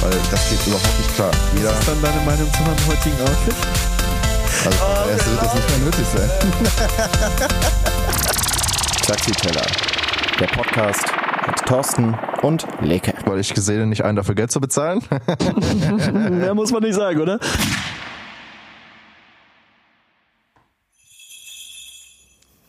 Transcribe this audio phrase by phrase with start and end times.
[0.00, 1.30] weil das geht überhaupt nicht klar.
[1.56, 3.54] Jeder Was ist dann deine Meinung zu meinem heutigen Outfit?
[4.64, 6.30] Also oh, erst wird das nicht mehr nötig sein.
[9.06, 9.66] Taxiteller,
[10.40, 11.04] der Podcast
[11.46, 13.14] mit Thorsten und Leke.
[13.26, 15.02] Weil ich gesehen nicht einen dafür Geld zu bezahlen.
[16.30, 17.38] Mehr muss man nicht sagen, oder?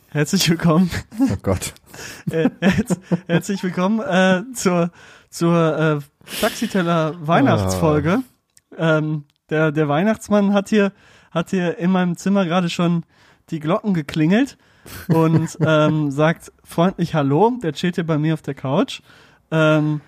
[0.10, 0.90] Herzlich willkommen.
[1.20, 1.74] Oh Gott.
[2.32, 2.50] äh,
[3.28, 4.92] herzlich willkommen äh, zur,
[5.30, 8.20] zur äh, Taxiteller Weihnachtsfolge.
[8.72, 8.76] Oh.
[8.78, 10.92] Ähm, der, der Weihnachtsmann hat hier,
[11.32, 13.04] hat hier in meinem Zimmer gerade schon
[13.50, 14.58] die Glocken geklingelt
[15.08, 17.58] und ähm, sagt freundlich Hallo.
[17.64, 19.02] Der chillt hier bei mir auf der Couch.
[19.52, 20.02] Ähm,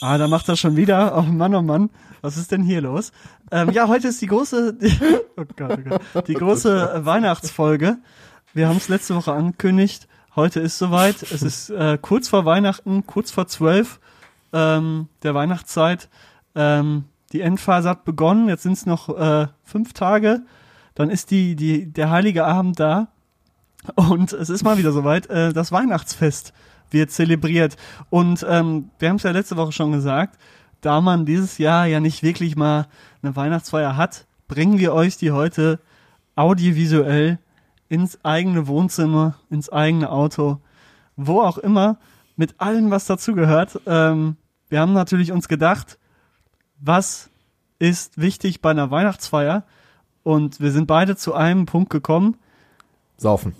[0.00, 1.16] ah, da macht er schon wieder.
[1.16, 1.90] Oh Mann, oh Mann.
[2.22, 3.12] Was ist denn hier los?
[3.50, 4.98] Ähm, ja, heute ist die große, die,
[5.36, 7.98] oh Gott, oh Gott, die große Weihnachtsfolge.
[8.54, 10.08] Wir haben es letzte Woche angekündigt.
[10.34, 11.22] Heute ist soweit.
[11.22, 14.00] Es ist äh, kurz vor Weihnachten, kurz vor zwölf
[14.54, 16.08] ähm, der Weihnachtszeit.
[16.54, 18.48] Ähm, die Endphase hat begonnen.
[18.48, 20.42] Jetzt sind es noch äh, fünf Tage.
[20.94, 23.08] Dann ist die, die, der heilige Abend da.
[23.96, 25.28] Und es ist mal wieder soweit.
[25.28, 26.54] Äh, das Weihnachtsfest
[26.90, 27.76] wird zelebriert.
[28.08, 30.38] Und ähm, wir haben es ja letzte Woche schon gesagt,
[30.80, 32.86] da man dieses Jahr ja nicht wirklich mal
[33.22, 35.80] eine Weihnachtsfeier hat, bringen wir euch die heute
[36.36, 37.38] audiovisuell
[37.88, 40.60] ins eigene Wohnzimmer, ins eigene Auto,
[41.16, 41.98] wo auch immer,
[42.36, 43.80] mit allem, was dazugehört.
[43.86, 44.36] Ähm,
[44.74, 46.00] wir haben natürlich uns gedacht,
[46.80, 47.30] was
[47.78, 49.62] ist wichtig bei einer Weihnachtsfeier?
[50.24, 52.36] Und wir sind beide zu einem Punkt gekommen.
[53.16, 53.54] Saufen.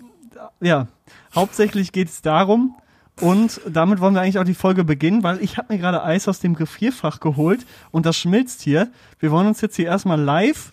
[0.60, 0.88] Ja,
[1.32, 2.74] hauptsächlich geht es darum,
[3.20, 6.26] und damit wollen wir eigentlich auch die Folge beginnen, weil ich habe mir gerade Eis
[6.26, 8.90] aus dem Gefrierfach geholt und das schmilzt hier.
[9.20, 10.72] Wir wollen uns jetzt hier erstmal live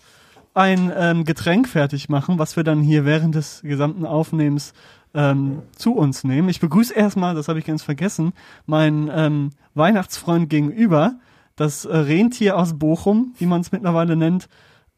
[0.54, 4.74] ein ähm, Getränk fertig machen, was wir dann hier während des gesamten Aufnehmens
[5.14, 6.48] ähm, zu uns nehmen.
[6.48, 8.32] Ich begrüße erstmal, das habe ich ganz vergessen,
[8.66, 11.16] meinen ähm, Weihnachtsfreund gegenüber,
[11.56, 14.48] das äh, Rentier aus Bochum, wie man es mittlerweile nennt,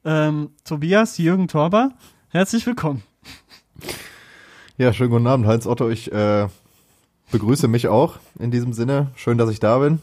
[0.05, 1.93] ähm, Tobias Jürgen Torber.
[2.29, 3.03] Herzlich willkommen.
[4.77, 5.89] Ja, schönen guten Abend, Heinz Otto.
[5.89, 6.49] Ich äh,
[7.31, 9.09] begrüße mich auch in diesem Sinne.
[9.15, 10.01] Schön, dass ich da bin.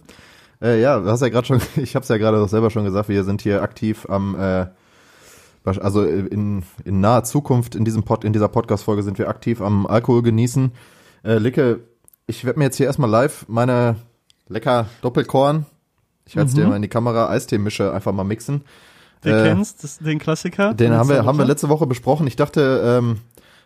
[0.61, 3.09] Äh, ja, du hast ja gerade schon, ich habe es ja gerade selber schon gesagt,
[3.09, 4.67] wir sind hier aktiv am äh,
[5.63, 9.85] also in, in naher Zukunft in diesem Pod, in dieser Podcast-Folge sind wir aktiv am
[9.85, 10.71] Alkohol genießen.
[11.23, 11.81] Äh, Licke,
[12.27, 13.95] ich werde mir jetzt hier erstmal live meine
[14.47, 15.65] lecker Doppelkorn,
[16.25, 16.59] ich werde es mhm.
[16.59, 18.63] dir mal in die Kamera, Eistee-Mische einfach mal mixen.
[19.21, 20.73] Du äh, kennst das, den Klassiker?
[20.73, 22.25] Den haben wir, haben wir letzte Woche besprochen.
[22.25, 23.19] Ich dachte, ähm,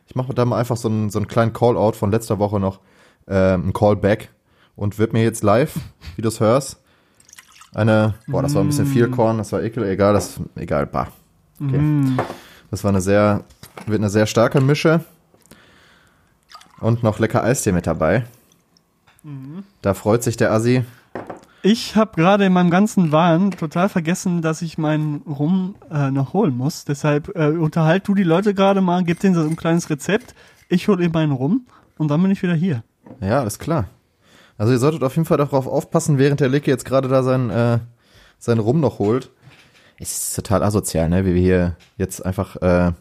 [0.06, 2.80] ich mache da mal einfach so einen, so einen kleinen Call-Out von letzter Woche noch,
[3.28, 4.30] ähm, ein Callback
[4.76, 5.76] und wird mir jetzt live,
[6.16, 6.82] wie du es hörst,
[7.74, 9.12] eine, boah, das war ein bisschen viel mm.
[9.12, 11.08] Korn, das war ekel, egal, das, egal, bah.
[11.62, 11.78] Okay.
[11.78, 12.18] Mm.
[12.72, 13.44] Das war eine sehr,
[13.86, 15.02] wird eine sehr starke Mische.
[16.80, 18.26] Und noch lecker Eistee mit dabei.
[19.24, 19.64] Mhm.
[19.82, 20.84] Da freut sich der Assi.
[21.64, 26.34] Ich habe gerade in meinem ganzen Wahn total vergessen, dass ich meinen Rum äh, noch
[26.34, 26.86] holen muss.
[26.86, 30.36] Deshalb äh, unterhalt du die Leute gerade mal, gib denen so ein kleines Rezept.
[30.70, 31.66] Ich hole eben meinen Rum
[31.98, 32.84] und dann bin ich wieder hier.
[33.20, 33.86] Ja, ist klar.
[34.58, 37.50] Also ihr solltet auf jeden Fall darauf aufpassen, während der Licke jetzt gerade da sein,
[37.50, 37.80] äh,
[38.38, 39.32] sein Rum noch holt
[40.00, 42.92] es ist total asozial, ne, wie wir hier jetzt einfach äh,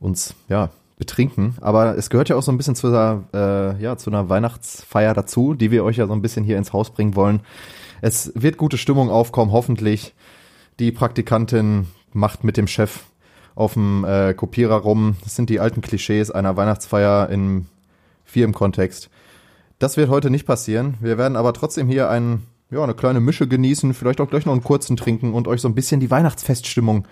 [0.00, 1.56] uns ja betrinken.
[1.60, 5.14] Aber es gehört ja auch so ein bisschen zu einer, äh, ja, zu einer Weihnachtsfeier
[5.14, 7.40] dazu, die wir euch ja so ein bisschen hier ins Haus bringen wollen.
[8.00, 10.14] Es wird gute Stimmung aufkommen, hoffentlich.
[10.78, 13.04] Die Praktikantin macht mit dem Chef
[13.54, 15.16] auf dem äh, Kopierer rum.
[15.22, 17.66] Das sind die alten Klischees einer Weihnachtsfeier in
[18.24, 19.10] Firmenkontext.
[19.78, 20.94] Das wird heute nicht passieren.
[21.00, 24.52] Wir werden aber trotzdem hier einen ja, eine kleine Mische genießen, vielleicht auch gleich noch
[24.52, 27.06] einen kurzen trinken und euch so ein bisschen die Weihnachtsfeststimmung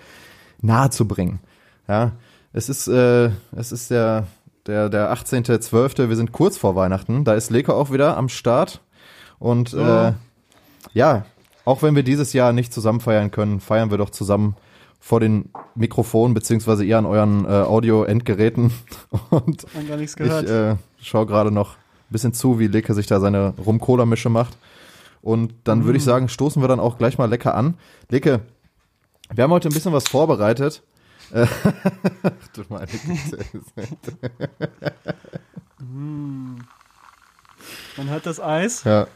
[0.61, 1.41] nahe zu bringen.
[1.89, 2.13] Ja,
[2.53, 4.27] es ist, äh, es ist der,
[4.67, 8.81] der, der 18.12., wir sind kurz vor Weihnachten, da ist Leko auch wieder am Start
[9.39, 10.13] und äh,
[10.93, 11.25] ja,
[11.65, 14.57] auch wenn wir dieses Jahr nicht zusammen feiern können, feiern wir doch zusammen
[15.01, 18.73] vor den Mikrofonen, beziehungsweise ihr an euren äh, Audio-Endgeräten.
[19.31, 19.67] Und
[20.01, 21.77] ich äh, schaue gerade noch ein
[22.11, 24.57] bisschen zu, wie Leke sich da seine Rum-Cola-Mische macht.
[25.25, 25.85] Und dann mm.
[25.87, 26.07] würde ich mm.
[26.07, 27.79] sagen, stoßen wir dann auch gleich mal lecker an.
[28.11, 28.43] Leke,
[29.33, 30.83] wir haben heute ein bisschen was vorbereitet.
[31.33, 31.43] du
[32.69, 32.87] meine
[35.79, 36.59] mm.
[37.97, 38.85] Man hört das Eis.
[38.85, 39.07] Ja.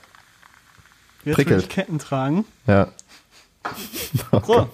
[1.25, 1.69] Wird Prickelt.
[1.69, 2.47] Ketten tragen.
[2.67, 2.89] Ja.
[4.47, 4.71] so,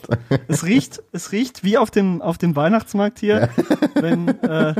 [0.46, 3.48] es riecht, es riecht wie auf dem auf dem Weihnachtsmarkt hier,
[3.94, 4.74] wenn äh,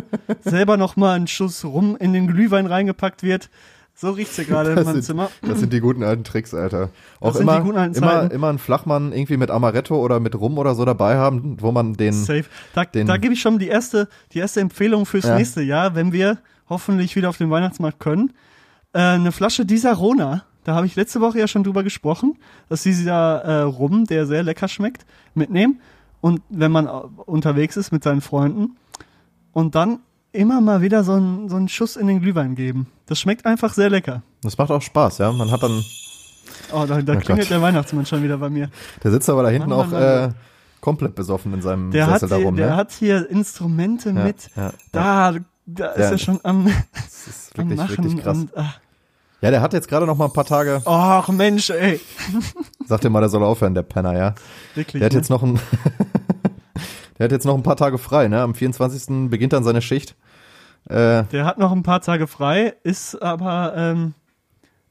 [0.45, 3.51] selber noch mal ein Schuss rum in den Glühwein reingepackt wird.
[3.97, 5.31] So riecht's hier gerade in meinem sind, Zimmer.
[5.43, 6.91] das sind die guten alten Tricks, Alter.
[7.21, 10.19] Auch Das sind immer, die guten alten immer, immer einen Flachmann irgendwie mit Amaretto oder
[10.19, 12.45] mit Rum oder so dabei haben, wo man den, Safe.
[12.75, 15.37] Da, den- da gebe ich schon die erste, die erste Empfehlung fürs Ja.
[15.37, 16.39] nächste Jahr, wenn wir
[16.69, 18.33] hoffentlich wieder auf den Weihnachtsmarkt können.
[18.93, 20.45] Äh, eine Flasche Disarona.
[20.65, 22.37] Da habe ich letzte Woche ja schon drüber gesprochen,
[22.69, 25.05] dass dieser äh, Rum, der sehr lecker schmeckt,
[25.35, 25.81] mitnehmen.
[26.21, 26.91] Und wenn man äh,
[27.27, 28.77] unterwegs ist mit seinen Freunden
[29.53, 30.01] und dann
[30.35, 32.87] immer mal wieder so einen, so einen Schuss in den Glühwein geben.
[33.07, 34.23] Das schmeckt einfach sehr lecker.
[34.43, 35.33] das macht auch Spaß, ja.
[35.33, 35.83] Man hat dann,
[36.73, 37.51] Oh, da, da Oh klingelt Gott.
[37.51, 38.69] der Weihnachtsmann schon wieder bei mir.
[39.03, 40.29] der sitzt aber da hinten Mann, auch Mann, äh,
[40.81, 42.77] komplett besoffen in seinem Der, Sessel da rum, der ne?
[42.77, 44.51] hat hier Instrumente Ja, mit.
[44.57, 44.73] ja.
[44.93, 45.35] Da,
[45.67, 48.05] da ist er schon am, Das ist am wirklich, Machen.
[48.05, 48.39] wirklich krass.
[48.39, 48.75] Und, ah.
[49.41, 52.01] Ja, der hat jetzt gerade noch mal ein paar Tage, Ach Mensch, ey.
[52.87, 54.35] sag dir mal, der soll aufhören, der Penner, ja.
[54.75, 55.01] Wirklich.
[55.01, 55.19] Der hat ne?
[55.19, 55.59] jetzt noch ein,
[57.29, 58.41] der hat jetzt noch ein paar Tage frei, ne?
[58.41, 59.31] Am 24.
[59.31, 60.15] beginnt dann seine Schicht.
[60.89, 64.15] Äh, Der hat noch ein paar Tage frei, ist aber ähm,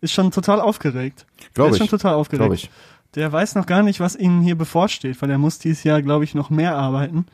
[0.01, 1.25] ist schon total aufgeregt.
[1.39, 2.53] Der glaube ist schon ich, total aufgeregt.
[2.55, 2.69] ich.
[3.15, 6.23] Der weiß noch gar nicht, was ihm hier bevorsteht, weil er muss dieses Jahr, glaube
[6.23, 7.27] ich, noch mehr arbeiten,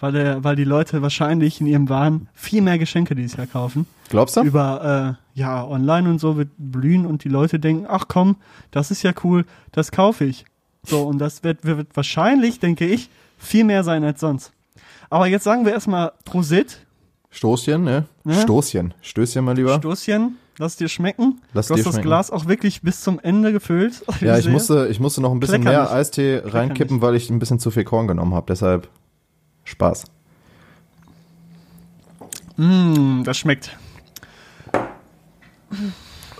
[0.00, 3.86] weil er, weil die Leute wahrscheinlich in ihrem Wahn viel mehr Geschenke dieses Jahr kaufen.
[4.08, 4.40] Glaubst du?
[4.42, 8.36] Über äh, ja online und so wird blühen und die Leute denken, ach komm,
[8.70, 10.46] das ist ja cool, das kaufe ich.
[10.84, 14.52] So und das wird, wird wahrscheinlich, denke ich, viel mehr sein als sonst.
[15.10, 16.80] Aber jetzt sagen wir erstmal Prosit.
[17.30, 18.06] Stoßchen, ne?
[18.24, 18.34] Ja.
[18.40, 18.94] Stoßchen.
[19.02, 19.76] Stößchen, mein Lieber.
[19.76, 21.40] Stoßchen, lass dir schmecken.
[21.52, 22.08] Lass du hast dir das schmecken.
[22.08, 24.02] Glas auch wirklich bis zum Ende gefüllt.
[24.20, 24.52] Ja, ich sehe.
[24.52, 25.92] musste, ich musste noch ein bisschen Klecker mehr nicht.
[25.92, 28.46] Eistee reinkippen, weil ich ein bisschen zu viel Korn genommen habe.
[28.48, 28.88] Deshalb
[29.64, 30.04] Spaß.
[32.56, 33.76] Mm, das schmeckt.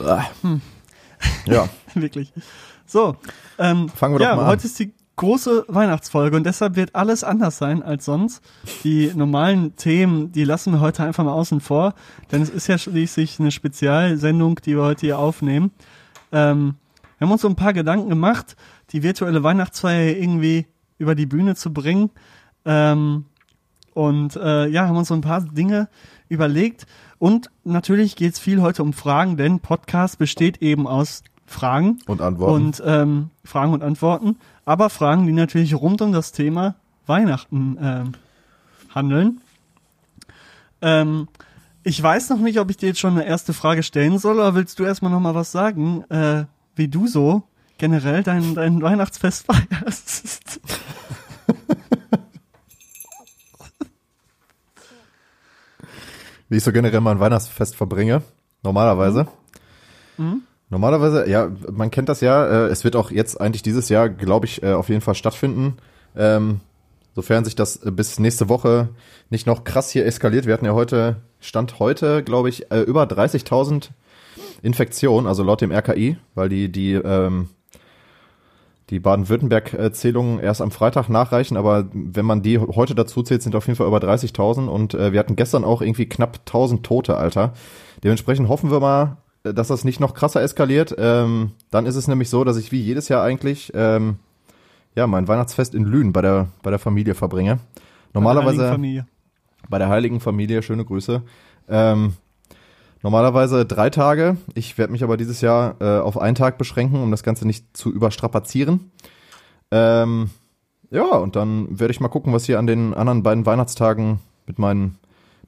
[0.03, 0.25] Ah.
[1.47, 2.33] Ja, wirklich.
[2.87, 3.17] So,
[3.59, 4.49] ähm, Fangen wir doch ja, mal an.
[4.49, 8.43] heute ist die große Weihnachtsfolge und deshalb wird alles anders sein als sonst.
[8.85, 11.95] Die normalen Themen, die lassen wir heute einfach mal außen vor,
[12.31, 15.73] denn es ist ja schließlich eine Spezialsendung, die wir heute hier aufnehmen.
[16.33, 16.75] Ähm,
[17.19, 18.57] wir haben uns so ein paar Gedanken gemacht,
[18.93, 20.67] die virtuelle Weihnachtsfeier irgendwie
[20.99, 22.11] über die Bühne zu bringen.
[22.65, 23.25] Ähm,
[23.95, 25.89] und äh, ja, haben uns so ein paar Dinge
[26.29, 26.87] überlegt.
[27.19, 32.21] Und natürlich geht es viel heute um Fragen, denn Podcast besteht eben aus Fragen und
[32.21, 32.55] Antworten.
[32.55, 34.37] und ähm, Fragen und Antworten,
[34.67, 36.75] aber Fragen, die natürlich rund um das Thema
[37.07, 38.13] Weihnachten ähm,
[38.95, 39.41] handeln.
[40.83, 41.29] Ähm,
[41.85, 44.55] ich weiß noch nicht, ob ich dir jetzt schon eine erste Frage stellen soll, oder
[44.55, 47.45] willst du erstmal noch mal was sagen, äh, wie du so
[47.79, 50.61] generell dein, dein Weihnachtsfest feierst?
[56.49, 58.23] Wie ich so generell mal ein Weihnachtsfest verbringe.
[58.63, 59.27] Normalerweise.
[60.17, 60.43] Mhm.
[60.69, 62.45] Normalerweise, ja, man kennt das ja.
[62.47, 65.77] Äh, es wird auch jetzt eigentlich dieses Jahr, glaube ich, äh, auf jeden Fall stattfinden.
[66.17, 66.61] Ähm,
[67.15, 68.89] sofern sich das äh, bis nächste Woche
[69.31, 70.47] nicht noch krass hier eskaliert.
[70.47, 73.91] Wir hatten ja heute, Stand heute, glaube ich, äh, über 30.000
[74.63, 77.49] Infektionen, also laut dem RKI, weil die, die, ähm,
[78.91, 83.67] die Baden-Württemberg-Zählungen erst am Freitag nachreichen, aber wenn man die heute dazu zählt, sind auf
[83.67, 87.53] jeden Fall über 30.000 und äh, wir hatten gestern auch irgendwie knapp 1.000 Tote, Alter.
[88.05, 89.17] Dementsprechend hoffen wir mal,
[89.55, 90.95] dass das nicht noch krasser eskaliert.
[90.99, 94.17] Ähm, dann ist es nämlich so, dass ich wie jedes Jahr eigentlich ähm,
[94.95, 97.59] ja mein Weihnachtsfest in Lünen bei der bei der Familie verbringe.
[98.15, 99.07] Normalerweise Familie.
[99.69, 101.23] bei der heiligen Familie, schöne Grüße.
[101.69, 102.15] Ähm,
[103.03, 104.37] normalerweise drei Tage.
[104.55, 107.77] Ich werde mich aber dieses Jahr äh, auf einen Tag beschränken, um das Ganze nicht
[107.77, 108.91] zu überstrapazieren.
[109.71, 110.31] Ähm,
[110.91, 114.59] ja, und dann werde ich mal gucken, was hier an den anderen beiden Weihnachtstagen mit
[114.59, 114.99] meinen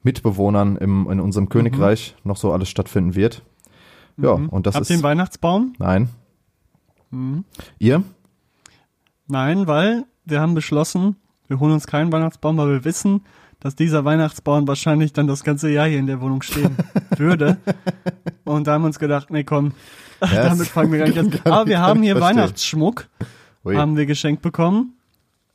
[0.03, 3.43] Mitbewohnern im, in unserem Königreich noch so alles stattfinden wird.
[4.21, 4.49] Ja, Mhm.
[4.49, 4.91] und das Habt ist.
[4.91, 5.75] ihr einen Weihnachtsbaum?
[5.79, 6.09] Nein.
[7.11, 7.45] Mhm.
[7.79, 8.03] Ihr?
[9.27, 13.23] Nein, weil wir haben beschlossen, wir holen uns keinen Weihnachtsbaum, weil wir wissen,
[13.61, 16.77] dass dieser Weihnachtsbaum wahrscheinlich dann das ganze Jahr hier in der Wohnung stehen
[17.17, 17.59] würde.
[18.45, 19.73] Und da haben wir uns gedacht, nee, komm,
[20.21, 21.53] Ja, damit fangen wir gar nicht an.
[21.53, 22.39] Aber wir haben hier verstehen.
[22.39, 23.09] Weihnachtsschmuck,
[23.65, 23.77] Ui.
[23.77, 24.95] haben wir geschenkt bekommen.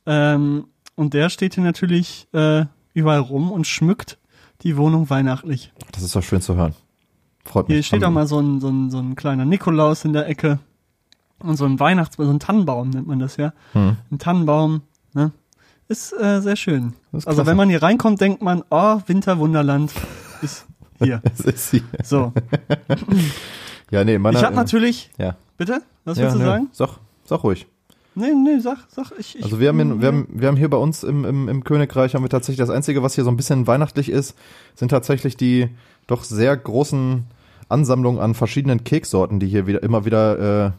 [0.06, 0.66] Ähm,
[0.96, 4.18] und der steht hier natürlich äh, überall rum und schmückt
[4.62, 5.72] die Wohnung weihnachtlich.
[5.92, 6.74] Das ist doch schön zu hören.
[7.44, 7.76] Freut mich.
[7.76, 10.58] Hier steht auch mal so ein, so, ein, so ein kleiner Nikolaus in der Ecke.
[11.40, 13.52] Und so ein Weihnachtsbaum, so ein Tannenbaum nennt man das ja.
[13.72, 13.96] Hm.
[14.10, 14.82] Ein Tannenbaum,
[15.12, 15.32] ne?
[15.88, 16.94] Ist äh, sehr schön.
[17.12, 19.92] Ist Also wenn man hier reinkommt, denkt man, oh, Winterwunderland
[20.40, 20.66] ist
[20.98, 21.20] hier.
[21.24, 21.82] Es ist hier.
[22.02, 22.32] So.
[23.90, 25.10] Ja, nee, meine, Ich habe natürlich.
[25.18, 25.36] Ja.
[25.56, 25.82] Bitte?
[26.04, 26.68] Was ja, willst du nö, sagen?
[26.72, 27.66] Sag, sag ruhig.
[28.16, 29.12] Nee, nee, sag, sag.
[29.18, 31.48] Ich, ich, Also wir haben, hier, wir, haben, wir haben hier bei uns im, im,
[31.48, 34.36] im Königreich haben wir tatsächlich das Einzige, was hier so ein bisschen weihnachtlich ist,
[34.74, 35.68] sind tatsächlich die
[36.06, 37.24] doch sehr großen
[37.68, 40.70] Ansammlungen an verschiedenen Keksorten, die hier wieder immer wieder äh,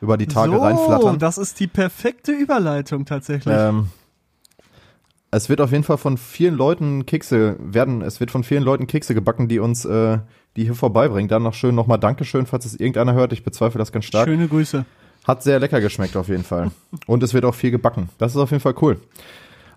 [0.00, 1.18] über die Tage so, reinflattern.
[1.18, 3.54] das ist die perfekte Überleitung tatsächlich.
[3.56, 3.88] Ähm,
[5.30, 8.86] es wird auf jeden Fall von vielen Leuten Kekse werden, es wird von vielen Leuten
[8.86, 10.18] Kekse gebacken, die uns, äh,
[10.56, 11.28] die hier vorbeibringen.
[11.28, 13.32] Dann noch schön nochmal Dankeschön, falls es irgendeiner hört.
[13.32, 14.28] Ich bezweifle das ganz stark.
[14.28, 14.84] Schöne Grüße.
[15.24, 16.72] Hat sehr lecker geschmeckt auf jeden Fall.
[17.06, 18.10] Und es wird auch viel gebacken.
[18.18, 19.00] Das ist auf jeden Fall cool.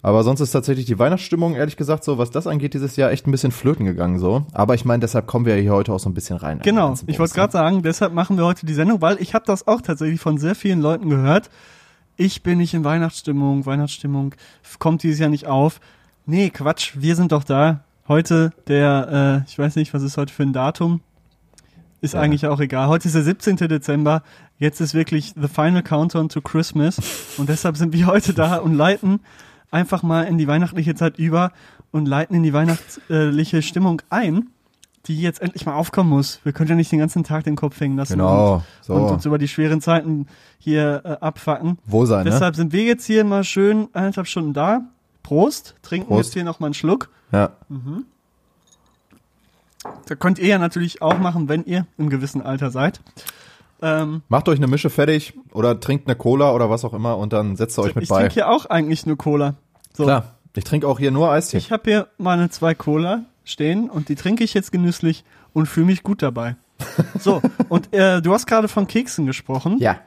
[0.05, 3.25] Aber sonst ist tatsächlich die Weihnachtsstimmung, ehrlich gesagt, so, was das angeht, dieses Jahr echt
[3.25, 4.45] ein bisschen flöten gegangen, so.
[4.53, 6.59] Aber ich meine, deshalb kommen wir ja hier heute auch so ein bisschen rein.
[6.61, 9.67] Genau, ich wollte gerade sagen, deshalb machen wir heute die Sendung, weil ich habe das
[9.67, 11.49] auch tatsächlich von sehr vielen Leuten gehört.
[12.17, 14.35] Ich bin nicht in Weihnachtsstimmung, Weihnachtsstimmung
[14.77, 15.79] kommt dieses Jahr nicht auf.
[16.27, 17.79] Nee, Quatsch, wir sind doch da.
[18.07, 21.01] Heute der, äh, ich weiß nicht, was ist heute für ein Datum?
[22.01, 22.19] Ist Ja.
[22.19, 22.89] eigentlich auch egal.
[22.89, 23.55] Heute ist der 17.
[23.55, 24.21] Dezember.
[24.59, 26.99] Jetzt ist wirklich the final countdown to Christmas.
[27.39, 29.21] Und deshalb sind wir heute da und leiten
[29.71, 31.51] einfach mal in die weihnachtliche Zeit über
[31.91, 34.49] und leiten in die weihnachtliche Stimmung ein,
[35.07, 36.39] die jetzt endlich mal aufkommen muss.
[36.43, 38.93] Wir können ja nicht den ganzen Tag den Kopf hängen lassen Genau, so.
[38.93, 41.77] und, und uns über die schweren Zeiten hier äh, abfacken.
[41.85, 42.31] Wohlsein, ne?
[42.31, 44.81] Deshalb sind wir jetzt hier mal schön eineinhalb Stunden da.
[45.23, 46.25] Prost, trinken Prost.
[46.29, 47.09] jetzt hier noch mal einen Schluck.
[47.31, 47.51] Ja.
[50.07, 53.01] Da könnt ihr ja natürlich auch machen, wenn ihr im gewissen Alter seid.
[53.81, 57.33] Ähm, Macht euch eine Mische fertig oder trinkt eine Cola oder was auch immer und
[57.33, 58.19] dann setzt ihr euch mit ich bei.
[58.19, 59.55] trinke hier auch eigentlich nur Cola.
[59.93, 60.35] So, Klar.
[60.55, 61.57] Ich trinke auch hier nur Eistee.
[61.57, 65.87] ich habe hier meine zwei Cola stehen und die trinke ich jetzt genüsslich und fühle
[65.87, 66.55] mich gut dabei.
[67.19, 69.77] So, und äh, du hast gerade von Keksen gesprochen.
[69.79, 69.99] ja.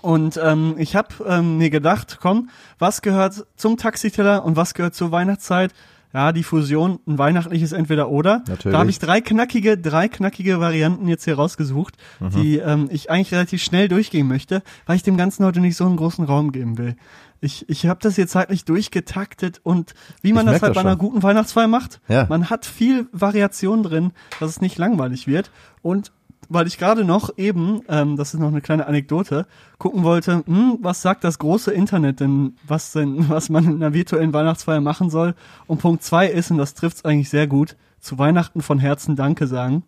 [0.00, 4.94] Und ähm, ich habe ähm, mir gedacht, komm, was gehört zum Taxiteller und was gehört
[4.94, 5.72] zur Weihnachtszeit?
[6.14, 8.42] Ja, die Fusion, ein weihnachtliches Entweder-Oder.
[8.48, 8.72] Natürlich.
[8.72, 12.30] Da habe ich drei knackige, drei knackige Varianten jetzt hier rausgesucht, Mhm.
[12.30, 15.84] die ähm, ich eigentlich relativ schnell durchgehen möchte, weil ich dem Ganzen heute nicht so
[15.84, 16.96] einen großen Raum geben will.
[17.40, 20.84] Ich, ich habe das hier zeitlich durchgetaktet und wie man Ich das halt bei das
[20.84, 20.98] einer schon.
[20.98, 22.26] guten Weihnachtsfeier macht, Ja.
[22.28, 25.50] man hat viel Variation drin, dass es nicht langweilig wird.
[25.82, 26.10] Und
[26.48, 29.46] weil ich gerade noch eben, ähm, das ist noch eine kleine Anekdote,
[29.78, 33.92] gucken wollte, hm, was sagt das große Internet denn, was denn, was man in einer
[33.92, 35.34] virtuellen Weihnachtsfeier machen soll.
[35.66, 39.46] Und Punkt zwei ist, und das trifft's eigentlich sehr gut, zu Weihnachten von Herzen Danke
[39.46, 39.82] sagen.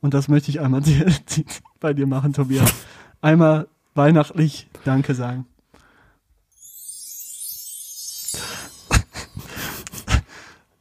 [0.00, 1.06] Und das möchte ich einmal dir,
[1.80, 2.72] bei dir machen, Tobias.
[3.20, 5.46] Einmal weihnachtlich Danke sagen.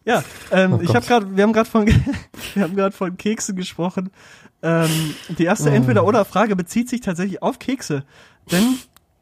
[0.05, 1.87] Ja, ähm, Oh ich habe gerade, wir haben gerade von,
[2.53, 4.11] wir haben gerade von Keksen gesprochen.
[4.65, 4.89] Ähm,
[5.37, 8.03] die erste Entweder-oder-Frage bezieht sich tatsächlich auf Kekse,
[8.51, 8.63] denn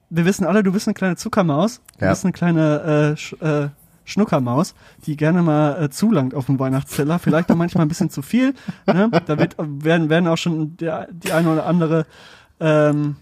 [0.09, 2.11] wir wissen alle, du bist eine kleine Zuckermaus, du Ja.
[2.11, 3.69] bist eine kleine äh, Sch äh,
[4.05, 8.21] Schnuckermaus, die gerne mal äh, zulangt auf dem Weihnachtsteller, vielleicht auch manchmal ein bisschen zu
[8.21, 8.53] viel.
[8.85, 9.09] Ne?
[9.25, 12.05] Da wird, werden, werden auch schon der, die eine oder andere
[12.59, 13.15] ähm,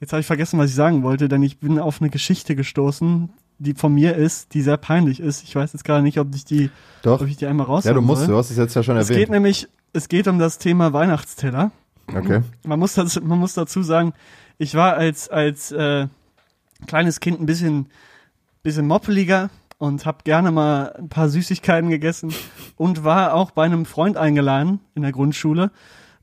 [0.00, 3.28] Jetzt habe ich vergessen, was ich sagen wollte, denn ich bin auf eine Geschichte gestoßen,
[3.58, 5.42] die von mir ist, die sehr peinlich ist.
[5.44, 6.70] Ich weiß jetzt gerade nicht, ob ich die,
[7.02, 7.20] Doch.
[7.20, 8.28] ob ich die einmal raus Ja, du musst, soll.
[8.32, 9.30] du hast es jetzt ja schon Es geht erwähnt.
[9.32, 11.70] nämlich, es geht um das Thema Weihnachtsteller.
[12.08, 12.42] Okay.
[12.64, 14.12] Man muss dazu, man muss dazu sagen,
[14.58, 16.06] ich war als als äh,
[16.86, 17.86] kleines Kind ein bisschen
[18.62, 22.34] bisschen moppeliger und habe gerne mal ein paar Süßigkeiten gegessen
[22.76, 25.70] und war auch bei einem Freund eingeladen in der Grundschule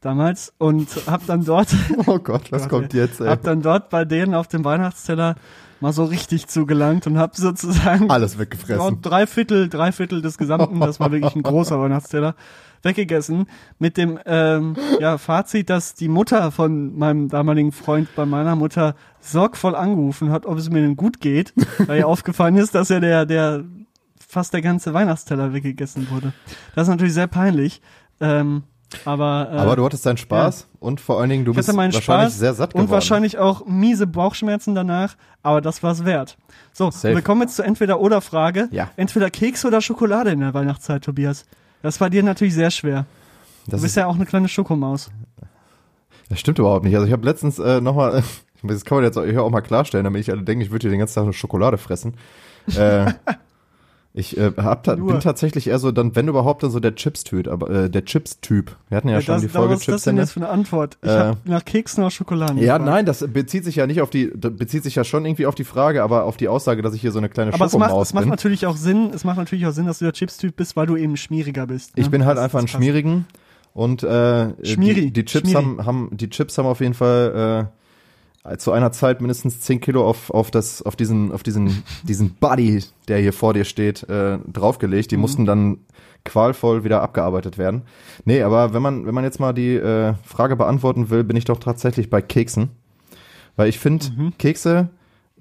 [0.01, 1.69] damals und habe dann dort
[2.05, 3.27] Oh Gott, was kommt jetzt, ey?
[3.27, 5.35] hab dann dort bei denen auf dem Weihnachtsteller
[5.79, 9.01] mal so richtig zugelangt und habe sozusagen Alles weggefressen.
[9.01, 12.35] drei Viertel, drei Viertel des Gesamten, das war wirklich ein großer Weihnachtsteller,
[12.83, 13.47] weggegessen.
[13.79, 18.95] Mit dem ähm, ja, Fazit, dass die Mutter von meinem damaligen Freund bei meiner Mutter
[19.19, 21.53] sorgvoll angerufen hat, ob es mir denn gut geht,
[21.85, 23.63] weil ihr aufgefallen ist, dass ja der, der
[24.27, 26.33] fast der ganze Weihnachtsteller weggegessen wurde.
[26.75, 27.81] Das ist natürlich sehr peinlich.
[28.19, 28.63] Ähm,
[29.05, 32.37] aber, äh, Aber du hattest deinen Spaß und vor allen Dingen, du bist wahrscheinlich Spaß
[32.37, 32.85] sehr satt geworden.
[32.87, 36.37] und wahrscheinlich auch miese Bauchschmerzen danach, aber das war's wert.
[36.71, 37.13] So, Safe.
[37.13, 38.69] wir kommen jetzt zur Entweder-Oder-Frage.
[38.71, 38.89] Ja.
[38.95, 41.45] Entweder Kekse oder Schokolade in der Weihnachtszeit, Tobias.
[41.81, 43.05] Das war dir natürlich sehr schwer.
[43.65, 45.09] Das, Du bist ist, ja auch eine kleine Schokomaus.
[46.29, 46.95] das stimmt überhaupt nicht.
[46.95, 48.23] Also ich habe letztens äh, nochmal,
[48.63, 50.91] das kann man jetzt auch, auch mal klarstellen, damit ich alle denken, ich würde hier
[50.91, 52.15] den ganzen Tag nur Schokolade fressen.
[52.75, 53.11] äh,
[54.17, 55.11] ich äh, hab ta Nur.
[55.11, 57.47] bin tatsächlich eher so, dann wenn überhaupt, dann so der Chips-Typ.
[57.47, 58.75] Aber äh, der Chips-Typ.
[58.89, 60.27] Wir hatten ja, schon das, die Folge was ist das denn Chips.
[60.29, 60.97] jetzt für eine Antwort?
[61.03, 62.85] Ich Äh, hab nach Keksen oder Schokolade Ja, gefragt.
[62.85, 65.63] nein, das bezieht sich ja nicht auf die, bezieht sich ja schon irgendwie auf die
[65.63, 68.07] Frage, aber auf die Aussage, dass ich hier so eine kleine Aber es macht, Schokomaus
[68.07, 68.29] es macht bin.
[68.31, 70.95] natürlich auch Sinn, es macht natürlich auch Sinn, dass du der Chips-Typ bist, weil du
[70.97, 71.91] eben schmieriger bist.
[71.95, 72.09] Ich ne?
[72.11, 72.71] bin halt Das- einfach ein das.
[72.71, 73.25] Schmierigen
[73.73, 75.63] und äh, Schmieri, die, die Chips Schmieri.
[75.63, 77.77] haben, haben die Chips haben auf jeden Fall äh,
[78.57, 82.83] zu einer Zeit mindestens 10 Kilo auf, auf das auf diesen auf diesen diesen Buddy,
[83.07, 85.11] der hier vor dir steht, äh, draufgelegt.
[85.11, 85.21] Die Mhm.
[85.21, 85.77] mussten dann
[86.23, 87.83] qualvoll wieder abgearbeitet werden.
[88.25, 91.45] Nee, aber wenn man wenn man jetzt mal die äh, Frage beantworten will, bin ich
[91.45, 92.69] doch tatsächlich bei Keksen,
[93.55, 94.33] weil ich finde Mhm.
[94.37, 94.89] Kekse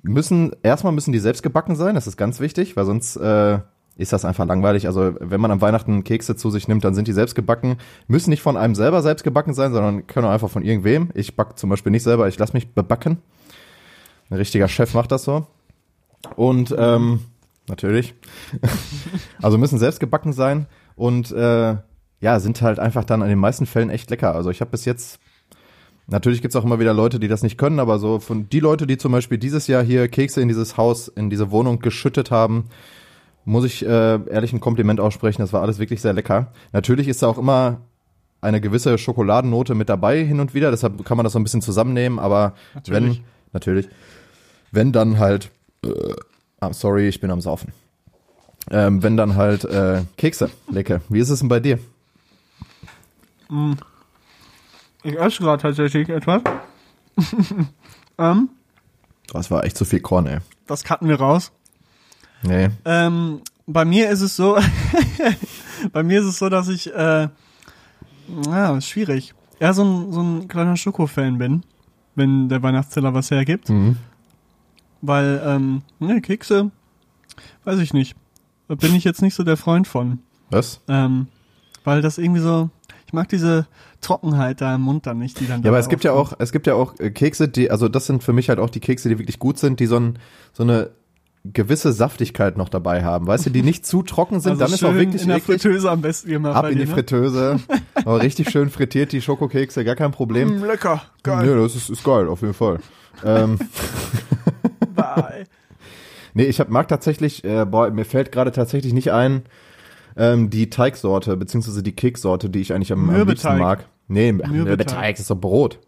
[0.03, 3.59] müssen erstmal müssen die selbst gebacken sein, das ist ganz wichtig, weil sonst äh,
[3.97, 4.87] ist das einfach langweilig.
[4.87, 7.79] Also wenn man am Weihnachten Kekse zu sich nimmt, dann sind die selbst gebacken.
[8.09, 11.11] Müssen nicht von einem selber selbst gebacken sein, sondern können einfach von irgendwem.
[11.15, 13.19] Ich back zum Beispiel nicht selber, ich lasse mich bebacken.
[14.29, 15.47] Ein richtiger Chef macht das so.
[16.37, 17.21] Und ähm,
[17.69, 18.15] natürlich.
[19.43, 21.76] also müssen selbst gebacken sein und äh,
[22.21, 24.35] ja, sind halt einfach dann in den meisten Fällen echt lecker.
[24.35, 25.21] Also ich habe bis jetzt
[26.09, 28.87] Natürlich gibt's auch immer wieder Leute, die das nicht können, aber so von die Leute,
[28.87, 32.67] die zum Beispiel dieses Jahr hier Kekse in dieses Haus, in diese Wohnung geschüttet haben,
[33.47, 33.88] muss ich äh,
[34.29, 35.41] ehrlich ein Kompliment aussprechen.
[35.41, 36.53] Das war alles wirklich sehr lecker.
[36.73, 37.81] Natürlich ist da auch immer
[38.43, 41.62] eine gewisse Schokoladennote mit dabei hin und wieder, deshalb kann man das so ein bisschen
[41.62, 43.17] zusammennehmen, aber Natürlich.
[43.19, 43.88] wenn, natürlich,
[44.73, 45.50] wenn dann halt,
[45.85, 45.88] äh,
[46.61, 47.73] I'm sorry, ich bin am Saufen.
[48.71, 51.00] Ähm, wenn dann halt äh, Kekse, lecker.
[51.09, 51.79] Wie ist es denn bei dir?
[55.03, 56.43] Ich esse gerade tatsächlich etwas.
[58.19, 58.49] ähm,
[59.33, 60.38] Das war echt zu viel Korn, ey.
[60.67, 61.53] das cutten wir raus.
[62.43, 62.69] Nee.
[62.85, 64.57] Ähm, bei mir ist es so,
[65.93, 67.28] bei mir ist es so, dass ich, äh,
[68.47, 69.35] ja, ist schwierig.
[69.59, 71.62] Eher so ein, so ein kleiner Schoko-Fan bin,
[72.14, 73.69] wenn der Weihnachtsteller was hergibt.
[73.69, 73.97] Mhm.
[75.02, 76.71] Weil, ähm, ne, Kekse,
[77.64, 78.16] weiß ich nicht.
[78.69, 80.19] Da bin ich jetzt nicht so der Freund von.
[80.50, 80.81] Was?
[80.88, 81.28] Ähm,
[81.85, 82.71] weil das irgendwie so,
[83.07, 83.66] ich mag diese
[84.00, 86.52] Trockenheit da im Mund dann nicht, die dann Ja, aber es gibt ja auch, es
[86.52, 89.09] gibt ja auch äh, Kekse, die, also das sind für mich halt auch die Kekse,
[89.09, 90.19] die wirklich gut sind, die so, ein,
[90.52, 90.90] so eine
[91.53, 93.26] gewisse Saftigkeit noch dabei haben.
[93.26, 95.61] Weißt du, die nicht zu trocken sind, also dann ist auch wirklich in der eklig.
[95.62, 96.57] Fritteuse am besten gemacht.
[96.57, 96.91] Ab in die ne?
[96.91, 97.61] Fritteuse.
[97.95, 100.61] Aber richtig schön frittiert, die Schokokekse, gar kein Problem.
[100.61, 101.47] Mm, lecker, geil.
[101.47, 102.79] Nee, das ist, ist geil, auf jeden Fall.
[103.25, 103.59] ähm,
[104.95, 105.45] Bye.
[106.35, 109.43] nee, ich hab, mag tatsächlich, äh, boah, mir fällt gerade tatsächlich nicht ein,
[110.17, 113.87] ähm, die Teigsorte, beziehungsweise die Keksorte, die ich eigentlich am, am liebsten mag.
[114.09, 114.53] Nee, Mürbeteig.
[114.53, 115.81] Mürbeteig, ist doch Brot.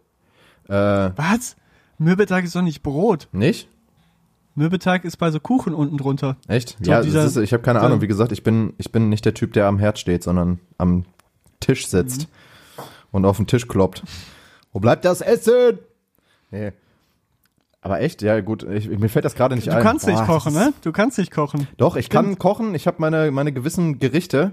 [0.67, 1.55] Äh, Was?
[1.97, 3.27] Mürbeteig ist doch nicht Brot.
[3.31, 3.67] nicht?
[4.59, 6.37] Mürbeteig ist bei so Kuchen unten drunter.
[6.47, 6.77] Echt?
[6.81, 8.01] So, ja, dieser- ist, ich habe keine Ahnung.
[8.01, 11.05] Wie gesagt, ich bin, ich bin nicht der Typ, der am Herd steht, sondern am
[11.59, 12.21] Tisch sitzt
[12.77, 12.83] Mhm.
[13.11, 14.03] und auf den Tisch kloppt.
[14.71, 15.79] Wo bleibt das Essen?
[16.51, 16.71] Nee.
[17.81, 19.81] Aber echt, ja gut, ich, mir fällt das gerade nicht Du ein.
[19.81, 20.73] kannst nicht kochen, ne?
[20.81, 21.67] Du kannst nicht kochen.
[21.77, 22.75] Doch, ich kann kochen.
[22.75, 24.51] Ich habe meine, meine gewissen Gerichte,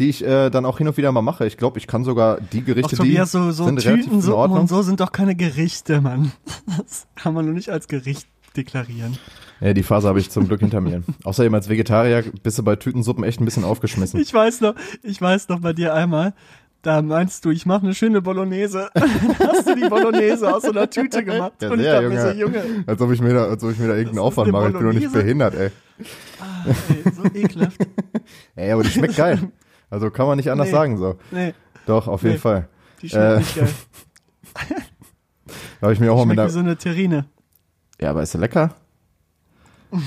[0.00, 1.46] die ich äh, dann auch hin und wieder mal mache.
[1.46, 4.28] Ich glaube, ich kann sogar die Ach, Gerichte, Tobias, die so, so sind relativ in
[4.32, 4.60] Ordnung.
[4.62, 6.32] und so sind doch keine Gerichte, Mann.
[6.78, 9.16] Das kann man nur nicht als Gericht deklarieren.
[9.60, 11.02] Ja, die Phase habe ich zum Glück hinter mir.
[11.24, 14.20] Außerdem als Vegetarier bist du bei Tütensuppen echt ein bisschen aufgeschmissen.
[14.20, 16.34] Ich weiß noch, ich weiß noch bei dir einmal,
[16.82, 18.90] da meinst du, ich mache eine schöne Bolognese.
[19.38, 21.52] Hast du die Bolognese aus so einer Tüte gemacht.
[21.62, 22.62] Ja, und ich dachte mir so, Junge.
[22.86, 24.66] Als ob ich mir da, als ob ich mir da irgendeinen Aufwand mache.
[24.68, 25.70] Ich bin doch nicht behindert, ey.
[26.40, 27.78] ah, ey, so ekelhaft.
[28.56, 29.38] Ey, aber die schmeckt geil.
[29.90, 30.72] Also kann man nicht anders Nee.
[30.72, 31.16] sagen so.
[31.30, 31.54] Nee,
[31.86, 32.38] Doch, auf jeden Nee.
[32.40, 32.68] Fall.
[33.00, 33.68] die schmeckt Äh, nicht geil.
[35.80, 36.48] Da habe ich mir auch mal mit einer.
[36.50, 37.26] so eine Terrine.
[38.00, 38.74] Ja, aber ist sie lecker?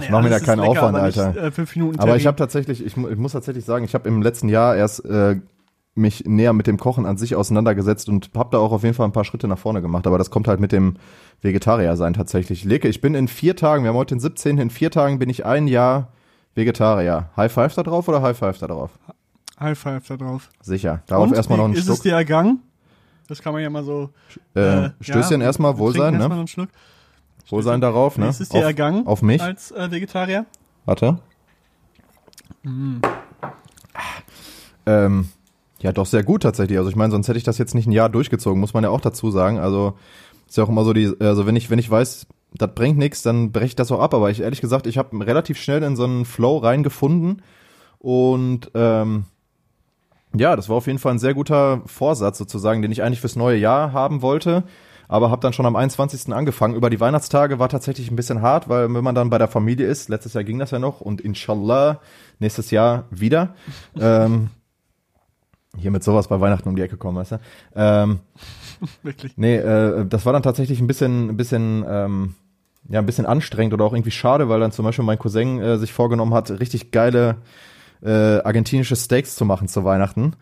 [0.00, 1.36] Ich mach mir da keinen Aufwand, Alter.
[1.36, 4.22] äh, fünf Minuten Aber ich habe tatsächlich, ich, ich muss tatsächlich sagen, ich habe im
[4.22, 5.40] letzten Jahr erst äh,
[5.94, 9.06] mich näher mit dem Kochen an sich auseinandergesetzt und habe da auch auf jeden Fall
[9.06, 10.06] ein paar Schritte nach vorne gemacht.
[10.06, 10.96] Aber das kommt halt mit dem
[11.42, 12.64] Vegetarier sein tatsächlich.
[12.64, 14.58] Leke, ich bin in vier Tagen, wir haben heute den 17.
[14.58, 16.12] In vier Tagen bin ich ein Jahr
[16.54, 17.30] Vegetarier.
[17.36, 18.90] High Five da drauf oder High Five da drauf?
[19.58, 20.50] High Five da drauf.
[20.60, 21.02] Sicher.
[21.06, 22.62] Darauf Und, erstmal noch wie einen Ist es dir ergangen?
[23.28, 24.10] Das kann man ja mal so.
[24.54, 26.28] Äh, Stößchen ja, erstmal, trinken erstmal ne?
[26.28, 26.70] noch einen Schluck.
[27.50, 28.28] Wohlsein darauf, Wie ne?
[28.28, 29.06] ist es dir auf, ergangen?
[29.06, 29.40] auf mich.
[29.40, 30.46] Als äh, Vegetarier?
[30.84, 31.18] Warte.
[34.86, 35.28] Ähm,
[35.80, 36.78] ja, doch sehr gut tatsächlich.
[36.78, 38.90] Also ich meine, sonst hätte ich das jetzt nicht ein Jahr durchgezogen, muss man ja
[38.90, 39.58] auch dazu sagen.
[39.58, 39.94] Also
[40.46, 43.22] ist ja auch immer so die, also wenn ich, wenn ich weiß, das bringt nichts,
[43.22, 44.14] dann breche ich das auch ab.
[44.14, 47.42] Aber ich ehrlich gesagt, ich habe relativ schnell in so einen Flow reingefunden.
[47.98, 49.24] Und ähm,
[50.34, 53.36] ja, das war auf jeden Fall ein sehr guter Vorsatz sozusagen, den ich eigentlich fürs
[53.36, 54.64] neue Jahr haben wollte.
[55.10, 56.34] Aber habe dann schon am 21.
[56.34, 56.74] angefangen.
[56.74, 59.86] Über die Weihnachtstage war tatsächlich ein bisschen hart, weil wenn man dann bei der Familie
[59.86, 62.00] ist, letztes Jahr ging das ja noch und inshallah
[62.40, 63.54] nächstes Jahr wieder.
[63.98, 64.50] ähm,
[65.78, 67.40] hier mit sowas bei Weihnachten um die Ecke kommen, weißt du?
[67.74, 68.20] Ähm,
[69.02, 69.32] Wirklich.
[69.36, 72.34] Nee, äh, das war dann tatsächlich ein bisschen, ein bisschen, ähm,
[72.88, 75.78] ja, ein bisschen anstrengend oder auch irgendwie schade, weil dann zum Beispiel mein Cousin äh,
[75.78, 77.36] sich vorgenommen hat, richtig geile
[78.02, 80.34] äh, argentinische Steaks zu machen zu Weihnachten,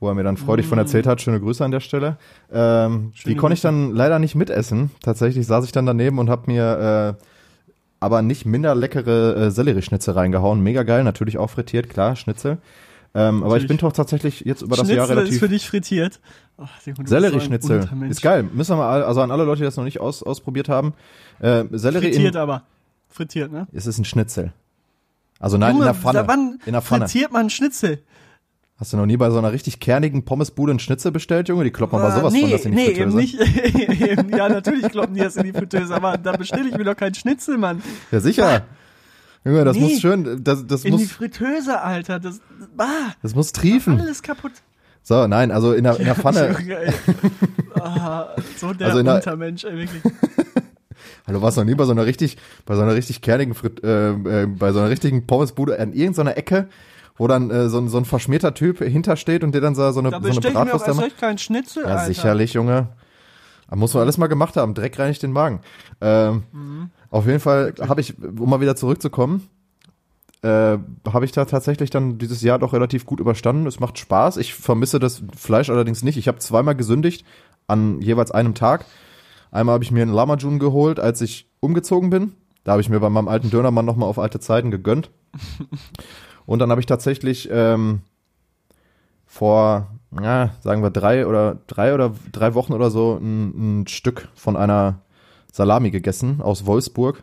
[0.00, 1.20] wo er mir dann freudig von erzählt hat.
[1.20, 2.16] Schöne Grüße an der Stelle.
[2.52, 4.90] Ähm, die konnte ich dann leider nicht mitessen.
[5.02, 7.24] Tatsächlich saß ich dann daneben und habe mir äh,
[8.00, 10.62] aber nicht minder leckere äh, Sellerieschnitzel reingehauen.
[10.62, 12.58] Mega geil, natürlich auch frittiert, klar, Schnitzel.
[13.16, 15.68] Ähm, aber ich bin doch tatsächlich jetzt über das Jahr Schnitzel relativ ist für dich
[15.68, 16.20] frittiert.
[16.58, 16.66] Oh,
[17.04, 17.88] Sellerieschnitzel.
[18.10, 18.42] ist geil.
[18.42, 20.94] Müssen wir mal, also an alle Leute, die das noch nicht aus, ausprobiert haben.
[21.38, 22.64] Äh, Sellerie Frittiert aber.
[23.08, 23.68] Frittiert, ne?
[23.72, 24.52] es ist ein Schnitzel.
[25.44, 26.24] Also nein, Junge, in der Pfanne.
[26.26, 27.06] wann in der Pfanne.
[27.08, 28.02] frittiert man Schnitzel?
[28.76, 31.64] Hast du noch nie bei so einer richtig kernigen Pommesbude einen Schnitzel bestellt, Junge?
[31.64, 33.16] Die kloppen aber Äh, sowas nee, von das in die nee, eben Fritteuse.
[33.16, 34.00] nicht.
[34.08, 36.96] eben, ja, natürlich kloppen die das in die Fritteuse, aber da bestelle ich mir doch
[36.96, 37.82] keinen Schnitzel, Mann.
[38.10, 38.62] Ja, sicher.
[39.44, 39.82] Junge, das Nee.
[39.82, 42.18] muss schön, das, das In die muss, Fritteuse, Alter.
[42.18, 42.40] Das,
[42.78, 44.00] ah, das muss triefen.
[44.00, 44.52] alles kaputt.
[45.02, 46.56] So, nein, also in der, in der Pfanne.
[46.58, 46.92] Junge, ey.
[47.78, 50.02] ah, so der Also in der- Untermensch, ey, wirklich.
[51.26, 53.82] Hallo, warst du noch nie bei so einer richtig, bei so einer richtig kernigen, Frit
[53.82, 54.10] äh,
[54.42, 56.68] äh, bei so einer richtigen Pommesbude an irgendeiner Ecke,
[57.16, 60.00] wo dann äh, so, ein- so ein verschmierter Typ hintersteht und der dann so, so
[60.00, 61.04] eine, Da so eine ich Bratwurst da macht?
[61.06, 62.06] recht keinen Schnitzel, Ja, Alter.
[62.06, 62.88] sicherlich, Junge.
[63.68, 64.74] Aber muss man alles mal gemacht haben.
[64.74, 65.60] Dreck reinigt den Magen.
[66.00, 66.90] Ähm, Mhm.
[67.10, 69.48] Auf jeden Fall habe ich, um mal wieder zurückzukommen,
[70.42, 70.48] äh,
[71.10, 73.66] habe ich da tatsächlich dann dieses Jahr doch relativ gut überstanden.
[73.66, 74.36] Es macht Spaß.
[74.36, 76.18] Ich vermisse das Fleisch allerdings nicht.
[76.18, 77.24] Ich habe zweimal gesündigt
[77.68, 78.84] an jeweils einem Tag.
[79.54, 82.32] Einmal habe ich mir einen Lamajun geholt, als ich umgezogen bin.
[82.64, 85.10] Da habe ich mir bei meinem alten Dönermann nochmal auf alte Zeiten gegönnt.
[86.46, 88.00] Und dann habe ich tatsächlich ähm,
[89.26, 89.86] vor,
[90.20, 94.56] ja, sagen wir drei oder drei oder drei Wochen oder so ein, ein Stück von
[94.56, 95.02] einer
[95.52, 97.22] Salami gegessen aus Wolfsburg.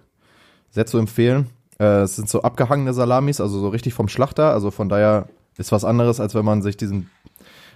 [0.69, 1.49] Sehr zu empfehlen.
[1.79, 4.53] Äh, es sind so abgehangene Salamis, also so richtig vom Schlachter.
[4.53, 7.09] Also von daher ist was anderes, als wenn man sich diesen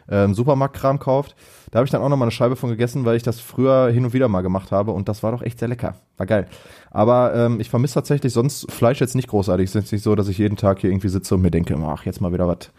[0.09, 1.35] ähm, Supermarktkram kauft.
[1.71, 3.89] Da habe ich dann auch noch mal eine Scheibe von gegessen, weil ich das früher
[3.91, 5.95] hin und wieder mal gemacht habe und das war doch echt sehr lecker.
[6.17, 6.47] War geil.
[6.91, 9.65] Aber ähm, ich vermisse tatsächlich sonst Fleisch jetzt nicht großartig.
[9.65, 11.75] Es ist jetzt nicht so, dass ich jeden Tag hier irgendwie sitze und mir denke,
[11.85, 12.69] ach, jetzt mal wieder was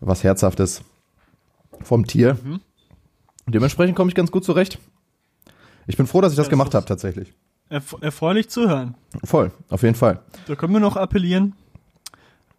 [0.00, 0.82] was Herzhaftes
[1.82, 2.36] vom Tier.
[3.46, 4.78] Dementsprechend komme ich ganz gut zurecht.
[5.86, 7.32] Ich bin froh, dass ich das Ja, gemacht das habe, tatsächlich.
[7.68, 8.94] Erf erfreulich zu hören.
[9.24, 10.20] Voll, auf jeden Fall.
[10.46, 11.54] Da können wir noch appellieren.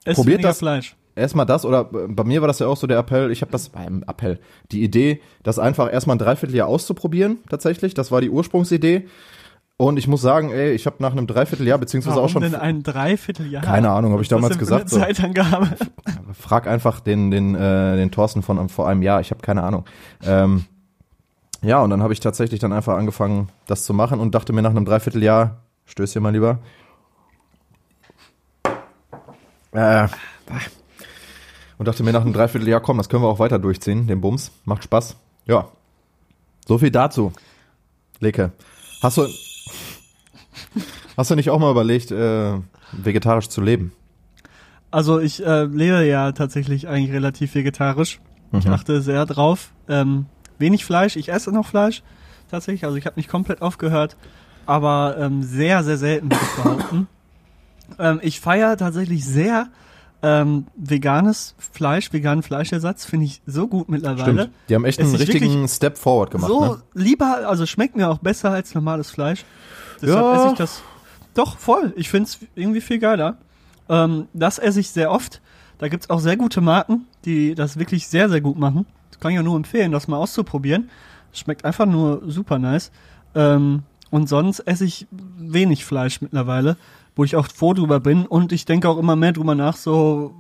[0.03, 0.95] Esst Probiert das- Fleisch.
[1.17, 3.51] Erstmal das, oder äh, bei mir war das ja auch so der Appell, ich habe
[3.51, 4.39] das, ähm, Appell,
[4.71, 7.93] die Idee, das einfach erstmal ein Dreivierteljahr auszuprobieren, tatsächlich.
[7.93, 9.07] Das war die Ursprungsidee.
[9.79, 12.55] Und ich muss sagen, ey, ich habe nach einem Dreivierteljahr, beziehungsweise Warum auch schon, denn
[12.55, 13.61] ein Dreivierteljahr?
[13.61, 15.69] keine Ahnung, habe ich damals gesagt, so, Zeitangabe.
[16.33, 19.85] frag einfach den, den, äh, den Thorsten von vor einem Jahr, ich habe keine Ahnung.
[20.23, 20.65] Ähm,
[21.61, 24.61] ja, und dann habe ich tatsächlich dann einfach angefangen, das zu machen und dachte mir
[24.61, 26.59] nach einem Dreivierteljahr, Stößchen mal lieber.
[29.73, 30.07] Äh,
[31.77, 34.51] und dachte mir nach einem Dreivierteljahr, komm, das können wir auch weiter durchziehen, den Bums.
[34.65, 35.15] Macht Spaß.
[35.45, 35.67] Ja.
[36.67, 37.31] So viel dazu.
[38.19, 38.51] Leke.
[39.01, 39.27] Hast du,
[41.15, 42.53] hast du nicht auch mal überlegt, äh,
[42.91, 43.93] vegetarisch zu leben?
[44.91, 48.19] Also ich äh, lebe ja tatsächlich eigentlich relativ vegetarisch.
[48.53, 48.73] Ich Mhm.
[48.73, 49.71] achte sehr drauf.
[49.89, 50.25] Ähm,
[50.57, 52.01] wenig Fleisch, ich esse noch Fleisch
[52.49, 52.85] tatsächlich.
[52.85, 54.15] Also ich habe nicht komplett aufgehört,
[54.65, 57.07] aber ähm, sehr, sehr selten würde ich behaupten.
[57.99, 59.67] ähm, ich feiere tatsächlich sehr
[60.23, 64.33] ähm, veganes Fleisch, veganen Fleischersatz, finde ich so gut mittlerweile.
[64.43, 64.49] Stimmt.
[64.69, 66.49] Die haben echt Es einen richtigen Step forward gemacht.
[66.49, 66.81] so ne?
[66.93, 69.45] lieber, also schmeckt mir auch besser als normales Fleisch.
[70.01, 70.35] Deshalb Ja.
[70.43, 70.81] esse ich das
[71.33, 71.93] doch voll.
[71.95, 73.37] Ich finde es irgendwie viel geiler.
[73.89, 75.41] Ähm, das esse ich sehr oft.
[75.77, 78.85] Da gibt's auch sehr gute Marken, die das wirklich sehr, sehr gut machen.
[79.11, 80.89] Das kann ich auch nur empfehlen, das mal auszuprobieren.
[81.31, 82.91] Schmeckt einfach nur super nice.
[83.35, 86.77] Ähm, und sonst esse ich wenig Fleisch mittlerweile,
[87.17, 88.25] wo ich auch froh drüber bin.
[88.25, 90.33] Und ich denke auch immer mehr drüber nach, so,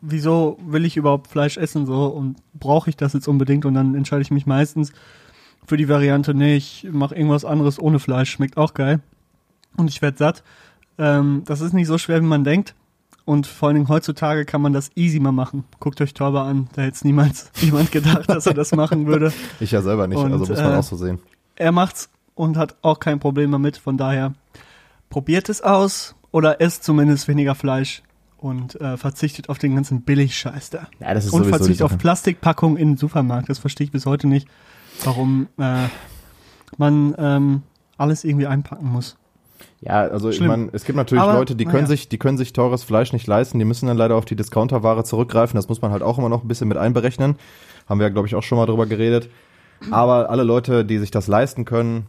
[0.00, 3.64] wieso will ich überhaupt Fleisch essen so und brauche ich das jetzt unbedingt?
[3.64, 4.92] Und dann entscheide ich mich meistens
[5.64, 9.00] für die Variante, nee, ich mache irgendwas anderes ohne Fleisch, schmeckt auch geil.
[9.76, 10.42] Und ich werd satt.
[10.98, 12.74] Ähm, das ist nicht so schwer, wie man denkt.
[13.24, 15.64] Und vor allen Dingen heutzutage kann man das easy mal machen.
[15.78, 19.32] Guckt euch Torber an, da hätte niemals jemand gedacht, dass er das machen würde.
[19.60, 21.20] Ich ja selber nicht, Und, also muss man äh, auch so sehen.
[21.54, 23.76] Er macht's und hat auch kein Problem damit.
[23.76, 24.34] Von daher
[25.10, 28.02] probiert es aus oder esst zumindest weniger Fleisch
[28.38, 30.88] und äh, verzichtet auf den ganzen Billigscheiß da.
[30.98, 31.96] Ja, das ist Und verzichtet auf.
[31.96, 33.48] Plastikpackungen im Supermarkt.
[33.48, 34.48] Das verstehe ich bis heute nicht,
[35.04, 35.84] warum äh,
[36.76, 37.62] man ähm,
[37.96, 39.16] alles irgendwie einpacken muss.
[39.80, 40.48] Ja, also ich Schlimm.
[40.48, 41.88] meine, es gibt natürlich Aber, Leute, die können naja.
[41.88, 45.04] sich, die können sich teures Fleisch nicht leisten, die müssen dann leider auf die Discounterware
[45.04, 45.56] zurückgreifen.
[45.56, 47.36] Das muss man halt auch immer noch ein bisschen mit einberechnen.
[47.88, 49.28] Haben wir ja, glaube ich, auch schon mal drüber geredet.
[49.90, 52.06] Aber alle Leute, die sich das leisten können,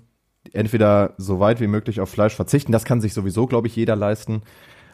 [0.52, 2.72] entweder so weit wie möglich auf Fleisch verzichten.
[2.72, 4.42] Das kann sich sowieso, glaube ich, jeder leisten.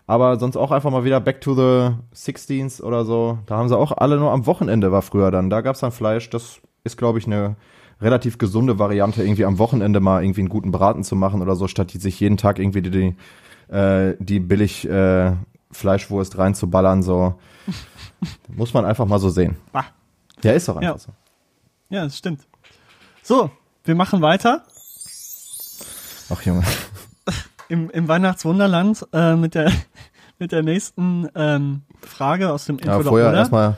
[0.06, 3.40] Aber sonst auch einfach mal wieder back to the 16s oder so.
[3.46, 5.50] Da haben sie auch alle nur am Wochenende war früher dann.
[5.50, 6.30] Da gab's dann Fleisch.
[6.30, 7.56] Das ist, glaube ich, eine
[8.02, 11.68] relativ gesunde Variante, irgendwie am Wochenende mal irgendwie einen guten Braten zu machen oder so,
[11.68, 15.34] statt die sich jeden Tag irgendwie die, die, äh, die billig äh,
[15.72, 17.04] Fleischwurst reinzuballern.
[17.04, 17.36] So
[18.48, 19.58] muss man einfach mal so sehen.
[19.72, 19.86] Bah.
[20.44, 20.98] Ja, ist doch einfach Ja.
[20.98, 21.12] so.
[21.90, 22.48] Ja, das stimmt.
[23.22, 23.52] So,
[23.84, 24.64] wir machen weiter
[26.30, 26.64] Ach Junge.
[27.70, 29.72] im, im Weihnachtswunderland äh, mit der
[30.40, 33.78] mit der nächsten ähm, Frage aus dem Ja, Entweder vorher erstmal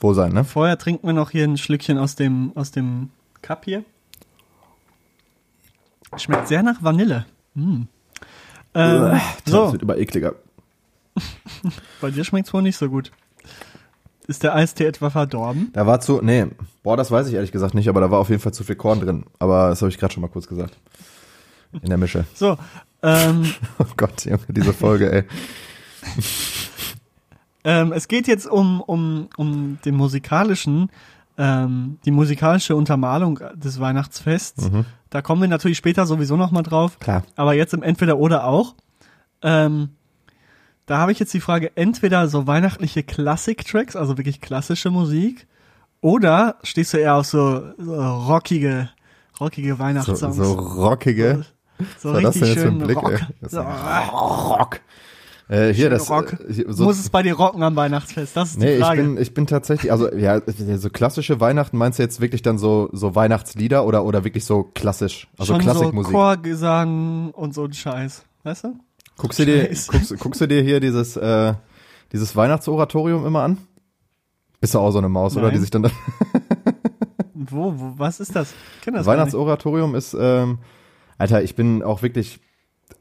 [0.00, 0.44] wohl sein, ne?
[0.44, 3.10] Vorher trinken wir noch hier ein Schlückchen aus dem aus dem
[3.42, 3.84] Cup hier.
[6.16, 7.26] Schmeckt sehr nach Vanille.
[7.54, 7.82] Mm.
[8.74, 10.34] Ähm, Das so, wird immer ekliger.
[12.00, 13.10] bei dir schmeckt's wohl nicht so gut.
[14.28, 15.70] Ist der Eistee etwa verdorben?
[15.72, 16.46] Da war zu, nee,
[16.82, 18.74] boah, das weiß ich ehrlich gesagt nicht, aber da war auf jeden Fall zu viel
[18.74, 19.24] Korn drin.
[19.38, 20.76] Aber das habe ich gerade schon mal kurz gesagt.
[21.82, 22.24] In der Mische.
[22.34, 22.56] So,
[23.02, 25.24] ähm, Oh Gott, Junge, diese Folge, ey.
[27.64, 30.90] ähm, es geht jetzt um, um, um den musikalischen,
[31.38, 34.70] ähm, die musikalische Untermalung des Weihnachtsfests.
[34.70, 34.84] Mhm.
[35.10, 36.98] Da kommen wir natürlich später sowieso nochmal drauf.
[36.98, 37.24] Klar.
[37.36, 38.74] Aber jetzt im Entweder-Oder auch.
[39.42, 39.90] Ähm,
[40.86, 45.46] da habe ich jetzt die Frage, entweder so weihnachtliche Klassik-Tracks, also wirklich klassische Musik,
[46.00, 48.88] oder stehst du eher auf so, so rockige,
[49.40, 50.36] rockige So, Weihnachtssongs?
[50.36, 51.44] so rockige.
[51.98, 53.12] so Was war das denn richtig jetzt für ein schön Blick, Rock.
[53.12, 53.48] ey?
[53.48, 54.80] So, Rock.
[55.48, 56.32] Äh, hier, Schön das, Rock.
[56.48, 58.36] äh, hier, so, Muss es bei dir rocken am Weihnachtsfest?
[58.36, 59.02] Das ist die Nee, ich Frage.
[59.02, 60.40] bin, ich bin tatsächlich, also ja,
[60.76, 64.64] so klassische Weihnachten meinst du jetzt wirklich dann so, so Weihnachtslieder oder, oder wirklich so
[64.74, 66.12] klassisch, also Schon so Klassikmusik?
[66.12, 68.24] Chorgesang und so ein Scheiß.
[68.42, 68.74] Weißt du?
[69.18, 71.54] guckst, du dir, guckst, guckst du dir hier dieses, äh,
[72.12, 73.58] dieses Weihnachtsoratorium immer an?
[74.60, 75.46] Bist du auch so eine Maus, oder?
[75.46, 75.54] Nein.
[75.54, 75.90] Die sich dann da
[77.34, 78.52] Wo, wo, was ist das?
[78.78, 79.06] Ich kenn das.
[79.06, 80.58] Weihnachtsoratorium ist, ähm,
[81.18, 82.40] Alter, ich bin auch wirklich,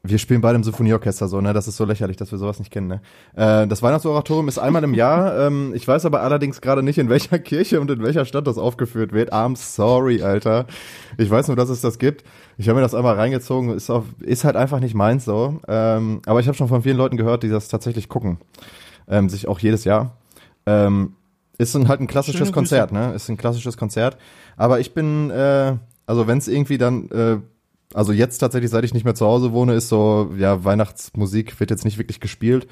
[0.04, 1.54] wir spielen beide im Symphonieorchester so, ne?
[1.54, 3.02] Das ist so lächerlich, dass wir sowas nicht kennen, ne?
[3.36, 5.48] Äh, das Weihnachtsoratorium ist einmal im Jahr.
[5.48, 8.58] Ähm, ich weiß aber allerdings gerade nicht, in welcher Kirche und in welcher Stadt das
[8.58, 9.34] aufgeführt wird.
[9.34, 10.66] I'm sorry, Alter.
[11.18, 12.24] Ich weiß nur, dass es das gibt.
[12.58, 13.72] Ich habe mir das einmal reingezogen.
[13.72, 15.60] Ist, auf, ist halt einfach nicht meins so.
[15.68, 18.38] Ähm, aber ich habe schon von vielen Leuten gehört, die das tatsächlich gucken.
[19.08, 20.18] Ähm, sich auch jedes Jahr.
[20.66, 21.14] Ähm,
[21.58, 22.52] ist ein, halt ein klassisches.
[22.52, 23.14] Konzert, ne?
[23.14, 24.18] Ist ein klassisches Konzert.
[24.58, 25.76] Aber ich bin, äh,
[26.06, 27.38] also wenn es irgendwie dann, äh,
[27.94, 31.70] also jetzt tatsächlich, seit ich nicht mehr zu Hause wohne, ist so, ja, Weihnachtsmusik wird
[31.70, 32.68] jetzt nicht wirklich gespielt.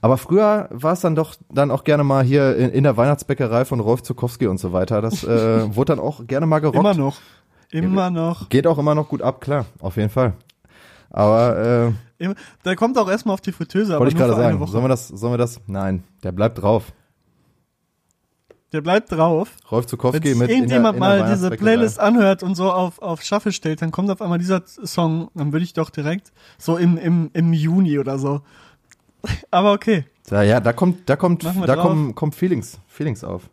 [0.00, 3.64] Aber früher war es dann doch dann auch gerne mal hier in, in der Weihnachtsbäckerei
[3.64, 5.02] von Rolf Zukowski und so weiter.
[5.02, 6.78] Das äh, wurde dann auch gerne mal gerockt.
[6.78, 7.18] Immer noch.
[7.70, 8.48] Immer noch.
[8.48, 10.32] Geht auch immer noch gut ab, klar, auf jeden Fall.
[11.10, 14.84] Aber äh, der kommt auch erstmal auf die Fritteuse, aber wollte ich gerade sagen, sollen
[14.84, 15.60] wir das, sollen wir das?
[15.66, 16.92] Nein, der bleibt drauf.
[18.72, 19.50] Der bleibt drauf.
[19.70, 21.50] Rolf Wenn Zukowski sich mit in der, irgendjemand in der mal diese.
[21.50, 25.52] Playlist anhört und so auf, auf Shuffle stellt, dann kommt auf einmal dieser Song, dann
[25.52, 28.42] würde ich doch direkt so im, im, im Juni oder so.
[29.50, 30.04] Aber okay.
[30.30, 31.82] Ja, ja, da kommt, da kommt, da drauf.
[31.82, 33.50] kommen, kommen Feelings, Feelings auf.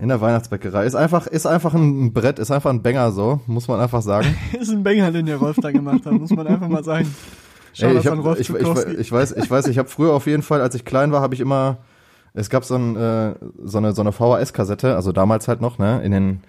[0.00, 0.86] In der Weihnachtsbäckerei.
[0.86, 4.36] Ist einfach, ist einfach ein Brett, ist einfach ein Banger so, muss man einfach sagen.
[4.60, 7.12] ist ein Banger, den der Rolf da gemacht hat, muss man einfach mal sagen.
[7.72, 10.12] Schau Ey, ich, an hab, Rolf ich, ich, ich weiß, ich weiß, ich habe früher
[10.12, 11.78] auf jeden Fall, als ich klein war, habe ich immer,
[12.36, 16.02] es gab so, ein, äh, so eine, so eine VHS-Kassette, also damals halt noch, ne,
[16.02, 16.40] in den,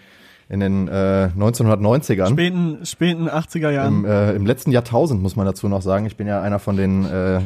[0.50, 2.30] in den äh, 1990ern.
[2.30, 4.04] Späten, späten 80er Jahren.
[4.04, 6.06] Im, äh, Im letzten Jahrtausend muss man dazu noch sagen.
[6.06, 7.40] Ich bin ja einer von den äh,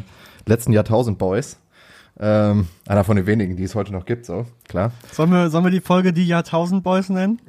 [0.47, 1.57] letzten Jahrtausend-Boys.
[2.19, 4.91] Ähm, einer von den wenigen, die es heute noch gibt, so, klar.
[5.11, 7.39] Sollen wir, sollen wir die Folge die Jahrtausend Boys nennen?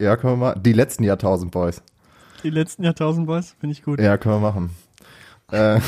[0.00, 0.54] Ja, können wir mal.
[0.60, 1.80] Die letzten Jahrtausend-Boys.
[2.42, 3.54] Die letzten Jahrtausend Boys?
[3.60, 4.00] Finde ich gut.
[4.00, 4.70] Ja, können wir machen.
[5.52, 5.80] Äh,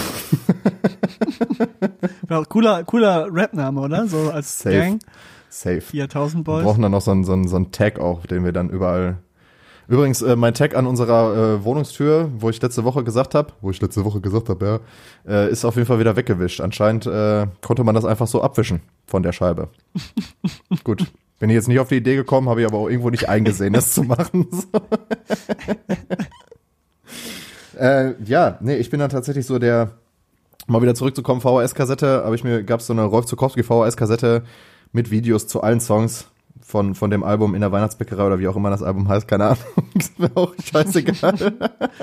[2.48, 4.06] cooler, cooler Rap-Name, oder?
[4.06, 4.76] So als Safe.
[4.76, 5.00] Gang.
[5.48, 5.82] safe.
[5.92, 6.64] Die Jahrtausend Wir Boys.
[6.64, 9.18] brauchen dann noch so einen, so, einen, so einen Tag auch, den wir dann überall.
[9.88, 13.70] Übrigens, äh, mein Tag an unserer äh, Wohnungstür, wo ich letzte Woche gesagt habe, wo
[13.70, 14.80] ich letzte Woche gesagt habe,
[15.26, 16.60] ja, äh, ist auf jeden Fall wieder weggewischt.
[16.60, 19.68] Anscheinend äh, konnte man das einfach so abwischen von der Scheibe.
[20.84, 21.06] Gut.
[21.38, 23.72] Bin ich jetzt nicht auf die Idee gekommen, habe ich aber auch irgendwo nicht eingesehen,
[23.72, 24.46] das zu machen.
[24.50, 24.66] So.
[27.76, 29.92] äh, ja, nee, ich bin dann tatsächlich so der,
[30.66, 34.42] mal wieder zurückzukommen, VHS-Kassette, habe ich mir, gab es so eine Rolf Zukowski VHS-Kassette
[34.92, 36.26] mit Videos zu allen Songs
[36.62, 39.44] von, von dem Album in der Weihnachtsbäckerei oder wie auch immer das Album heißt, keine
[39.44, 39.64] Ahnung.
[39.94, 41.36] ist mir auch scheißegal.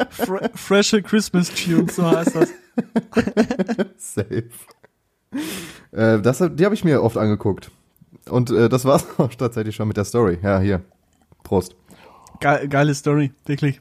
[0.10, 2.49] Fre freshe Christmas Tunes, so heißt das.
[3.97, 4.49] Safe.
[5.91, 7.71] Äh, das, die habe ich mir oft angeguckt.
[8.29, 10.38] Und äh, das war's auch tatsächlich schon mit der Story.
[10.41, 10.81] Ja, hier.
[11.43, 11.75] Prost.
[12.39, 13.79] Ge geile Story, wirklich.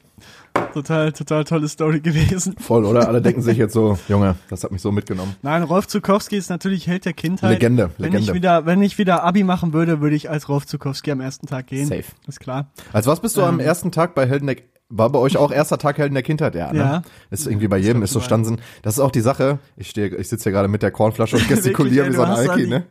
[0.73, 2.55] Total, total tolle Story gewesen.
[2.59, 3.09] Voll, oder?
[3.09, 5.35] Alle denken sich jetzt so, Junge, das hat mich so mitgenommen.
[5.42, 7.51] Nein, Rolf Zukowski ist natürlich Held der Kindheit.
[7.51, 8.31] Legende, Wenn Legende.
[8.31, 11.46] ich wieder, wenn ich wieder Abi machen würde, würde ich als Rolf Zukowski am ersten
[11.46, 11.87] Tag gehen.
[11.87, 12.05] Safe.
[12.29, 12.70] Ist klar.
[12.92, 13.66] Als was bist du am Ähm.
[13.66, 14.57] ersten Tag bei Helden der
[14.92, 16.55] War bei euch auch erster Tag Helden der Kindheit?
[16.57, 16.79] Ja, ne?
[16.79, 17.03] Ja.
[17.31, 18.61] Ist irgendwie bei jedem, ist so Stanzen.
[18.83, 19.61] Das ist auch die Sache.
[19.77, 22.66] Ich stehe, ich sitze hier gerade mit der Kornflasche und gestikuliere wie so ein Alki,
[22.66, 22.87] ne?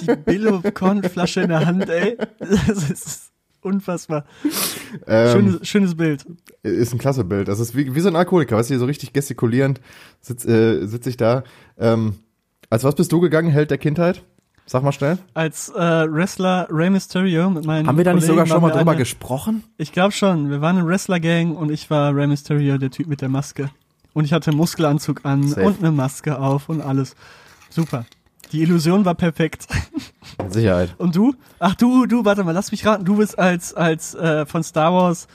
[0.00, 2.16] Die Billo-Kornflasche in der Hand, ey.
[2.38, 3.32] Das ist
[3.66, 4.24] unfassbar.
[5.06, 6.24] Ähm, Schönes, schönes Bild.
[6.62, 7.48] Ist ein klasse Bild.
[7.48, 9.80] Das ist wie, wie so ein Alkoholiker, weißt du, hier so richtig gestikulierend
[10.20, 11.42] sitze äh, sitz ich da.
[11.78, 12.14] Ähm,
[12.70, 14.22] als was bist du gegangen, Held der Kindheit?
[14.68, 15.18] Sag mal schnell.
[15.34, 18.70] Als äh, Wrestler Rey Mysterio mit meinen Haben wir da nicht Kollegen sogar schon mal
[18.76, 19.62] drüber eine- gesprochen?
[19.76, 20.50] Ich glaube schon.
[20.50, 23.70] Wir waren eine Wrestler-Gang und ich war Rey Mysterio, der Typ mit der Maske.
[24.12, 25.66] Und ich hatte einen Muskelanzug an Safe.
[25.66, 27.14] und eine Maske auf und alles.
[27.70, 28.06] Super.
[28.52, 29.66] Die Illusion war perfekt.
[30.42, 30.94] Mit Sicherheit.
[30.98, 31.34] Und du?
[31.58, 33.04] Ach du, du, warte mal, lass mich raten.
[33.04, 35.26] Du bist als als äh, von Star Wars.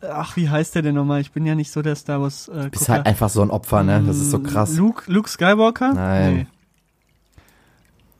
[0.00, 1.20] Ach, wie heißt der denn nochmal?
[1.20, 2.48] Ich bin ja nicht so der Star Wars.
[2.48, 2.92] Äh, Bist Gucker.
[2.94, 4.02] halt einfach so ein Opfer, ne?
[4.06, 4.76] Das ist so krass.
[4.76, 5.92] Luke, Luke Skywalker?
[5.92, 6.46] Nein.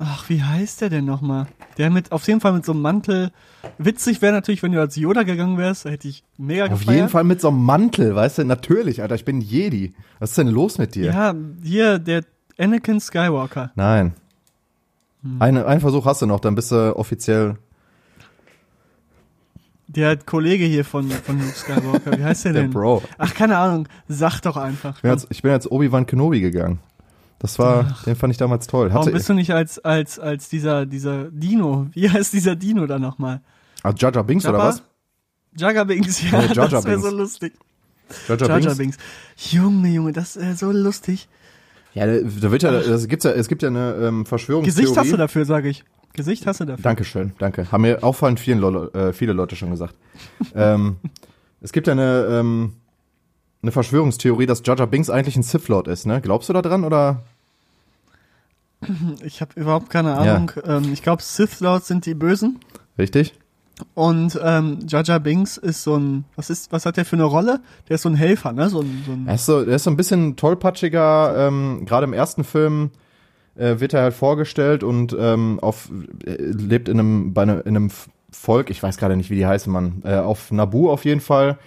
[0.01, 1.47] Ach, wie heißt der denn nochmal?
[1.77, 3.31] Der mit, auf jeden Fall mit so einem Mantel.
[3.79, 6.97] Witzig wäre natürlich, wenn du als Yoda gegangen wärst, da hätte ich mega Auf gefeiert.
[6.97, 8.45] jeden Fall mit so einem Mantel, weißt du?
[8.45, 9.93] Natürlich, Alter, ich bin Jedi.
[10.21, 11.07] Was ist denn los mit dir?
[11.13, 12.23] Ja, hier, der
[12.59, 13.73] Anakin Skywalker.
[13.75, 14.15] Nein.
[15.23, 15.41] Hm.
[15.41, 17.57] Eine, einen Versuch hast du noch, dann bist du offiziell.
[19.87, 22.19] Der Kollege hier von, von Luke Skywalker.
[22.19, 22.71] Wie heißt der Der denn?
[22.71, 23.03] Bro.
[23.17, 23.89] Ach, keine Ahnung.
[24.07, 24.97] Sag doch einfach.
[24.97, 26.81] Ich bin als, ich bin als Obi-Wan Kenobi gegangen.
[27.39, 28.89] Das war, den fand ich damals toll.
[28.91, 31.87] Warum Hatte, bist du nicht als, als, als dieser, dieser Dino?
[31.93, 33.41] Wie heißt dieser Dino da nochmal?
[33.85, 34.69] ah, Jar Binks oder Jabba?
[34.69, 34.83] was?
[35.57, 37.55] Jagger Binks, ja, Nee, Jar das wäre so lustig.
[38.29, 38.77] Jar Jar Binks?
[38.77, 38.97] Binks.
[39.37, 41.29] Junge, Junge, das ist äh, so lustig.
[41.95, 44.85] Ja, da wird ja, das gibt's ja, es gibt ja eine ähm, Verschwörungstheorie.
[44.85, 45.85] Gesicht hast du dafür, sage ich.
[46.13, 46.83] Gesicht hast du dafür.
[46.83, 47.71] Dankeschön, danke.
[47.71, 49.95] Haben mir auffallend vielen Lolo, äh, viele Leute schon gesagt.
[50.55, 50.97] ähm,
[51.61, 52.75] es gibt ja eine, ähm,
[53.63, 56.21] eine Verschwörungstheorie, dass Jar Binks eigentlich ein Sith Lord ist, ne?
[56.21, 57.23] Glaubst du da dran oder?
[59.25, 60.53] Ich habe überhaupt keine Ahnung.
[60.65, 62.61] Ähm, ich glaube, Sith Lords sind die Bösen.
[62.97, 63.35] Richtig?
[63.95, 67.61] Und ähm, Jar Binks ist so ein, was ist, was hat der für eine Rolle?
[67.89, 68.69] Der ist so ein Helfer, ne?
[68.69, 72.05] So ein, so ein Er ist so, er ist so ein bisschen tollpatschiger, ähm, gerade
[72.05, 72.91] im ersten Film
[73.57, 75.91] äh, wird er halt vorgestellt und ähm, auf
[76.25, 77.91] äh, lebt in einem bei einem, in einem
[78.31, 81.59] Volk, ich weiß gerade nicht, wie die heißen, man, äh, auf Nabu auf jeden Fall,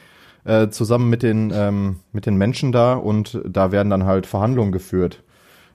[0.44, 4.72] äh, zusammen mit den ähm, mit den Menschen da und da werden dann halt Verhandlungen
[4.72, 5.24] geführt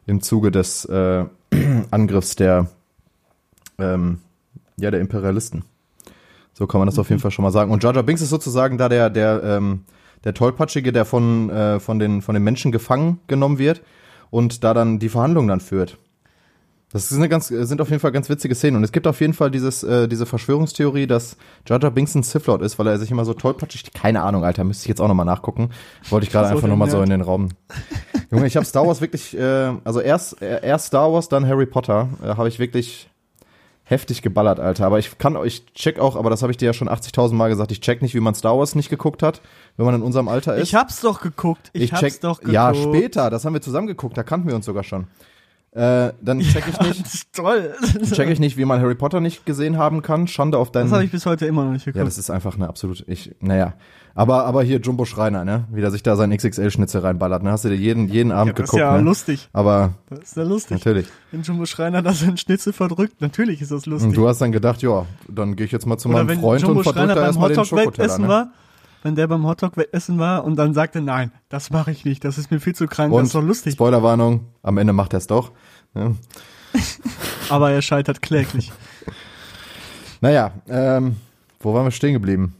[0.06, 1.24] im Zuge des äh,
[1.90, 2.68] Angriffs der
[3.78, 4.20] ähm,
[4.76, 5.64] ja der Imperialisten.
[6.56, 7.70] So kann man das auf jeden Fall schon mal sagen.
[7.70, 9.84] Und Jar Jar Binks ist sozusagen da der der ähm,
[10.24, 13.82] der tollpatschige, der von äh, von den von den Menschen gefangen genommen wird
[14.30, 15.98] und da dann die Verhandlungen dann führt.
[16.92, 18.76] Das eine ganz, sind auf jeden Fall ganz witzige Szenen.
[18.76, 22.22] Und es gibt auf jeden Fall dieses, äh, diese Verschwörungstheorie, dass Jar Jar Binks ein
[22.22, 25.00] Sith Lord ist, weil er sich immer so tollpatschig, keine Ahnung, Alter, müsste ich jetzt
[25.00, 25.70] auch nochmal nachgucken.
[26.08, 27.48] Wollte ich gerade einfach nochmal so in den Raum.
[28.30, 31.66] Junge, ich habe Star Wars wirklich, äh, also erst, äh, erst Star Wars, dann Harry
[31.66, 33.10] Potter, äh, habe ich wirklich
[33.88, 34.84] heftig geballert, Alter.
[34.84, 37.48] Aber ich kann, ich check auch, aber das habe ich dir ja schon 80.000 Mal
[37.48, 39.40] gesagt, ich check nicht, wie man Star Wars nicht geguckt hat,
[39.76, 40.68] wenn man in unserem Alter ist.
[40.68, 41.70] Ich hab's doch geguckt.
[41.72, 42.52] Ich, hab's check, doch geguckt.
[42.52, 45.06] ja, später, das haben wir zusammen geguckt, da kannten wir uns sogar schon.
[45.72, 47.74] Äh, dann check ich nicht, Das ist toll.
[48.12, 50.26] check ich nicht, wie man Harry Potter nicht gesehen haben kann.
[50.26, 50.84] Schande auf deinen.
[50.84, 51.98] Das habe ich bis heute immer noch nicht geguckt.
[51.98, 53.74] ja, das ist einfach eine absolute, ich, naja.
[54.14, 55.64] Aber, aber hier Jumbo Schreiner, ne?
[55.70, 57.50] Wie der sich da sein XXL-Schnitzel reinballert, ne?
[57.50, 59.02] Hast du dir jeden, jeden Abend das ist geguckt, ja ne?
[59.02, 59.50] lustig.
[59.52, 60.78] Aber, Das ist ja lustig.
[60.78, 61.06] natürlich.
[61.30, 64.08] Wenn Jumbo Schreiner da seinen Schnitzel verdrückt, natürlich ist das lustig.
[64.08, 66.62] Und du hast dann gedacht, ja, dann gehe ich jetzt mal zu Oder meinem Freund
[66.62, 68.28] Jumbo und verdrück da erstmal den Schokoteller, ne?
[68.28, 68.48] war,
[69.06, 72.38] wenn der beim Hotdog wegessen war und dann sagte, nein, das mache ich nicht, das
[72.38, 73.74] ist mir viel zu krank, das Und ist doch lustig.
[73.74, 75.52] Spoilerwarnung, am Ende macht er es doch.
[75.94, 76.16] Ne?
[77.48, 78.72] Aber er scheitert kläglich.
[80.20, 81.18] Naja, ähm,
[81.60, 82.56] wo waren wir stehen geblieben?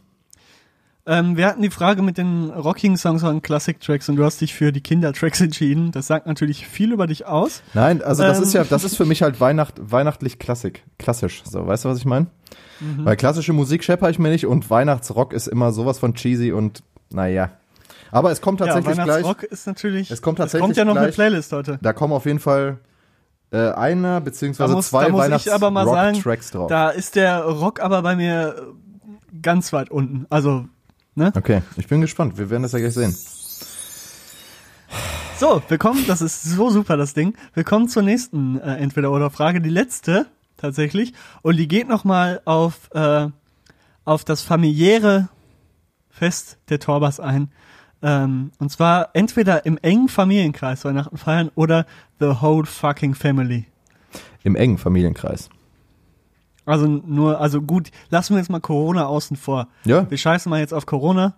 [1.06, 4.72] Ähm, wir hatten die Frage mit den Rocking-Songs und Classic-Tracks und du hast dich für
[4.72, 5.92] die Kinder-Tracks entschieden.
[5.92, 7.62] Das sagt natürlich viel über dich aus.
[7.74, 8.42] Nein, also das Ähm.
[8.44, 11.42] ist ja, das ist für mich halt Weihnacht, weihnachtlich Klassik, klassisch.
[11.44, 12.26] So, weißt du, was ich meine?
[12.80, 13.04] Mhm.
[13.04, 16.82] Weil klassische Musik schepper ich mir nicht und Weihnachtsrock ist immer sowas von cheesy und
[17.10, 17.50] naja.
[18.12, 20.10] Aber es kommt tatsächlich ja, gleich, Weihnachtsrock ist natürlich.
[20.10, 21.78] Es kommt Es tatsächlich kommt ja noch eine gleich- Playlist heute.
[21.82, 22.78] da kommen auf jeden Fall
[23.52, 26.68] äh, einer beziehungsweise Da muss- zwei Weihnachts-Rock-Tracks drauf.
[26.68, 28.72] Da ist der Rock aber bei mir
[29.42, 30.26] ganz weit unten.
[30.30, 30.66] Also,
[31.16, 31.32] ne?
[31.34, 32.38] Okay, ich bin gespannt.
[32.38, 33.16] Wir werden das ja gleich sehen.
[35.38, 37.34] So, wir kommen, das ist so super, das Ding.
[37.52, 40.26] Wir kommen zur nächsten äh, Entweder-Oder-Frage, die letzte
[40.56, 41.12] tatsächlich.
[41.42, 43.28] Und die geht nochmal auf, äh,
[44.04, 45.28] auf das familiäre
[46.08, 47.50] Fest der Torbas ein.
[48.02, 51.86] Ähm, und zwar entweder im engen Familienkreis Weihnachten feiern oder
[52.18, 53.66] the whole fucking family.
[54.42, 55.50] Im engen Familienkreis.
[56.66, 59.68] Also nur, also gut, lassen wir jetzt mal Corona außen vor.
[59.84, 61.34] Ja, Wir scheißen mal jetzt auf Corona.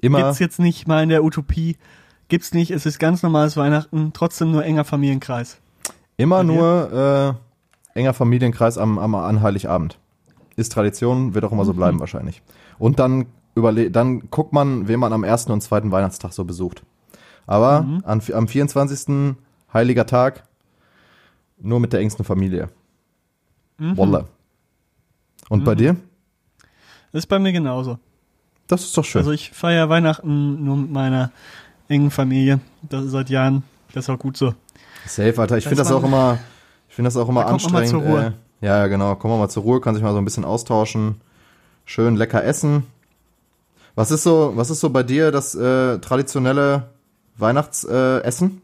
[0.00, 0.22] immer.
[0.24, 1.76] Gibt's jetzt nicht mal in der Utopie.
[2.28, 5.58] Gibt's nicht, es ist ganz normales Weihnachten, trotzdem nur enger Familienkreis.
[6.18, 7.36] Immer nur
[7.94, 9.98] äh, enger Familienkreis am, am an Heiligabend.
[10.56, 11.76] Ist Tradition, wird auch immer so Mhm.
[11.76, 12.42] bleiben wahrscheinlich.
[12.78, 16.82] Und dann überle dann guckt man, wen man am ersten und zweiten Weihnachtstag so besucht.
[17.46, 18.02] Aber Mhm.
[18.04, 19.36] an, am 24.
[19.72, 20.42] Heiliger Tag
[21.60, 22.68] nur mit der engsten Familie.
[23.78, 23.96] Mhm.
[23.96, 24.24] Wolle.
[25.48, 25.96] Und bei dir?
[27.12, 27.98] Das ist bei mir genauso.
[28.66, 29.20] Das ist doch schön.
[29.20, 31.32] Also ich feiere Weihnachten nur mit meiner
[31.88, 32.60] engen Familie.
[32.82, 33.62] Das ist seit Jahren.
[33.92, 34.54] Das ist auch gut so.
[35.06, 35.56] Safe, Alter.
[35.56, 36.38] Ich finde das auch immer,
[36.88, 38.04] ich finde das auch immer Da kommt man mal anstrengend.
[38.06, 38.34] zur Ruhe.
[38.60, 39.14] Äh, ja, genau.
[39.16, 41.20] Kommen wir mal zur Ruhe, kann sich mal so ein bisschen austauschen.
[41.86, 42.82] Schön lecker essen.
[43.94, 46.90] Was ist so, was ist so bei dir das äh, traditionelle
[47.36, 48.48] Weihnachtsessen?
[48.48, 48.60] Äh?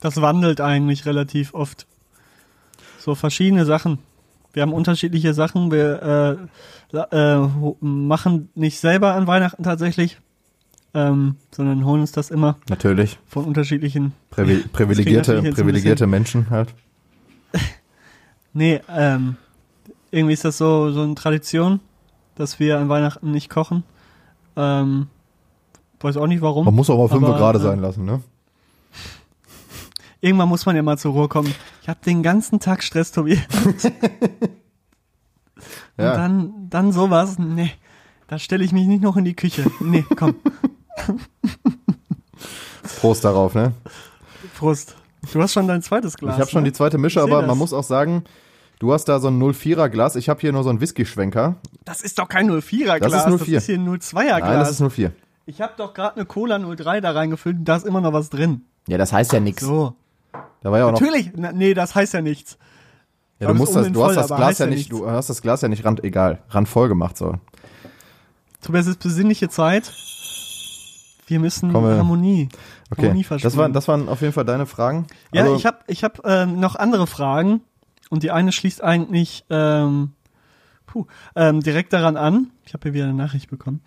[0.00, 1.86] Das wandelt eigentlich relativ oft.
[3.02, 3.98] So verschiedene Sachen.
[4.52, 5.72] Wir haben unterschiedliche Sachen.
[5.72, 6.38] Wir
[6.92, 7.48] äh, äh,
[7.80, 10.18] machen nicht selber an Weihnachten tatsächlich,
[10.94, 13.18] ähm, sondern holen uns das immer Natürlich.
[13.26, 14.12] von unterschiedlichen.
[14.30, 16.74] Privi privilegierte, privilegierte Menschen halt.
[18.54, 19.36] Nee, ähm,
[20.10, 21.80] irgendwie ist das so, so eine Tradition,
[22.34, 23.82] dass wir an Weihnachten nicht kochen.
[24.56, 25.06] Ähm,
[26.00, 26.66] weiß auch nicht warum.
[26.66, 28.20] Man muss auch mal fünf gerade äh, sein lassen, ne?
[30.22, 31.52] Irgendwann muss man ja mal zur Ruhe kommen.
[31.82, 33.34] Ich habe den ganzen Tag Stress, Tobi.
[35.98, 36.16] Und Ja.
[36.16, 37.70] dann, dann sowas, nee,
[38.28, 39.70] da stelle ich mich nicht noch in die Küche.
[39.80, 40.34] Nee, komm,
[43.00, 43.72] Prost darauf, ne?
[44.56, 44.96] Prost.
[45.32, 46.34] Du hast schon dein zweites Glas.
[46.36, 46.70] ich habe schon ne?
[46.70, 47.46] die zweite Mische, aber das.
[47.46, 48.24] man muss auch sagen,
[48.80, 51.56] du hast da so ein 04er Glas, ich habe hier nur so ein Whisky-Schwenker.
[51.84, 53.54] Das ist doch kein 04er Glas, Das ist 04.
[53.54, 54.80] das ist hier ein 02er Nein, das Glas.
[54.80, 55.12] ist 04.
[55.46, 58.30] Ich habe doch gerade eine Cola 03 da reingefüllt und da ist immer noch was
[58.30, 58.62] drin.
[58.88, 59.62] Ja, das heißt ja nichts.
[59.62, 59.94] So.
[60.62, 61.00] Da war ja auch noch.
[61.00, 62.58] Natürlich, na, nee, das heißt ja nichts.
[63.38, 64.90] Ja, du musst das, du hast voll, das Glas ja nicht, nichts.
[64.90, 67.34] du hast das Glas ja nicht rand, egal, randvoll gemacht so.
[68.60, 69.92] Tobias, es ist besinnliche Zeit.
[71.26, 72.48] Wir müssen Komm, Harmonie.
[72.90, 75.06] Okay, Harmonie das waren, das waren auf jeden Fall deine Fragen.
[75.32, 77.62] Ja, Also, ich habe ich hab, ähm, noch andere Fragen
[78.10, 80.12] und die eine schließt eigentlich ähm,
[80.86, 82.50] puh, ähm, direkt daran an.
[82.64, 83.80] Ich habe hier wieder eine Nachricht bekommen.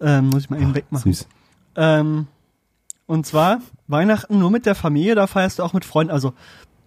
[0.00, 1.12] Ähm, muss ich mal eben wegmachen.
[1.12, 1.28] Süß.
[1.76, 2.26] Ähm,
[3.06, 6.12] und zwar Weihnachten nur mit der Familie, da feierst du auch mit Freunden.
[6.12, 6.32] Also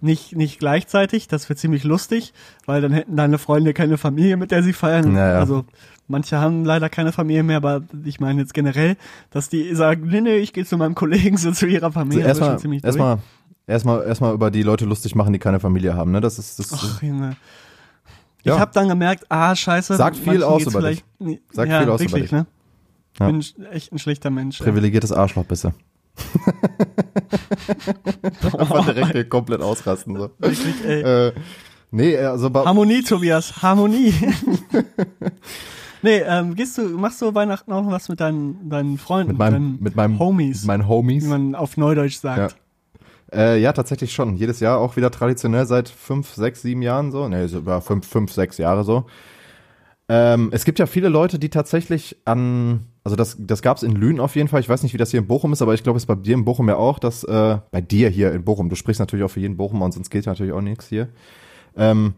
[0.01, 2.33] nicht, nicht gleichzeitig, das wird ziemlich lustig,
[2.65, 5.13] weil dann hätten deine Freunde keine Familie, mit der sie feiern.
[5.13, 5.39] Naja.
[5.39, 5.65] Also
[6.07, 8.95] manche haben leider keine Familie mehr, aber ich meine jetzt generell,
[9.31, 12.21] dass die sagen, nee, nee, ich gehe zu meinem Kollegen, so zu ihrer Also Familie.
[12.21, 13.19] schon erstmal, erstmal,
[13.67, 16.21] erstmal, erstmal über die Leute lustig machen, die keine Familie haben, ne?
[16.21, 17.35] Das ist, das Ach, Junge.
[18.43, 18.53] Ja.
[18.55, 19.95] Ich habe dann gemerkt, ah, scheiße.
[19.95, 22.31] Sagt viel aus über Nee, Sagt ja, viel aus über wirklich, dich.
[22.31, 22.45] Ne?
[23.19, 23.27] Ja.
[23.27, 24.59] Bin echt ein schlechter Mensch.
[24.59, 25.73] privilegiertes Arschloch bist du.
[28.57, 30.29] Einfach direkt hier komplett ausrasten, so.
[30.39, 31.01] Wirklich, ey.
[31.01, 31.33] Äh,
[31.91, 34.13] nee, also Harmonie, Tobias, Harmonie.
[36.01, 39.39] nee, ähm, gehst du, machst du Weihnachten auch noch was mit deinen, deinen Freunden, mit
[39.39, 41.25] meinem, deinen mit meinem, Homies, mit meinen Homies.
[41.25, 42.55] wie man auf Neudeutsch sagt.
[43.31, 44.35] Äh, ja, tatsächlich schon.
[44.35, 47.27] Jedes Jahr auch wieder traditionell seit fünf, sechs, sieben Jahren so.
[47.27, 49.05] Nee, über fünf, fünf, sechs Jahre so.
[50.07, 53.93] Ähm, es gibt ja viele Leute, die tatsächlich an, also das, das gab es in
[53.93, 54.59] Lünen auf jeden Fall.
[54.59, 56.13] Ich weiß nicht, wie das hier in Bochum ist, aber ich glaube, es ist bei
[56.13, 59.25] dir in Bochum ja auch, dass äh, bei dir hier in Bochum, du sprichst natürlich
[59.25, 61.09] auch für jeden Bochumer und sonst geht ja natürlich auch nichts hier.
[61.75, 62.13] Ähm,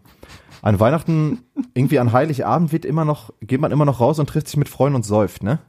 [0.61, 4.47] an Weihnachten, irgendwie an Heiligabend wird immer noch, geht man immer noch raus und trifft
[4.47, 5.59] sich mit Freunden und säuft, ne?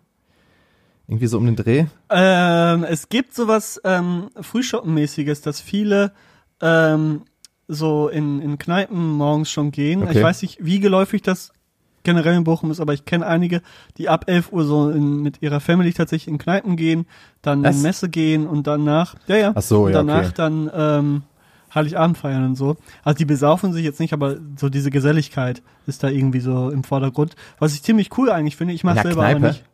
[1.07, 1.85] Irgendwie so um den Dreh.
[2.11, 6.13] Ähm, es gibt sowas ähm, Frühschoppenmäßiges, dass viele
[6.61, 7.23] ähm,
[7.69, 10.03] so in, in Kneipen morgens schon gehen.
[10.03, 10.19] Okay.
[10.19, 11.53] Ich weiß nicht, wie geläufig das
[12.03, 13.63] generell in Bochum ist, aber ich kenne einige,
[13.97, 17.07] die ab 11 Uhr so in, mit ihrer Family tatsächlich in Kneipen gehen,
[17.43, 17.77] dann Was?
[17.77, 20.33] in Messe gehen und danach, ja, ja, Ach so, und ja, danach okay.
[20.37, 21.23] dann ähm,
[21.75, 22.77] Heiligabend feiern und so.
[23.03, 26.85] Also die besaufen sich jetzt nicht, aber so diese Geselligkeit ist da irgendwie so im
[26.85, 27.35] Vordergrund.
[27.59, 28.75] Was ich ziemlich cool eigentlich finde.
[28.75, 29.65] Ich mache selber aber nicht.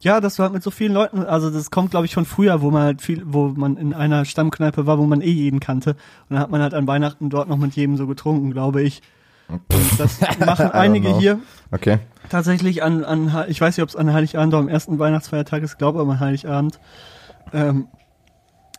[0.00, 2.62] Ja, dass du halt mit so vielen Leuten, also das kommt, glaube ich, von früher,
[2.62, 5.90] wo man halt viel, wo man in einer Stammkneipe war, wo man eh jeden kannte.
[5.90, 9.02] Und dann hat man halt an Weihnachten dort noch mit jedem so getrunken, glaube ich.
[9.48, 9.62] Und
[9.98, 11.18] das machen einige know.
[11.20, 11.38] hier
[11.70, 11.98] Okay.
[12.28, 15.78] tatsächlich an, an ich weiß nicht, ob es an Heiligabend oder am ersten Weihnachtsfeiertag ist,
[15.78, 16.78] glaube aber an Heiligabend.
[17.52, 17.88] Ähm,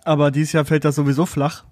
[0.06, 1.64] aber dieses Jahr fällt das sowieso flach.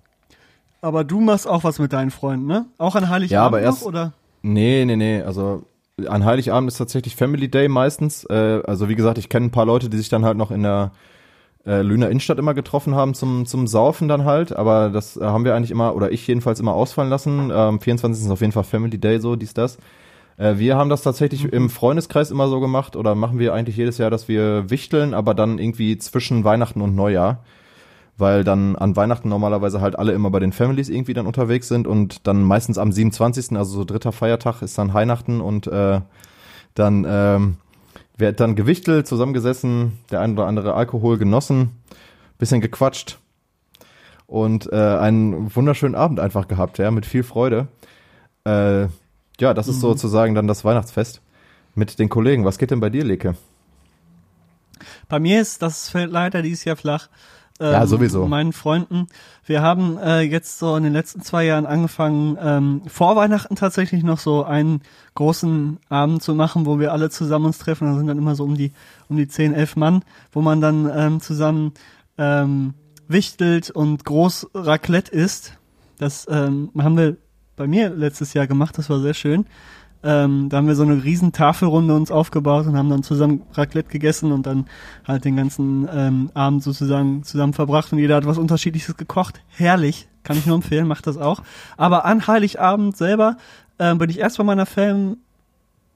[0.81, 2.65] Aber du machst auch was mit deinen Freunden, ne?
[2.77, 4.13] Auch an Heiligabend Ja, aber noch, erst- oder?
[4.43, 5.21] Nee, nee, nee.
[5.21, 5.63] Also
[6.07, 8.23] an Heiligabend ist tatsächlich Family Day meistens.
[8.25, 10.61] Äh, also wie gesagt, ich kenne ein paar Leute, die sich dann halt noch in
[10.63, 10.91] der
[11.67, 14.55] äh, Lüner Innenstadt immer getroffen haben zum, zum Saufen dann halt.
[14.55, 17.51] Aber das äh, haben wir eigentlich immer, oder ich jedenfalls immer ausfallen lassen.
[17.53, 18.25] Ähm, 24.
[18.25, 19.77] ist auf jeden Fall Family Day, so dies, das.
[20.37, 23.97] Äh, wir haben das tatsächlich im Freundeskreis immer so gemacht, oder machen wir eigentlich jedes
[23.97, 27.43] Jahr, dass wir wichteln, aber dann irgendwie zwischen Weihnachten und Neujahr.
[28.19, 31.85] Weil dann an Weihnachten normalerweise halt alle immer bei den Families irgendwie dann unterwegs sind
[31.85, 36.01] und dann meistens am 27., also so dritter Feiertag, ist dann Weihnachten und äh,
[36.73, 37.57] dann ähm,
[38.17, 41.71] wird dann gewichtelt, zusammengesessen, der ein oder andere Alkohol genossen,
[42.37, 43.19] bisschen gequatscht
[44.25, 47.67] und äh, einen wunderschönen Abend einfach gehabt, ja, mit viel Freude.
[48.45, 48.87] Äh,
[49.39, 51.21] ja, das ist sozusagen dann das Weihnachtsfest
[51.75, 52.43] mit den Kollegen.
[52.43, 53.35] Was geht denn bei dir, Leke?
[55.07, 57.09] Bei mir ist, das fällt leider dieses Jahr flach.
[57.59, 58.27] Ähm, Ja, sowieso.
[58.27, 59.07] Meinen Freunden.
[59.45, 64.03] Wir haben äh, jetzt so in den letzten zwei Jahren angefangen, ähm, vor Weihnachten tatsächlich
[64.03, 64.81] noch so einen
[65.15, 67.87] großen Abend zu machen, wo wir alle zusammen uns treffen.
[67.87, 68.71] Da sind dann immer so um die,
[69.09, 71.73] um die 10, 11 Mann, wo man dann ähm, zusammen
[72.17, 72.73] ähm,
[73.07, 75.53] wichtelt und groß Raclette isst.
[75.97, 77.17] Das ähm, haben wir
[77.55, 79.45] bei mir letztes Jahr gemacht, das war sehr schön.
[80.03, 83.89] Ähm, da haben wir so eine riesen Tafelrunde uns aufgebaut und haben dann zusammen Raclette
[83.89, 84.65] gegessen und dann
[85.07, 89.41] halt den ganzen ähm, Abend sozusagen zusammen verbracht und jeder hat was Unterschiedliches gekocht.
[89.47, 91.41] Herrlich, kann ich nur empfehlen, macht das auch.
[91.77, 93.37] Aber an Heiligabend selber
[93.79, 95.17] ähm, bin ich erst bei meiner Fam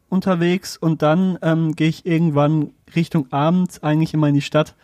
[0.10, 4.76] unterwegs und dann ähm, gehe ich irgendwann Richtung Abend eigentlich immer in die Stadt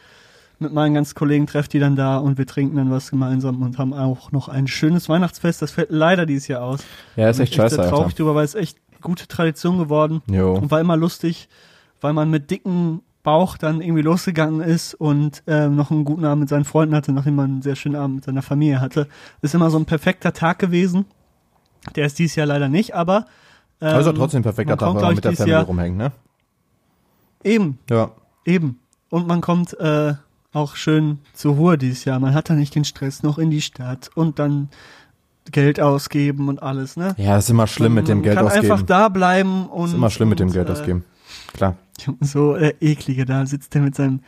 [0.59, 3.78] mit meinen ganzen Kollegen, treffe die dann da und wir trinken dann was gemeinsam und
[3.78, 5.61] haben auch noch ein schönes Weihnachtsfest.
[5.61, 6.84] Das fällt leider dieses Jahr aus.
[7.15, 8.15] Ja, ist echt Bin scheiße, sehr traurig Alter.
[8.18, 10.53] drüber, weil es echt gute Tradition geworden Jo.
[10.53, 11.49] und war immer lustig,
[12.01, 16.41] weil man mit dicken Bauch dann irgendwie losgegangen ist und ähm, noch einen guten Abend
[16.41, 19.07] mit seinen Freunden hatte, nachdem man einen sehr schönen Abend mit seiner Familie hatte.
[19.41, 21.05] Ist immer so ein perfekter Tag gewesen.
[21.95, 23.25] Der ist dieses Jahr leider nicht, aber
[23.81, 26.11] ähm, Also trotzdem ein perfekter Tag, wenn man mit der Family Jahr- rumhängt, ne?
[27.43, 28.11] Eben, Ja.
[28.45, 28.79] eben.
[29.09, 30.13] Und man kommt äh,
[30.53, 32.19] auch schön zur Ruhe dieses Jahr.
[32.19, 34.69] Man hat da nicht den Stress noch in die Stadt und dann
[35.51, 37.15] Geld ausgeben und alles, ne?
[37.17, 38.71] Ja, ist immer schlimm mit dem Geld kann ausgeben.
[38.71, 41.03] einfach da bleiben und ist immer schlimm mit dem und, Geld äh, ausgeben.
[41.53, 41.75] Klar.
[42.21, 44.19] So äh, eklige, da sitzt der mit seinem.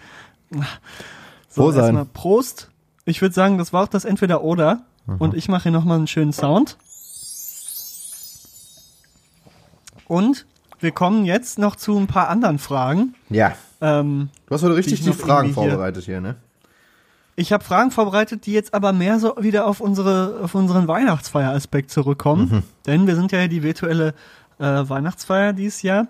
[1.49, 2.07] So, Froh sein.
[2.13, 2.71] Prost.
[3.05, 4.81] Ich würde sagen, das war auch das Entweder-Oder.
[5.05, 5.15] Mhm.
[5.17, 6.77] Und ich mache hier nochmal einen schönen Sound.
[10.07, 10.45] Und
[10.79, 13.13] wir kommen jetzt noch zu ein paar anderen Fragen.
[13.29, 13.53] Ja.
[13.81, 16.35] Ähm, Du hast heute richtig ich die noch Fragen irgendwie hier- vorbereitet hier, ne?
[17.39, 21.89] Ich habe Fragen vorbereitet, die jetzt aber mehr so wieder auf unsere auf unseren Weihnachtsfeieraspekt
[21.89, 22.49] zurückkommen.
[22.51, 22.63] Mhm.
[22.85, 24.13] Denn wir sind ja die virtuelle
[24.59, 26.07] äh, Weihnachtsfeier dieses Jahr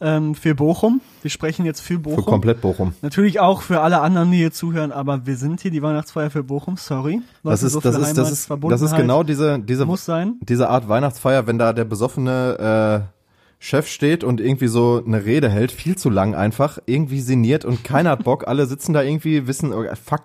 [0.00, 1.00] ähm, für Bochum.
[1.22, 2.24] Wir sprechen jetzt für Für Bochum.
[2.24, 2.92] komplett Bochum.
[3.02, 6.42] Natürlich auch für alle anderen, die hier zuhören, aber wir sind hier die Weihnachtsfeier für
[6.42, 7.22] Bochum, sorry.
[7.44, 10.34] Das ist, so das ist, das ist, das ist genau diese, diese, muss sein.
[10.40, 13.14] diese Art Weihnachtsfeier, wenn da der besoffene äh,
[13.60, 17.84] Chef steht und irgendwie so eine Rede hält, viel zu lang einfach, irgendwie sinniert und
[17.84, 20.24] keiner hat Bock, alle sitzen da irgendwie, wissen, oh, fuck,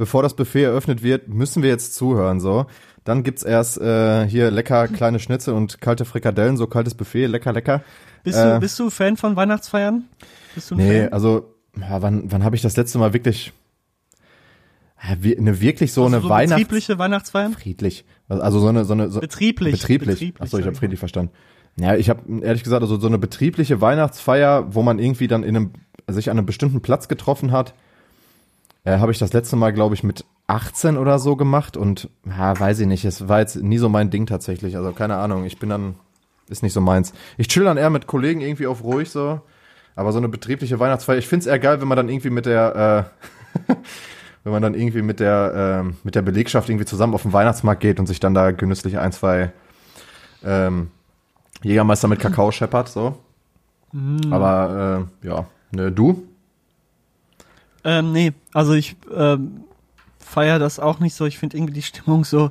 [0.00, 2.64] bevor das Buffet eröffnet wird, müssen wir jetzt zuhören, so.
[3.04, 7.52] Dann gibt's erst äh, hier lecker kleine Schnitzel und kalte Frikadellen, so kaltes Buffet, lecker,
[7.52, 7.82] lecker.
[8.24, 10.04] Bist, Äh, du, bist du Fan von Weihnachtsfeiern?
[10.54, 11.12] Bist du ein Nee, Fan?
[11.12, 13.52] also, ja, wann, wann habe ich das letzte Mal wirklich,
[14.96, 16.62] eine wirklich so Also eine so Weihnachts...
[16.62, 17.52] betriebliche Weihnachtsfeiern?
[17.52, 18.06] Friedlich.
[18.28, 19.72] Also so eine, so eine, so, Betrieblich.
[19.72, 20.32] Betrieblich.
[20.38, 21.32] Achso, ich habe friedlich verstanden.
[21.78, 25.56] Ja, ich habe ehrlich gesagt, also so eine betriebliche Weihnachtsfeier, wo man irgendwie dann in
[25.56, 25.70] einem,
[26.08, 27.74] sich an einem bestimmten Platz getroffen hat,
[28.84, 32.58] äh, habe ich das letzte Mal, glaube ich, mit 18 oder so gemacht und ja,
[32.58, 34.76] weiß ich nicht, es war jetzt nie so mein Ding tatsächlich.
[34.76, 35.94] Also keine Ahnung, ich bin dann,
[36.48, 37.12] ist nicht so meins.
[37.36, 39.40] Ich chill dann eher mit Kollegen irgendwie auf ruhig so,
[39.94, 43.10] aber so eine betriebliche Weihnachtsfeier, ich find's eher geil, wenn man dann irgendwie mit der,
[43.68, 43.74] äh,
[44.44, 47.80] wenn man dann irgendwie mit der, ähm, mit der Belegschaft irgendwie zusammen auf den Weihnachtsmarkt
[47.80, 49.52] geht und sich dann da genüsslich ein, zwei
[50.44, 50.90] ähm,
[51.62, 53.18] Jägermeister mit Kakao scheppert, so.
[53.92, 54.32] Mhm.
[54.32, 56.26] Aber äh, ja, ne, du?
[57.84, 59.62] Ähm, nee, also ich ähm,
[60.18, 61.26] feier das auch nicht so.
[61.26, 62.50] Ich finde irgendwie die Stimmung so,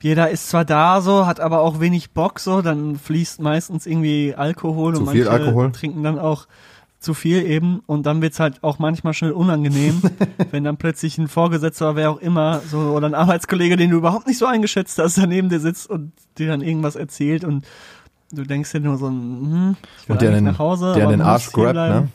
[0.00, 4.34] jeder ist zwar da so, hat aber auch wenig Bock so, dann fließt meistens irgendwie
[4.36, 5.72] Alkohol Zu und manche Alkohol?
[5.72, 6.46] trinken dann auch
[7.00, 10.02] zu viel eben und dann wird's halt auch manchmal schnell unangenehm,
[10.50, 14.26] wenn dann plötzlich ein Vorgesetzter, wer auch immer, so oder ein Arbeitskollege, den du überhaupt
[14.26, 17.64] nicht so eingeschätzt hast, daneben dir sitzt und dir dann irgendwas erzählt und
[18.32, 21.22] du denkst dir nur so, hm, ich will Und der den, nach Hause, der den
[21.22, 21.94] Arsch grabt, bleiben.
[22.00, 22.08] ne?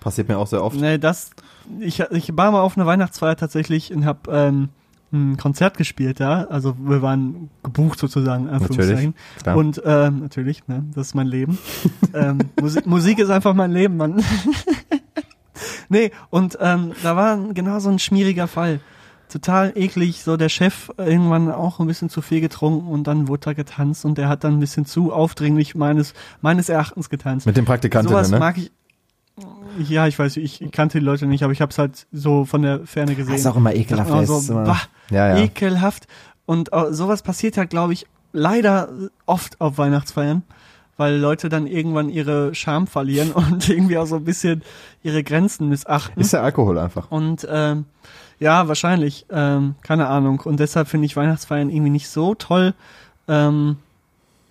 [0.00, 0.76] Passiert mir auch sehr oft.
[0.76, 1.30] Nee, das,
[1.78, 4.70] ich, ich war mal auf einer Weihnachtsfeier tatsächlich und hab ähm,
[5.12, 6.44] ein Konzert gespielt da.
[6.44, 9.14] Also wir waren gebucht sozusagen, Anführungszeichen.
[9.42, 9.56] klar.
[9.56, 11.58] Und ähm, natürlich, ne, das ist mein Leben.
[12.14, 14.22] ähm, Musik, Musik ist einfach mein Leben, Mann.
[15.88, 18.80] nee, und ähm, da war genau so ein schmieriger Fall.
[19.28, 23.42] Total eklig, so der Chef irgendwann auch ein bisschen zu viel getrunken und dann wurde
[23.44, 27.46] da getanzt und der hat dann ein bisschen zu aufdringlich meines, meines Erachtens getanzt.
[27.46, 28.38] Mit den Praktikantinnen, Sowas ne?
[28.38, 28.72] mag ich.
[29.78, 32.62] Ja, ich weiß, ich kannte die Leute nicht, aber ich habe es halt so von
[32.62, 33.34] der Ferne gesehen.
[33.34, 34.08] ist auch immer ekelhaft.
[34.10, 35.42] Dachte mir ey, so, ist immer- bah, ja, ja.
[35.44, 36.06] ekelhaft.
[36.46, 38.88] Und äh, sowas passiert halt, glaube ich, leider
[39.26, 40.42] oft auf Weihnachtsfeiern,
[40.96, 44.62] weil Leute dann irgendwann ihre Scham verlieren und irgendwie auch so ein bisschen
[45.02, 46.20] ihre Grenzen missachten.
[46.20, 47.10] Ist der Alkohol einfach.
[47.10, 47.84] Und ähm,
[48.38, 50.40] ja, wahrscheinlich, ähm, keine Ahnung.
[50.40, 52.74] Und deshalb finde ich Weihnachtsfeiern irgendwie nicht so toll.
[53.28, 53.76] Ähm,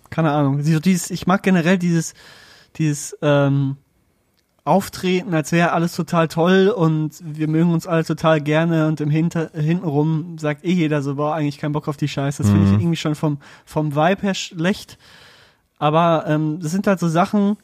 [0.09, 0.63] keine Ahnung.
[0.63, 2.13] Dieses, ich mag generell dieses,
[2.77, 3.77] dieses ähm,
[4.65, 9.09] Auftreten, als wäre alles total toll und wir mögen uns alle total gerne und im
[9.09, 12.43] Hinter, hintenrum sagt eh jeder so, boah, eigentlich keinen Bock auf die Scheiße.
[12.43, 12.79] Das finde ich Mhm.
[12.79, 14.97] irgendwie schon vom, vom Vibe her schlecht.
[15.77, 17.57] Aber ähm, das sind halt so Sachen,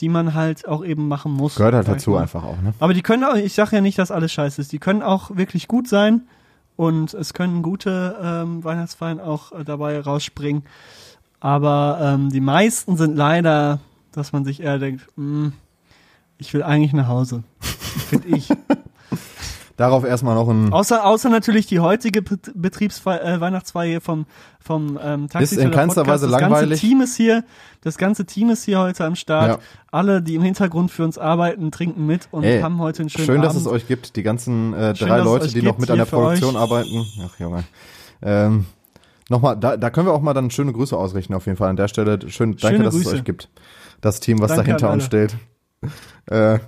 [0.00, 1.56] die man halt auch eben machen muss.
[1.56, 2.22] Gehört halt dazu mal.
[2.22, 2.72] einfach auch, ne?
[2.78, 4.72] Aber die können auch, ich sage ja nicht, dass alles scheiße ist.
[4.72, 6.22] Die können auch wirklich gut sein
[6.76, 10.62] und es können gute ähm, Weihnachtsfeiern auch äh, dabei rausspringen.
[11.40, 13.80] Aber ähm, die meisten sind leider,
[14.12, 15.52] dass man sich eher denkt, "Hm,
[16.40, 17.44] ich will eigentlich nach Hause.
[17.60, 18.48] Finde ich.
[19.76, 20.74] Darauf erstmal noch ein.
[20.74, 24.26] Außer, außer natürlich die heutige Bet- Betriebsfeier, äh, vom,
[24.62, 26.68] vom ähm, Taxi Ist in keinster Weise Das langweilig.
[26.70, 27.44] ganze Team ist hier,
[27.80, 29.48] das ganze Team ist hier heute am Start.
[29.48, 29.58] Ja.
[29.90, 33.24] Alle, die im Hintergrund für uns arbeiten, trinken mit und Ey, haben heute einen schönen
[33.24, 33.66] Schön, dass Abend.
[33.66, 35.96] es euch gibt, die ganzen äh, Schön, drei dass es Leute, die noch mit an
[35.96, 36.60] der Produktion euch.
[36.62, 37.06] arbeiten.
[37.24, 37.64] Ach Junge.
[38.22, 38.66] Ähm,
[39.30, 41.76] Nochmal, da, da können wir auch mal dann schöne Grüße ausrichten auf jeden Fall an
[41.76, 42.18] der Stelle.
[42.28, 43.16] Schön, danke, Schöne dass es Grüße.
[43.16, 43.48] euch gibt.
[44.00, 45.36] Das Team, was Danke da hinter an uns steht.
[46.26, 46.58] Äh,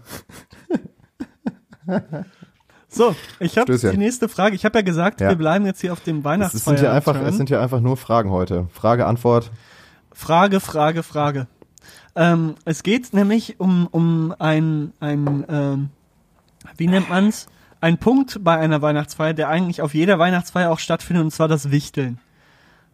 [2.89, 4.55] So, ich habe die nächste Frage.
[4.55, 5.31] Ich habe ja gesagt, Ja.
[5.31, 6.77] wir bleiben jetzt hier auf dem Es Weihnachtsfeier.
[6.77, 8.69] sind ja einfach, es sind ja einfach nur Fragen heute.
[8.73, 9.51] Frage, Antwort.
[10.13, 11.47] Frage, Frage, Frage.
[12.15, 15.89] Ähm, es geht nämlich um, um ein, ein ähm,
[16.77, 17.47] wie nennt man's?
[17.81, 21.71] Ein Punkt bei einer Weihnachtsfeier, der eigentlich auf jeder Weihnachtsfeier auch stattfindet, und zwar das
[21.71, 22.19] Wichteln.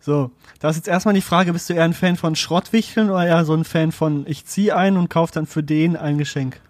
[0.01, 0.31] So,
[0.61, 3.45] da ist jetzt erstmal die Frage, bist du eher ein Fan von Schrottwichteln oder eher
[3.45, 6.61] so ein Fan von ich zieh ein und kauf dann für den ein Geschenk?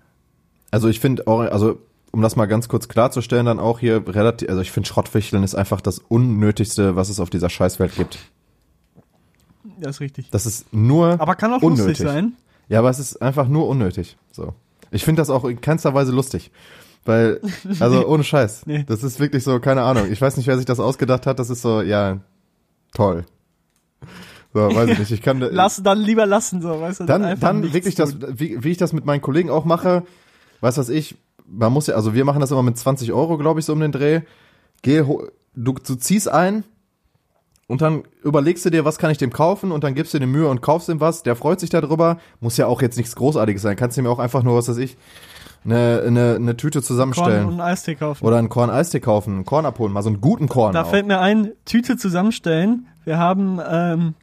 [0.70, 1.78] Also ich finde, also
[2.10, 5.54] um das mal ganz kurz klarzustellen, dann auch hier relativ, also ich finde Schrottwichteln ist
[5.54, 8.18] einfach das Unnötigste, was es auf dieser Scheißwelt gibt.
[9.78, 10.30] Das ist richtig.
[10.30, 11.86] Das ist nur Aber kann auch unnötig.
[11.88, 12.32] lustig sein.
[12.68, 14.16] Ja, aber es ist einfach nur unnötig.
[14.32, 14.54] So.
[14.90, 16.50] Ich finde das auch in keinster Weise lustig.
[17.04, 17.40] Weil,
[17.80, 18.66] also ohne Scheiß.
[18.66, 18.84] Nee.
[18.86, 20.10] Das ist wirklich so, keine Ahnung.
[20.10, 21.38] Ich weiß nicht, wer sich das ausgedacht hat.
[21.38, 22.18] Das ist so, ja,
[22.94, 23.24] toll.
[24.54, 25.10] So, weiß ich nicht.
[25.12, 27.04] Ich kann, Lass, dann lieber lassen, so, weißt du?
[27.04, 30.04] dann, dann wirklich das, wie, wie ich das mit meinen Kollegen auch mache,
[30.60, 31.16] weiß was ich,
[31.46, 33.80] man muss ja, also wir machen das immer mit 20 Euro, glaube ich, so um
[33.80, 34.22] den Dreh.
[34.82, 36.64] Geh, ho- du, du ziehst ein
[37.68, 40.26] und dann überlegst du dir, was kann ich dem kaufen und dann gibst du dir
[40.26, 41.22] Mühe und kaufst ihm was.
[41.22, 42.18] Der freut sich darüber.
[42.40, 43.76] Muss ja auch jetzt nichts Großartiges sein.
[43.76, 44.96] Kannst du mir auch einfach nur, was weiß ich,
[45.66, 47.44] eine, eine, eine Tüte Korn zusammenstellen.
[47.44, 48.24] und einen Eistee kaufen.
[48.24, 50.72] Oder einen Korn-Eistee kaufen, einen Korn abholen, mal so einen guten Korn.
[50.72, 50.90] Da auch.
[50.90, 52.86] fällt mir ein, Tüte zusammenstellen.
[53.04, 54.14] Wir haben, ähm,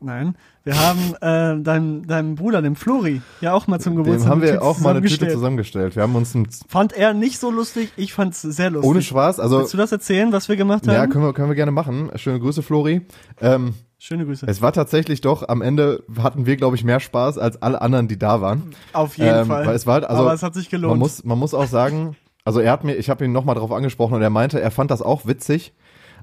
[0.00, 0.36] nein,
[0.66, 4.42] wir haben äh, deinem, deinem Bruder, dem Flori, ja auch mal zum Geburtstag Dem haben
[4.42, 5.94] wir auch mal eine Tüte zusammengestellt.
[5.94, 8.90] Wir haben uns ein, Fand er nicht so lustig, ich fand's sehr lustig.
[8.90, 10.94] ohne Spaß, also, Willst du das erzählen, was wir gemacht haben?
[10.94, 12.10] ja, können wir, können wir gerne machen.
[12.16, 13.02] Schöne Grüße, Flori.
[13.40, 14.44] Ähm, Schöne Grüße.
[14.48, 18.08] Es war tatsächlich doch, am Ende hatten wir, glaube ich, mehr Spaß als alle anderen,
[18.08, 18.74] die da waren.
[18.92, 19.66] Auf jeden Ähm, Fall.
[19.66, 20.90] weil es war halt- also, Aber es hat sich gelohnt.
[20.90, 23.70] Man muss, man muss auch sagen, also er hat mir, ich habe ihn nochmal drauf
[23.72, 25.72] angesprochen und er meinte, er fand das auch witzig,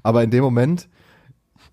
[0.02, 0.88] aber in dem Moment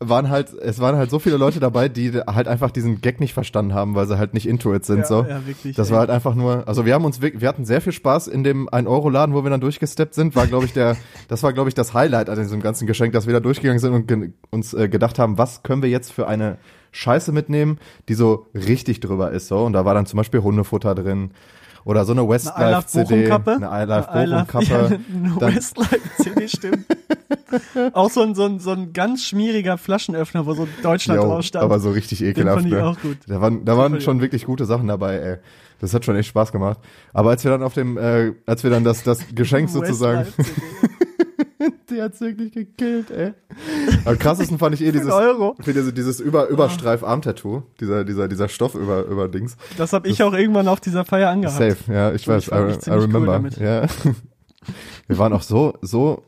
[0.02, 3.34] waren halt, es waren halt so viele Leute dabei, die halt einfach diesen Gag nicht
[3.34, 5.26] verstanden haben, weil sie halt nicht into it sind, ja, so.
[5.28, 5.76] ja, wirklich.
[5.76, 5.94] Das ey.
[5.94, 8.68] war halt einfach nur, also wir haben uns, wir hatten sehr viel Spaß in dem
[8.68, 10.98] 1-Euro-Laden, wo wir dann durchgesteppt sind, war glaube ich der,
[11.28, 13.94] das war glaube ich das Highlight an diesem ganzen Geschenk, dass wir da durchgegangen sind
[13.94, 16.58] und ge uns äh, gedacht haben, was können wir jetzt für eine
[16.92, 17.80] Scheiße mitnehmen,
[18.10, 19.60] die so richtig drüber ist, so.
[19.60, 21.32] Und da war dann zum Beispiel Hundefutter drin
[21.86, 25.00] oder so eine Westlife-CD, eine I Love Bochum-Kappe.
[25.42, 26.86] Ja, eine Westlife-CD, stimmt.
[27.94, 31.64] auch so ein, so, ein, so ein ganz schmieriger Flaschenöffner, wo so Deutschland drauf stand.
[31.64, 32.62] aber so richtig Den ekelhaft.
[32.62, 32.86] fand ich ne?
[32.86, 33.18] auch gut.
[33.28, 35.38] Da waren, da waren schon wirklich gute Sachen dabei, ey.
[35.80, 36.80] Das hat schon echt Spaß gemacht.
[37.12, 40.28] Aber als wir dann auf dem, äh, als wir dann das, das Geschenk sozusagen.
[41.90, 43.34] die hat's wirklich gekillt, ey.
[44.06, 45.56] Am krassesten fand ich eh dieses, Euro.
[45.66, 49.58] diese, dieses über, Überstreif-Arm-Tattoo, dieser, dieser, dieser Stoff über, über Dings.
[49.78, 51.58] Das habe ich auch irgendwann auf dieser Feier angehabt.
[51.58, 52.52] Safe, ja, ich Und weiß, ich
[52.88, 53.32] I, I cool remember.
[53.34, 53.58] damit.
[53.58, 53.86] ja.
[55.08, 56.24] Wir waren auch so, so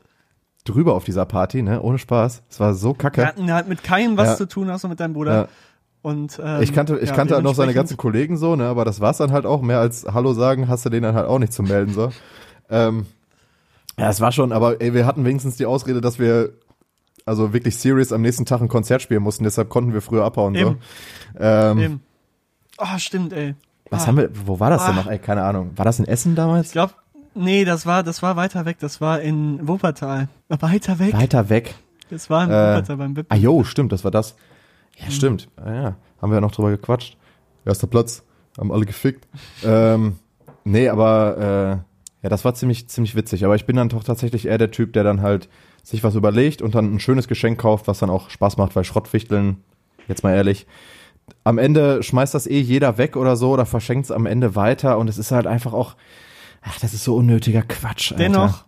[0.64, 2.42] drüber auf dieser Party, ne, ohne Spaß.
[2.50, 3.26] Es war so Wir kacke.
[3.26, 4.36] hatten halt mit keinem was Ja.
[4.36, 5.34] zu tun, außer mit deinem Bruder.
[5.34, 5.48] Ja.
[6.02, 8.84] Und, ähm, Ich kannte, ich ja, kannte halt noch seine ganzen Kollegen so, ne, aber
[8.84, 9.62] das war's dann halt auch.
[9.62, 12.10] Mehr als Hallo sagen hast du den dann halt auch nicht zu melden, so.
[12.68, 13.06] Ähm,
[13.98, 16.54] ja, es war schon, aber ey, wir hatten wenigstens die Ausrede, dass wir
[17.26, 20.54] also wirklich serious am nächsten Tag ein Konzert spielen mussten, deshalb konnten wir früher abhauen,
[20.54, 20.60] so.
[20.60, 20.78] Eben.
[21.38, 22.00] Ähm, Eben.
[22.78, 23.54] Oh, stimmt, ey.
[23.90, 24.06] was Ah.
[24.08, 25.02] haben wir, wo war das denn Ah.
[25.04, 25.72] noch, ey, keine Ahnung.
[25.76, 26.66] War das in Essen damals?
[26.68, 26.92] Ich glaube,
[27.34, 28.78] nee, das war, das war weiter weg.
[28.80, 30.28] Das war in Wuppertal.
[30.48, 31.14] Weiter weg.
[31.14, 31.74] Weiter weg.
[32.10, 33.26] Das war in Äh, Wuppertal beim Wip.
[33.30, 34.36] Ah, jo, stimmt, das war das.
[34.98, 35.48] Ja, stimmt.
[35.56, 37.16] Ah, ja, haben wir ja noch drüber gequatscht.
[37.64, 38.22] Erster Platz,
[38.58, 39.26] haben alle gefickt.
[39.64, 40.16] ähm,
[40.64, 41.93] nee, aber äh,
[42.24, 43.44] ja, das war ziemlich, ziemlich witzig.
[43.44, 45.50] Aber ich bin dann doch tatsächlich eher der Typ, der dann halt
[45.82, 48.84] sich was überlegt und dann ein schönes Geschenk kauft, was dann auch Spaß macht, weil
[48.84, 49.58] Schrottwichteln,
[50.08, 50.66] jetzt mal ehrlich,
[51.44, 54.96] am Ende schmeißt das eh jeder weg oder so oder verschenkt es am Ende weiter
[54.96, 55.96] und es ist halt einfach auch,
[56.62, 58.12] ach, das ist so unnötiger Quatsch.
[58.12, 58.24] Alter.
[58.24, 58.64] Dennoch,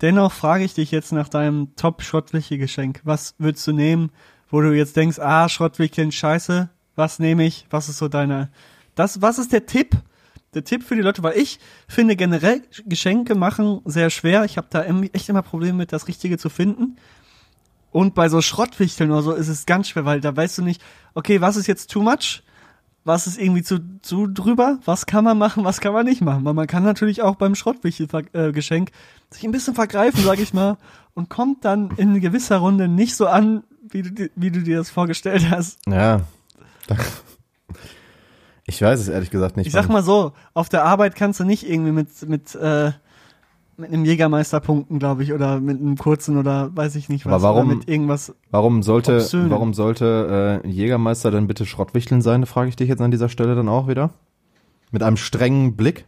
[0.00, 3.02] dennoch frage ich dich jetzt nach deinem Top-Schrottwichtel-Geschenk.
[3.04, 4.10] Was würdest du nehmen,
[4.50, 7.66] wo du jetzt denkst, ah, Schrottwickeln, scheiße, was nehme ich?
[7.70, 8.50] Was ist so deine,
[8.96, 9.94] das, was ist der Tipp?
[10.56, 14.46] Der Tipp für die Leute, weil ich finde generell Geschenke machen sehr schwer.
[14.46, 16.96] Ich habe da echt immer Probleme mit, das Richtige zu finden.
[17.92, 20.82] Und bei so Schrottwichteln oder so ist es ganz schwer, weil da weißt du nicht,
[21.12, 22.42] okay, was ist jetzt too much?
[23.04, 24.78] Was ist irgendwie zu, zu drüber?
[24.86, 26.46] Was kann man machen, was kann man nicht machen?
[26.46, 28.92] Weil man kann natürlich auch beim Schrottwichtel-Geschenk
[29.30, 30.78] sich ein bisschen vergreifen, sag ich mal,
[31.12, 34.88] und kommt dann in gewisser Runde nicht so an, wie du, wie du dir das
[34.88, 35.78] vorgestellt hast.
[35.86, 36.22] Ja.
[38.66, 39.66] Ich weiß es ehrlich gesagt nicht.
[39.66, 42.90] Ich sag mal so, auf der Arbeit kannst du nicht irgendwie mit, mit, äh,
[43.76, 47.32] mit einem Jägermeister punkten, glaube ich, oder mit einem kurzen oder weiß ich nicht was.
[47.34, 48.34] Aber warum- mit irgendwas.
[48.50, 53.10] Warum sollte, warum sollte äh, Jägermeister denn bitte Schrottwichteln sein, frage ich dich jetzt an
[53.12, 54.10] dieser Stelle dann auch wieder.
[54.90, 56.06] Mit einem strengen Blick.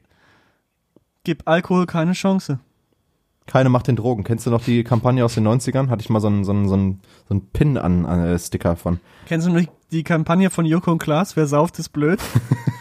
[1.25, 2.59] Gib Alkohol keine Chance.
[3.49, 4.25] Keine macht den Drogen.
[4.25, 5.89] Kennst du noch die Kampagne aus den 90ern?
[5.89, 8.77] Hatte ich mal so einen, so einen, so einen, so einen Pin an, äh, Sticker
[8.77, 9.01] von.
[9.27, 11.35] Kennst du nicht die Kampagne von Joko und Klaas?
[11.35, 12.21] Wer sauft, ist blöd.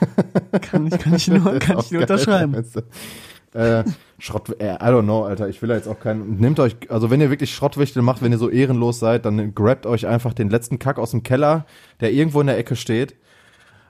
[0.62, 2.66] kann ich, kann ich nur, kann ich nur geil, unterschreiben.
[2.74, 3.58] du.
[3.58, 3.86] Äh,
[4.20, 5.48] Schrott, äh, I don't know, Alter.
[5.48, 6.36] Ich will da jetzt auch keinen.
[6.36, 9.86] Nehmt euch, also wenn ihr wirklich Schrottwichtel macht, wenn ihr so ehrenlos seid, dann grabt
[9.86, 11.66] euch einfach den letzten Kack aus dem Keller,
[12.02, 13.16] der irgendwo in der Ecke steht.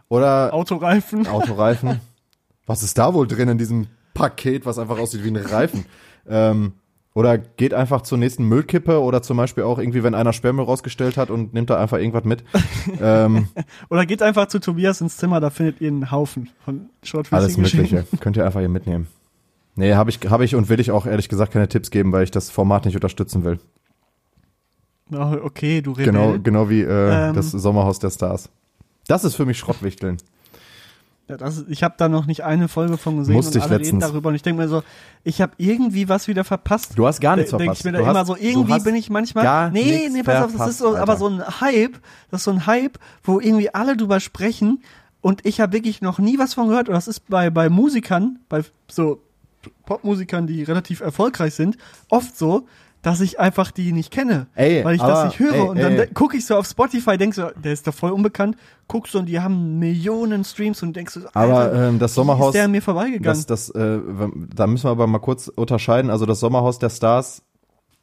[0.09, 1.25] Oder Autoreifen.
[1.25, 1.99] Autoreifen.
[2.67, 5.85] Was ist da wohl drin in diesem Paket, was einfach aussieht wie ein Reifen?
[6.29, 6.73] Ähm,
[7.17, 11.17] oder geht einfach zur nächsten Müllkippe oder zum Beispiel auch irgendwie, wenn einer Sperrmüll rausgestellt
[11.17, 12.43] hat und nimmt da einfach irgendwas mit.
[13.01, 13.47] ähm,
[13.89, 17.43] Oder geht einfach zu Tobias ins Zimmer, da findet ihr einen Haufen von Shortfilms.
[17.43, 18.05] alles Mögliche.
[18.19, 19.07] Könnt ihr einfach hier mitnehmen.
[19.75, 22.23] Nee, habe ich, hab ich und will ich auch ehrlich gesagt keine Tipps geben, weil
[22.23, 23.57] ich das Format nicht unterstützen will.
[25.11, 26.05] Okay, du Rebell.
[26.05, 27.33] Genau, genau wie äh, Ähm.
[27.33, 28.51] das Sommerhaus der Stars.
[29.07, 30.17] Das ist für mich Schrottwichteln.
[31.27, 33.83] Das, ich habe da noch nicht eine Folge von gesehen Musste und ich alle reden
[33.83, 34.03] letztens.
[34.05, 34.81] darüber und ich denke mir so,
[35.25, 36.93] ich habe irgendwie was wieder verpasst.
[36.95, 37.81] Du hast gar nichts Denke verpasst.
[37.81, 39.43] ich mir da immer so, irgendwie bin ich manchmal.
[39.71, 41.99] nee, nee, pass auf, das ist so, aber so ein Hype,
[42.31, 44.81] das ist so ein Hype, wo irgendwie alle drüber sprechen
[45.21, 46.87] und ich habe wirklich noch nie was von gehört.
[46.87, 49.21] Und das ist bei, bei Musikern, bei so
[49.85, 51.77] Popmusikern, die relativ erfolgreich sind,
[52.09, 52.67] oft so,
[53.01, 55.53] dass ich einfach die nicht kenne, Ey, weil ich aber- das nicht höre.
[55.53, 58.57] ey, und dann gucke ich so auf Spotify, denkst so, der ist doch voll unbekannt,
[58.87, 62.49] guckst so und die haben Millionen Streams und denkst so, Aber Alter, ähm, das Sommerhaus,
[62.49, 63.23] ist der an mir vorbeigegangen?
[63.23, 63.99] das, das, äh,
[64.53, 66.09] da müssen wir aber mal kurz unterscheiden.
[66.11, 67.43] Also das Sommerhaus der Stars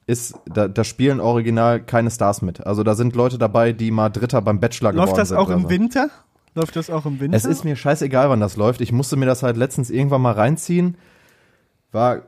[0.06, 2.66] ist, da, da spielen original keine Stars mit.
[2.66, 5.38] Also da sind Leute dabei, die mal Dritter beim Bachelor Läuft geworden das sind.
[5.38, 5.70] auch oder im so.
[5.70, 6.08] Winter?
[6.54, 7.36] Läuft das auch im Winter?
[7.36, 8.80] Es ist mir scheißegal, wann das läuft.
[8.80, 10.96] Ich musste mir das halt letztens irgendwann mal reinziehen.
[11.90, 12.22] War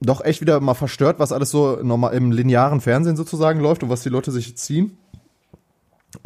[0.00, 3.88] doch echt wieder mal verstört, was alles so normal im linearen Fernsehen sozusagen läuft und
[3.88, 4.98] was die Leute sich ziehen.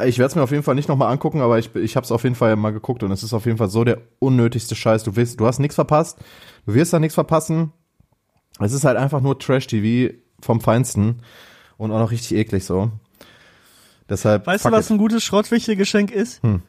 [0.05, 2.11] Ich werde es mir auf jeden Fall nicht nochmal angucken, aber ich, ich habe es
[2.11, 5.03] auf jeden Fall mal geguckt und es ist auf jeden Fall so der unnötigste Scheiß.
[5.03, 6.19] Du, wirst, du hast nichts verpasst,
[6.65, 7.71] du wirst da nichts verpassen.
[8.59, 11.21] Es ist halt einfach nur Trash-TV vom Feinsten
[11.77, 12.91] und auch noch richtig eklig so.
[14.09, 14.45] Deshalb.
[14.45, 14.91] Weißt du, was it.
[14.91, 16.43] ein gutes Schrottwichtelgeschenk ist?
[16.43, 16.61] Hm.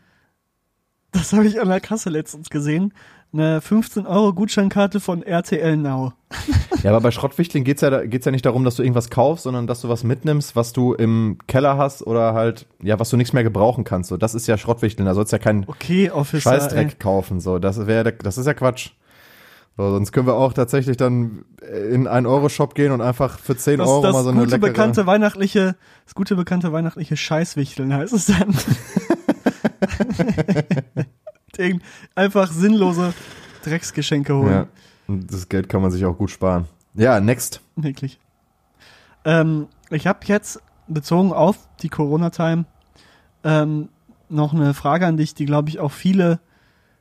[1.10, 2.94] Das habe ich an der Kasse letztens gesehen.
[3.34, 6.12] Eine 15 Euro Gutscheinkarte von RTL Now.
[6.82, 9.66] Ja, aber bei Schrottwichteln geht's ja, geht's ja nicht darum, dass du irgendwas kaufst, sondern
[9.66, 13.32] dass du was mitnimmst, was du im Keller hast oder halt, ja, was du nichts
[13.32, 14.10] mehr gebrauchen kannst.
[14.10, 15.06] So, das ist ja Schrottwichteln.
[15.06, 16.50] Da sollst ja keinen Okay, Officer.
[16.50, 16.94] Scheißdreck ey.
[16.98, 17.40] kaufen.
[17.40, 18.90] So, das wäre, das ist ja Quatsch.
[19.78, 21.46] So, sonst können wir auch tatsächlich dann
[21.90, 24.50] in einen Euro-Shop gehen und einfach für 10 Das, Euro das mal so eine gute
[24.56, 24.68] leckere.
[24.68, 28.54] bekannte weihnachtliche, das gute bekannte weihnachtliche Scheißwichteln heißt es dann.
[31.58, 31.82] Irgend-
[32.14, 33.12] Einfach sinnlose
[33.64, 34.50] Drecksgeschenke holen.
[34.52, 34.66] ja,
[35.08, 36.66] und das Geld kann man sich auch gut sparen.
[36.94, 37.60] Ja, next.
[37.76, 38.18] Wirklich.
[39.24, 42.64] Ähm, ich habe jetzt bezogen auf die Corona-Time
[43.44, 43.88] ähm,
[44.28, 46.40] noch eine Frage an dich, die glaube ich auch viele,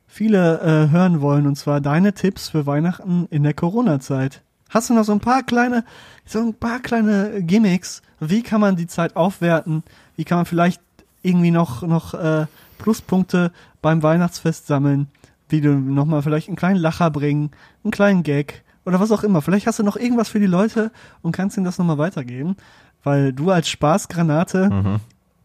[0.07, 4.43] viele äh, hören wollen, und zwar deine Tipps für Weihnachten in der Corona-Zeit.
[4.69, 5.83] Hast du noch so ein paar kleine,
[6.25, 8.01] so ein paar kleine Gimmicks?
[8.19, 9.83] Wie kann man die Zeit aufwerten?
[10.15, 10.81] Wie kann man vielleicht
[11.21, 12.45] irgendwie noch, noch äh,
[12.77, 13.51] Pluspunkte
[13.81, 15.07] beim Weihnachtsfest sammeln?
[15.49, 17.51] Wie du nochmal vielleicht einen kleinen Lacher bringen,
[17.83, 19.41] einen kleinen Gag oder was auch immer.
[19.41, 20.91] Vielleicht hast du noch irgendwas für die Leute
[21.21, 22.55] und kannst ihnen das nochmal weitergeben.
[23.03, 24.99] Weil du als Spaßgranate Mhm.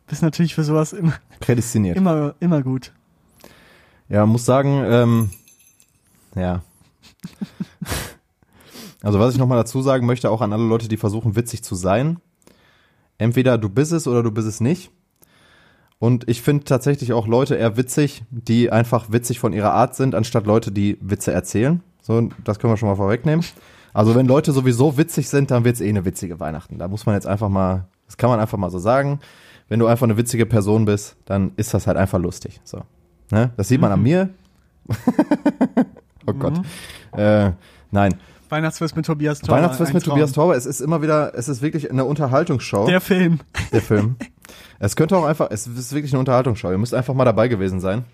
[0.06, 1.96] bist natürlich für sowas immer, Prädestiniert.
[1.96, 2.92] immer, immer gut.
[4.08, 5.30] Ja, muss sagen, ähm,
[6.36, 6.62] ja.
[9.02, 11.74] Also was ich nochmal dazu sagen möchte, auch an alle Leute, die versuchen witzig zu
[11.74, 12.18] sein.
[13.18, 14.90] Entweder du bist es oder du bist es nicht.
[15.98, 20.14] Und ich finde tatsächlich auch Leute eher witzig, die einfach witzig von ihrer Art sind,
[20.14, 21.82] anstatt Leute, die Witze erzählen.
[22.02, 23.44] So, das können wir schon mal vorwegnehmen.
[23.94, 26.78] Also wenn Leute sowieso witzig sind, dann wird's eh eine witzige Weihnachten.
[26.78, 29.20] Da muss man jetzt einfach mal, das kann man einfach mal so sagen.
[29.68, 32.60] Wenn du einfach eine witzige Person bist, dann ist das halt einfach lustig.
[32.62, 32.82] So.
[33.32, 33.50] Ne?
[33.56, 34.28] Das sieht man an mir.
[36.26, 36.60] oh Gott.
[37.16, 37.52] Äh,
[37.90, 38.16] nein.
[38.50, 39.58] Weihnachtsfest mit Tobias Tauber.
[39.58, 40.14] Weihnachtsfest mit Traum.
[40.14, 43.40] Tobias Tauber, es ist immer wieder, es ist wirklich eine Unterhaltungsshow, Der Film.
[43.72, 44.16] der Film.
[44.78, 46.70] Es könnte auch einfach, es ist wirklich eine Unterhaltungsshow.
[46.70, 48.04] Ihr müsst einfach mal dabei gewesen sein.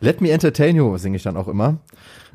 [0.00, 1.78] Let me entertain you, singe ich dann auch immer.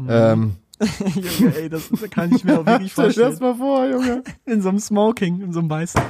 [0.07, 0.57] Ähm,
[1.15, 3.39] Junge, ey, das kann ich mir auch wirklich stell dir das vorstellen.
[3.39, 4.23] mal vor, Junge.
[4.45, 6.01] In so einem Smoking, in so einem weißen.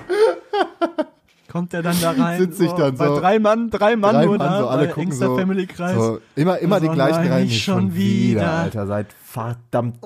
[1.51, 2.39] Kommt der dann da rein?
[2.39, 4.87] Sitzt sich dann bei so- drei Mann, drei Mann Drei nur Mann, da, so, alle
[4.87, 5.95] bei gucken so, Family-Kreis.
[5.95, 7.43] So, immer, immer die gleichen rein.
[7.43, 8.49] nicht schon wieder.
[8.51, 9.97] Alter, seit verdammt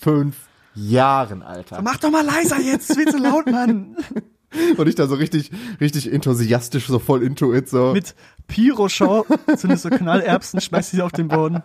[0.00, 0.36] fünf
[0.74, 1.80] Jahren, Alter.
[1.82, 3.96] Mach doch mal leiser jetzt, ist viel zu laut, Mann.
[4.76, 5.50] Und ich da so richtig,
[5.80, 7.92] richtig enthusiastisch, so voll into it, so.
[7.94, 8.14] Mit
[8.48, 9.24] Pyro-Show,
[9.56, 11.62] zündest so Knallerbsen, schmeißt sie auf den Boden.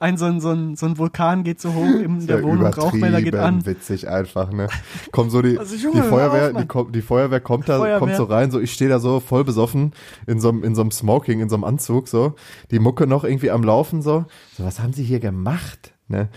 [0.00, 2.66] Ein so ein, so ein, so ein Vulkan geht so hoch in der Ja, Wohnung,
[2.66, 3.64] Rauchmelder geht an.
[3.64, 4.68] witzig einfach, ne?
[5.12, 7.98] Kommt so die, Also, Junge, die Feuerwehr, auf, die, kommt- die Feuerwehr kommt da, Feuerwehr.
[7.98, 9.92] kommt so rein, so ich stehe da so voll besoffen
[10.26, 12.34] in so einem in so einem Smoking, in so einem Anzug, so
[12.70, 14.24] die Mucke noch irgendwie am Laufen, so.
[14.56, 16.28] So was haben sie hier gemacht, ne?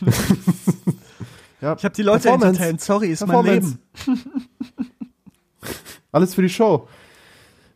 [1.60, 3.44] ja, Ich habe die Leute entertained, sorry, ist mein.
[3.44, 3.78] Leben.
[6.12, 6.88] Alles für die Show.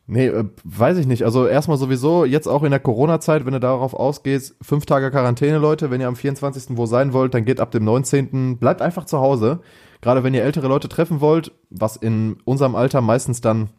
[0.06, 1.24] Nee, äh, weiß ich nicht.
[1.24, 5.58] Also erstmal sowieso, jetzt auch in der Corona-Zeit, wenn du darauf ausgehst, fünf Tage Quarantäne,
[5.58, 5.90] Leute.
[5.90, 6.76] Wenn ihr am 24.
[6.76, 8.58] wo sein wollt, dann geht ab dem 19.
[8.58, 9.60] Bleibt einfach zu Hause.
[10.00, 13.70] Gerade wenn ihr ältere Leute treffen wollt, was in unserem Alter meistens dann,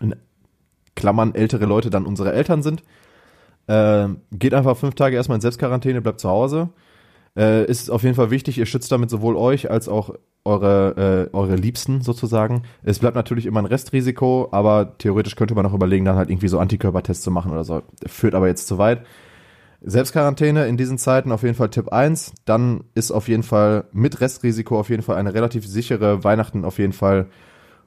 [0.00, 0.16] in
[0.96, 2.82] Klammern, ältere Leute dann unsere Eltern sind,
[3.66, 6.70] äh, geht einfach fünf Tage erstmal in Selbstquarantäne, bleibt zu Hause.
[7.36, 10.14] Äh, ist auf jeden Fall wichtig, ihr schützt damit sowohl euch als auch
[10.44, 12.62] eure, äh, eure Liebsten sozusagen.
[12.82, 16.48] Es bleibt natürlich immer ein Restrisiko, aber theoretisch könnte man auch überlegen, dann halt irgendwie
[16.48, 17.82] so Antikörpertests zu machen oder so.
[18.06, 19.04] Führt aber jetzt zu weit.
[19.80, 22.32] Selbstquarantäne in diesen Zeiten auf jeden Fall Tipp 1.
[22.44, 26.78] Dann ist auf jeden Fall mit Restrisiko auf jeden Fall eine relativ sichere Weihnachten auf
[26.78, 27.26] jeden Fall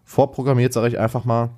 [0.04, 1.50] vorprogrammiert, sage ich einfach mal.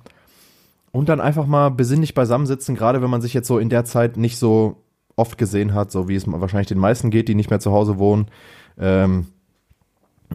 [0.92, 4.16] Und dann einfach mal besinnlich beisammensitzen, gerade wenn man sich jetzt so in der Zeit
[4.16, 4.76] nicht so
[5.20, 7.98] oft gesehen hat, so wie es wahrscheinlich den meisten geht, die nicht mehr zu Hause
[7.98, 8.26] wohnen.
[8.78, 9.26] Ähm,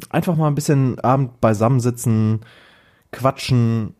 [0.09, 2.41] einfach mal ein bisschen Abend beisammensitzen,
[3.11, 3.95] quatschen,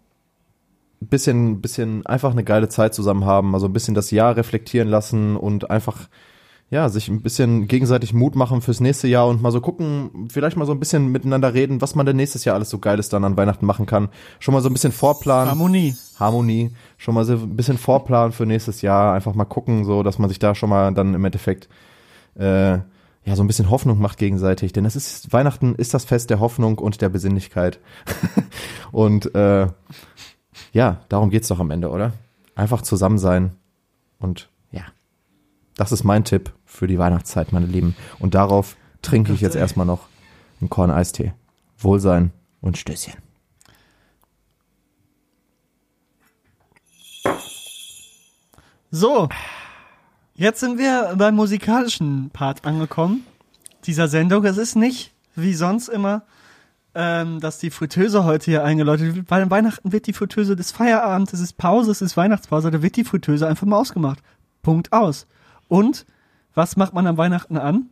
[0.99, 5.36] bisschen, bisschen einfach eine geile Zeit zusammen haben, also ein bisschen das Jahr reflektieren lassen
[5.36, 6.07] und einfach
[6.72, 10.57] ja, sich ein bisschen gegenseitig Mut machen fürs nächste Jahr und mal so gucken, vielleicht
[10.57, 13.24] mal so ein bisschen miteinander reden, was man denn nächstes Jahr alles so Geiles dann
[13.24, 14.09] an Weihnachten machen kann.
[14.39, 15.49] Schon mal so ein bisschen vorplanen.
[15.49, 15.95] Harmonie.
[16.20, 16.72] Harmonie.
[16.97, 19.13] Schon mal so ein bisschen vorplanen für nächstes Jahr.
[19.13, 21.70] Einfach mal gucken, so, dass man sich da schon mal dann im Endeffekt,
[22.36, 22.80] äh,
[23.28, 24.74] ja, so ein bisschen Hoffnung macht gegenseitig.
[24.74, 27.80] Denn es ist, Weihnachten ist das Fest der Hoffnung und der Besinnlichkeit.
[28.91, 29.68] und, äh,
[30.72, 32.13] ja, darum geht's doch am Ende, oder?
[32.55, 33.51] Einfach zusammen sein
[34.20, 34.49] und
[35.78, 37.95] das ist mein Tipp für die Weihnachtszeit, meine Lieben.
[38.19, 40.07] Und darauf trinke ich jetzt erstmal noch
[40.61, 41.34] einen Korn-Eistee.
[41.78, 43.15] Wohlsein und Stößchen.
[48.91, 49.28] So,
[50.36, 53.26] jetzt sind wir beim musikalischen Part angekommen
[53.86, 54.43] dieser Sendung.
[54.45, 56.23] Es ist nicht wie sonst immer,
[56.93, 60.71] ähm, dass die Fritteuse heute hier eingeläutet wird, weil an Weihnachten wird die Fritteuse des
[60.71, 64.19] Feierabends, es ist Pause, es ist Weihnachtspause, da wird die Fritteuse einfach mal ausgemacht.
[64.61, 65.28] Punkt aus.
[65.68, 66.05] Und
[66.53, 67.89] was macht man am Weihnachten an?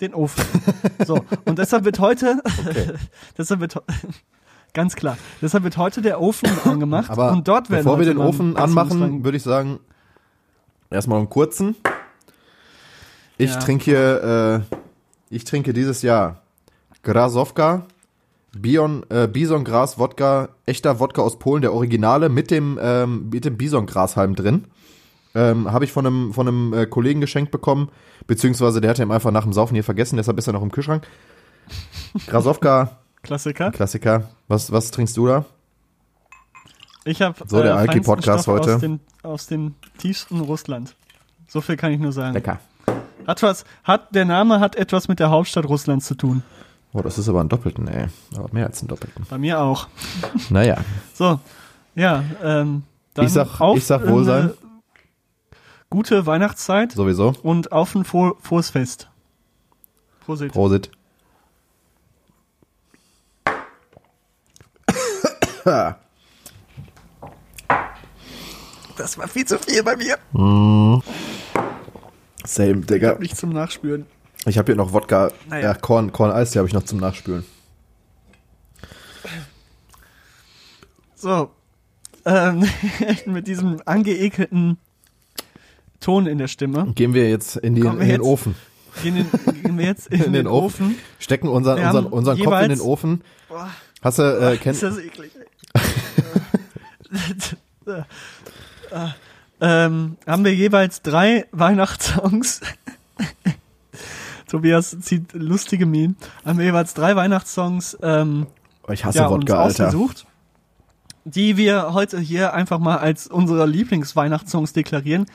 [0.00, 0.44] Den Ofen.
[1.06, 2.92] so, und deshalb wird heute, okay.
[3.38, 3.80] deshalb wird,
[4.74, 8.18] ganz klar, deshalb wird heute der Ofen angemacht Aber und dort werden Bevor wir den
[8.18, 9.78] Ofen anmachen, würde ich sagen,
[10.90, 11.76] erstmal einen kurzen.
[13.38, 13.58] Ich ja.
[13.58, 14.76] trinke, äh,
[15.30, 16.42] ich trinke dieses Jahr
[17.02, 17.86] Grasowka,
[18.56, 23.56] Bion, äh, Bisongras Wodka, echter Wodka aus Polen, der Originale mit dem, ähm, mit dem
[23.56, 24.66] Bisongrashalm drin.
[25.34, 27.88] Ähm, Habe ich von einem, von einem äh, Kollegen geschenkt bekommen,
[28.26, 30.70] beziehungsweise der hatte ihn einfach nach dem Saufen hier vergessen, deshalb ist er noch im
[30.70, 31.06] Kühlschrank.
[32.26, 32.98] Grasowka.
[33.22, 33.70] Klassiker.
[33.70, 34.28] Klassiker.
[34.48, 35.44] Was, was trinkst du da?
[37.04, 40.94] Ich habe so der äh, Alki-Podcast heute aus den, aus den tiefsten Russland.
[41.48, 42.34] So viel kann ich nur sagen.
[42.34, 42.60] Lecker.
[43.26, 46.42] Hat was, hat der Name hat etwas mit der Hauptstadt Russlands zu tun.
[46.92, 48.06] Oh, das ist aber ein Doppelten, ey.
[48.36, 49.24] Aber mehr als ein Doppelten.
[49.28, 49.88] Bei mir auch.
[50.50, 50.78] Naja.
[51.14, 51.38] So,
[51.94, 52.24] ja.
[52.42, 52.82] Ähm,
[53.14, 54.52] dann ich sag, auf, ich sag Wohlsein.
[55.92, 56.92] Äh, gute Weihnachtszeit.
[56.92, 57.34] Sowieso.
[57.42, 59.10] Und auf ein froh, frohes Fest.
[60.24, 60.52] Prosit.
[60.52, 60.90] Prosit.
[68.94, 70.18] Das war viel zu viel bei mir.
[70.32, 71.00] Mm.
[72.44, 73.18] Same, Digga.
[73.18, 74.06] Nicht zum Nachspüren.
[74.44, 75.68] Ich habe hier noch Wodka, naja.
[75.68, 77.44] ja, Korn, Korn Eis, die habe ich noch zum Nachspülen.
[81.14, 81.50] So,
[82.26, 82.68] ähm,
[83.26, 84.78] mit diesem angeekelten
[86.02, 86.92] Ton in der Stimme.
[86.94, 88.54] Gehen wir jetzt in, die, in den jetzt, Ofen.
[89.02, 90.86] Gehen, in, gehen, wir jetzt in, in den, den, Ofen.
[90.86, 90.98] Ofen.
[91.18, 93.22] Stecken unseren, unseren, unseren Kopf in den Ofen.
[93.48, 93.70] Boah,
[94.02, 95.30] Hast du, äh, kennst Ist das eklig.
[99.60, 102.60] ähm, haben wir jeweils drei Weihnachtssongs.
[104.48, 106.16] Tobias zieht lustige Minen.
[106.44, 108.46] Haben wir jeweils drei Weihnachtssongs ähm,
[108.90, 109.86] ich hasse ja, Wodka, Alter.
[109.86, 110.26] ausgesucht,
[111.24, 115.26] die wir heute hier einfach mal als unsere Lieblingsweihnachtssongs deklarieren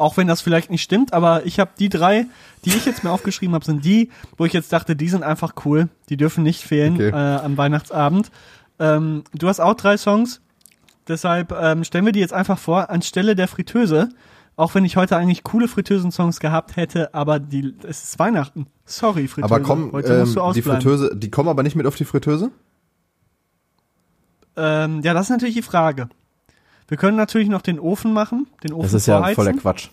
[0.00, 2.26] auch wenn das vielleicht nicht stimmt, aber ich habe die drei,
[2.64, 5.52] die ich jetzt mir aufgeschrieben habe, sind die, wo ich jetzt dachte, die sind einfach
[5.64, 7.10] cool, die dürfen nicht fehlen okay.
[7.10, 8.30] äh, am Weihnachtsabend.
[8.78, 10.40] Ähm, du hast auch drei Songs,
[11.06, 14.08] deshalb ähm, stellen wir die jetzt einfach vor anstelle der Fritteuse.
[14.56, 18.66] Auch wenn ich heute eigentlich coole Fritteusen-Songs gehabt hätte, aber die, es ist Weihnachten.
[18.84, 19.54] Sorry, Fritteuse.
[19.54, 22.50] Aber komm, ähm, die Fritteuse, die kommen aber nicht mit auf die Fritteuse?
[24.56, 26.08] Ähm, ja, das ist natürlich die Frage.
[26.90, 29.28] Wir können natürlich noch den Ofen machen, den Ofen Das ist vorheizen.
[29.30, 29.88] ja voller Quatsch.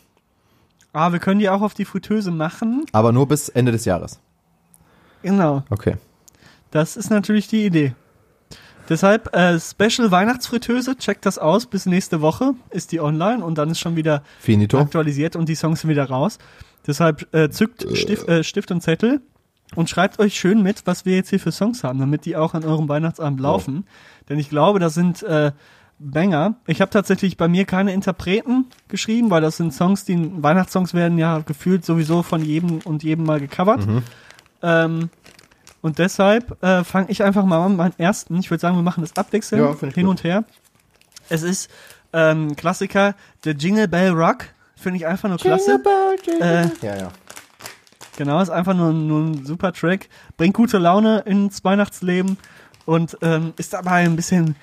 [0.94, 2.86] Ah, wir können die auch auf die Fritteuse machen.
[2.92, 4.20] Aber nur bis Ende des Jahres.
[5.22, 5.64] Genau.
[5.70, 5.98] Okay.
[6.72, 7.94] Das ist natürlich die Idee.
[8.90, 11.68] Deshalb äh, Special Weihnachtsfritteuse, checkt das aus.
[11.68, 14.80] Bis nächste Woche ist die online und dann ist schon wieder Finito.
[14.80, 16.40] aktualisiert und die Songs sind wieder raus.
[16.88, 19.22] Deshalb äh, zückt Stift, äh, Stift und Zettel
[19.76, 22.56] und schreibt euch schön mit, was wir jetzt hier für Songs haben, damit die auch
[22.56, 23.84] an eurem Weihnachtsabend laufen.
[23.86, 24.26] Oh.
[24.30, 25.52] Denn ich glaube, da sind äh,
[26.00, 26.56] Banger.
[26.68, 31.18] Ich habe tatsächlich bei mir keine Interpreten geschrieben, weil das sind Songs, die Weihnachtssongs werden
[31.18, 33.86] ja gefühlt sowieso von jedem und jedem mal gecovert.
[33.86, 34.04] Mhm.
[34.62, 35.10] Ähm,
[35.82, 38.38] und deshalb äh, fange ich einfach mal an mit meinem ersten.
[38.40, 40.12] Ich würde sagen, wir machen das abwechselnd Ja, hin gut.
[40.12, 40.44] und her.
[41.30, 41.70] Es ist
[42.14, 44.46] ähm, Klassiker, der Jingle Bell Rock.
[44.76, 45.82] Finde ich einfach nur klasse.
[46.40, 47.12] Äh, ja, ja.
[48.18, 50.10] Genau, ist einfach nur, nur ein super Track.
[50.38, 52.38] Bringt gute Laune ins Weihnachtsleben
[52.86, 54.56] und ähm, ist dabei ein bisschen,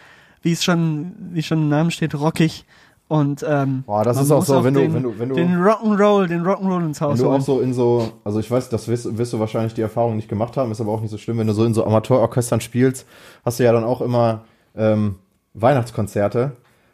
[0.44, 2.64] wie es schon, wie schon im Namen steht, rockig.
[3.06, 5.56] Und ähm, Boah, das ist auch so, wenn du- den, wenn du- wenn du- den
[5.56, 7.42] Rock'n'Roll, den Rock'n'Roll ins Haus Wenn du auch holen.
[7.42, 10.56] so in so, also ich weiß, das wirst, wirst du wahrscheinlich die Erfahrung nicht gemacht
[10.56, 13.06] haben, ist aber auch nicht so schlimm, wenn du so in so Amateurorchestern spielst,
[13.44, 15.16] hast du ja dann auch immer ähm,
[15.52, 16.52] Weihnachtskonzerte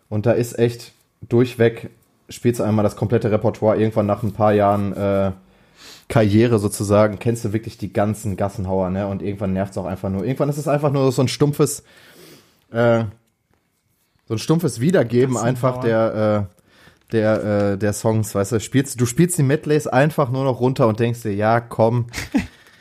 [0.08, 0.92] und da ist echt
[1.28, 1.90] durchweg,
[2.28, 5.30] spielst du einmal das komplette Repertoire, irgendwann nach ein paar Jahren äh,
[6.08, 9.06] Karriere sozusagen, kennst du wirklich die ganzen Gassenhauer, ne?
[9.06, 10.24] Und irgendwann nervt es auch einfach nur.
[10.24, 11.84] Irgendwann ist es einfach nur so ein stumpfes,
[12.72, 13.04] äh,
[14.30, 19.04] so ein stumpfes Wiedergeben einfach der, äh, der, äh, der Songs, weißt du, spielst, du
[19.04, 22.06] spielst die Medleys einfach nur noch runter und denkst dir, ja, komm,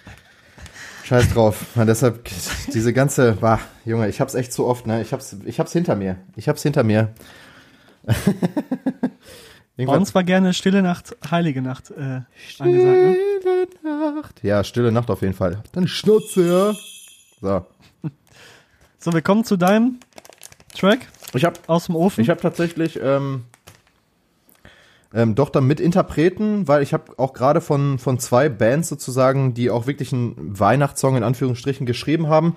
[1.06, 1.66] scheiß drauf.
[1.74, 2.30] Und deshalb,
[2.72, 5.96] diese ganze, bah, Junge, ich hab's echt zu oft, ne, ich hab's, ich hab's hinter
[5.96, 7.16] mir, ich hab's hinter mir.
[9.76, 12.22] Bei uns war gerne Stille Nacht, Heilige Nacht äh,
[12.60, 12.62] angesagt.
[12.62, 13.18] Ne?
[13.80, 14.44] Stille Nacht.
[14.44, 15.64] Ja, stille Nacht auf jeden Fall.
[15.72, 16.76] Dann Schnutze, ja.
[17.42, 17.66] So.
[19.02, 20.02] So, wir kommen zu deinem
[20.78, 22.22] Track Ich hab, aus dem Ofen.
[22.22, 23.44] Ich habe tatsächlich ähm,
[25.14, 29.54] ähm, doch dann mit Interpreten, weil ich habe auch gerade von, von zwei Bands sozusagen,
[29.54, 32.56] die auch wirklich einen Weihnachtssong in Anführungsstrichen geschrieben haben.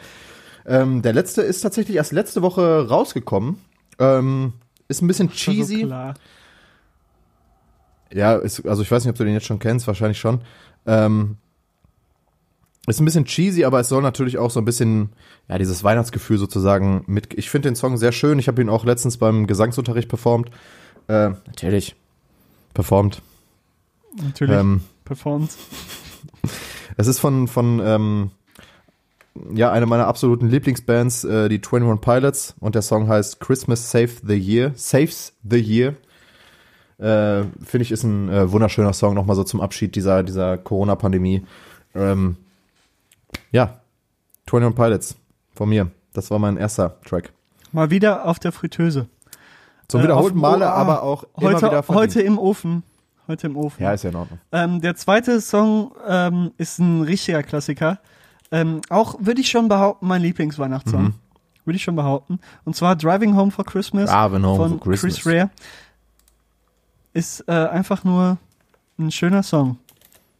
[0.66, 3.58] Ähm, der letzte ist tatsächlich erst letzte Woche rausgekommen.
[3.98, 4.52] Ähm,
[4.88, 5.82] ist ein bisschen war cheesy.
[5.82, 6.12] So.
[8.12, 10.42] Ja, ist, also ich weiß nicht, ob du den jetzt schon kennst, wahrscheinlich schon.
[10.86, 11.38] Ähm,
[12.86, 15.10] ist ein bisschen cheesy, aber es soll natürlich auch so ein bisschen,
[15.48, 17.34] ja, dieses Weihnachtsgefühl sozusagen mit.
[17.34, 18.38] Ich finde den Song sehr schön.
[18.38, 20.50] Ich habe ihn auch letztens beim Gesangsunterricht performt.
[21.06, 21.94] Äh, natürlich.
[22.74, 23.22] Performt.
[24.20, 24.56] Natürlich.
[24.56, 25.56] Ähm, Performance.
[26.96, 28.30] es ist von, von ähm,
[29.54, 32.54] ja, einer meiner absoluten Lieblingsbands, äh, die 21 Pilots.
[32.58, 34.72] Und der Song heißt Christmas Save the Year.
[34.74, 35.94] Saves the Year.
[36.98, 41.42] Äh, Finde ich, ist ein äh, wunderschöner Song, nochmal so zum Abschied dieser, dieser Corona-Pandemie.
[41.94, 42.36] Ähm,
[43.52, 43.80] ja,
[44.46, 45.16] 21 Pilots
[45.54, 45.90] von mir.
[46.12, 47.32] Das war mein erster Track.
[47.72, 49.06] Mal wieder auf der Fritteuse.
[49.88, 51.96] Zum Äh, wiederholten Male, aber auch immer Heute, wieder verdient.
[51.96, 52.82] heute im Ofen.
[53.28, 53.82] Heute im Ofen.
[53.82, 54.38] Ja, ist ja in Ordnung.
[54.50, 57.98] Ähm, der zweite Song ähm, ist ein richtiger Klassiker.
[58.50, 61.02] Ähm, auch würde ich schon behaupten, mein Lieblingsweihnachtssong.
[61.02, 61.14] Mhm.
[61.64, 62.40] Würde ich schon behaupten.
[62.64, 65.14] Und zwar Driving Home for Christmas Driving Home von for Christmas.
[65.14, 65.50] Chris Rea.
[67.14, 68.38] Ist äh, einfach nur
[68.98, 69.78] ein schöner Song.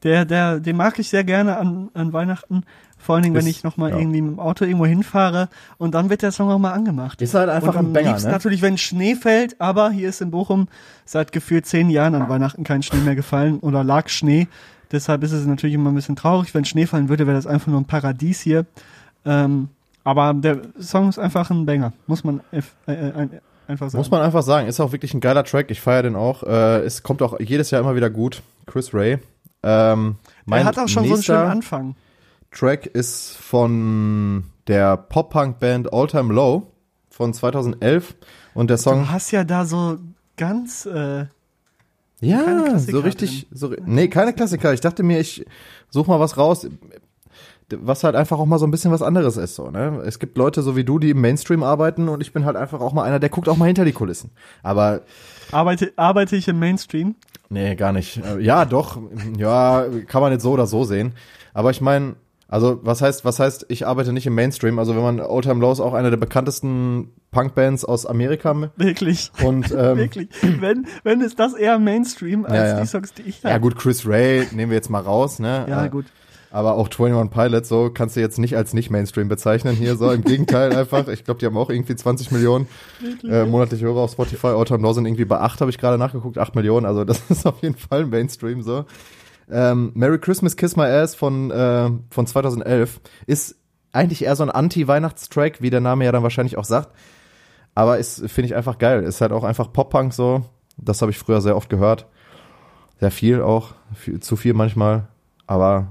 [0.03, 2.65] Der, der, den mag ich sehr gerne an, an Weihnachten.
[3.03, 3.99] Vor allen Dingen, wenn Ist- ich nochmal ja.
[3.99, 7.21] irgendwie mit dem Auto irgendwo hinfahre und dann wird der Song auch mal angemacht.
[7.21, 8.31] Ist halt einfach und ein Banger, ne?
[8.31, 10.69] natürlich, wenn Schnee fällt, aber hier ist in Bochum
[11.05, 14.47] seit gefühlt zehn Jahren an Weihnachten kein Schnee mehr gefallen oder lag Schnee.
[14.93, 16.55] Deshalb ist es natürlich immer ein bisschen traurig.
[16.55, 18.67] Wenn Schnee fallen würde, wäre das einfach nur ein Paradies hier.
[19.25, 19.69] Ähm,
[20.05, 23.99] aber der Song ist einfach ein Banger, muss man äh, äh, ein- einfach sagen.
[24.01, 25.71] Muss man einfach sagen, ist auch wirklich ein geiler Track.
[25.71, 26.43] Ich feiere den auch.
[26.43, 28.43] Äh, es kommt auch jedes Jahr immer wieder gut.
[28.67, 29.19] Chris Ray.
[29.63, 30.17] Ähm,
[30.51, 31.95] er hat auch schon so einen schönen Anfang.
[32.53, 36.69] Track ist von der Pop-Punk-Band All Time Low
[37.11, 38.15] von 2011
[38.55, 39.99] und der Song Du hast ja da so
[40.37, 41.27] ganz, äh,
[42.21, 44.73] ja so richtig so nee keine Klassiker.
[44.73, 45.45] Ich dachte mir, ich
[45.91, 46.67] such mal was raus,
[47.71, 49.71] was halt einfach auch mal so ein bisschen was anderes ist so.
[49.71, 50.03] Ne?
[50.07, 52.81] Es gibt Leute so wie du, die im Mainstream arbeiten und ich bin halt einfach
[52.81, 54.31] auch mal einer, der guckt auch mal hinter die Kulissen.
[54.63, 55.01] Aber
[55.51, 57.15] arbeite, arbeite ich im Mainstream.
[57.49, 58.19] Nee, gar nicht.
[58.19, 58.99] Äh, Ja, doch.
[59.37, 61.13] Ja, kann man jetzt so oder so sehen.
[61.55, 62.17] Aber ich meine,
[62.53, 64.79] also was heißt, was heißt, ich arbeite nicht im Mainstream?
[64.79, 69.33] Also wenn man Old Time Low ist auch eine der bekanntesten Punkbands aus Amerika Wirklich.
[69.43, 70.29] und ähm, Wirklich.
[70.61, 72.81] Wenn, wenn ist das eher Mainstream als Ja, ja.
[72.83, 75.65] die Songs, die ich ja gut, Chris Ray nehmen wir jetzt mal raus, ne?
[75.67, 76.05] Ja, Äh, gut.
[76.51, 80.13] Aber auch 21 Pilots, so kannst du jetzt nicht als nicht Mainstream bezeichnen hier, so
[80.13, 81.09] im Gegenteil einfach.
[81.09, 82.69] Ich glaube, die haben auch irgendwie 20 Millionen
[83.27, 84.49] äh, monatliche Hörer auf Spotify.
[84.49, 86.85] Old Time Low sind irgendwie bei 8, habe ich gerade nachgeguckt, 8 Millionen.
[86.85, 88.85] Also das ist auf jeden Fall Mainstream so.
[89.51, 93.57] Ähm, Merry Christmas Kiss My Ass von, äh, von 2011 ist
[93.93, 96.91] eigentlich eher so ein Anti-Weihnachtstrack, wie der Name ja dann wahrscheinlich auch sagt.
[97.75, 99.03] Aber ist, finde ich einfach geil.
[99.03, 100.45] Ist halt auch einfach Pop-Punk so.
[100.77, 102.07] Das habe ich früher sehr oft gehört.
[103.01, 103.71] Sehr viel auch.
[103.95, 105.09] Viel, zu viel manchmal.
[105.47, 105.89] Aber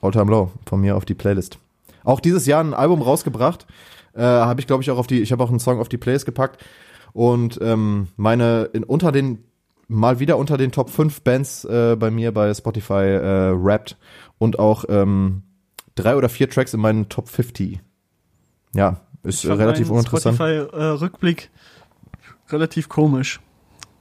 [0.00, 1.58] All Time Low von mir auf die Playlist.
[2.04, 3.66] Auch dieses Jahr ein Album rausgebracht.
[4.14, 5.98] Äh, habe ich, glaube ich, auch auf die, ich habe auch einen Song auf die
[5.98, 6.64] Playlist gepackt.
[7.12, 9.44] Und ähm, meine, in, unter den,
[9.90, 13.96] mal wieder unter den Top 5 Bands äh, bei mir bei Spotify äh, rappt
[14.38, 15.42] und auch ähm,
[15.94, 17.80] drei oder vier Tracks in meinen Top 50.
[18.72, 20.36] Ja, ist fand relativ uninteressant.
[20.36, 21.50] Spotify-Rückblick
[22.48, 23.40] relativ komisch.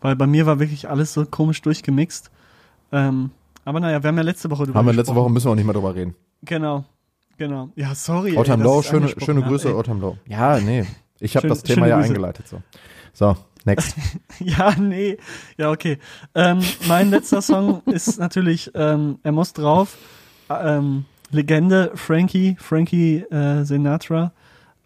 [0.01, 2.31] Weil bei mir war wirklich alles so komisch durchgemixt.
[2.91, 3.31] Ähm,
[3.65, 5.13] aber naja, wir haben ja letzte Woche drüber Haben wir letzte.
[5.13, 6.15] Woche, müssen wir auch nicht mehr drüber reden.
[6.43, 6.85] Genau.
[7.37, 7.69] Genau.
[7.75, 8.35] Ja, sorry.
[8.35, 9.75] dass Low, schöne, schöne Grüße.
[9.75, 10.17] Oldtime Low.
[10.27, 10.85] Ja, nee.
[11.19, 12.47] Ich habe das Thema ja eingeleitet.
[12.47, 12.61] So,
[13.13, 13.35] so
[13.65, 13.95] next.
[14.39, 15.17] Ja, nee.
[15.57, 15.97] Ja, okay.
[16.33, 19.97] Ähm, mein letzter Song ist natürlich, ähm, er muss drauf.
[20.49, 24.31] Ähm, Legende, Frankie, Frankie äh, Sinatra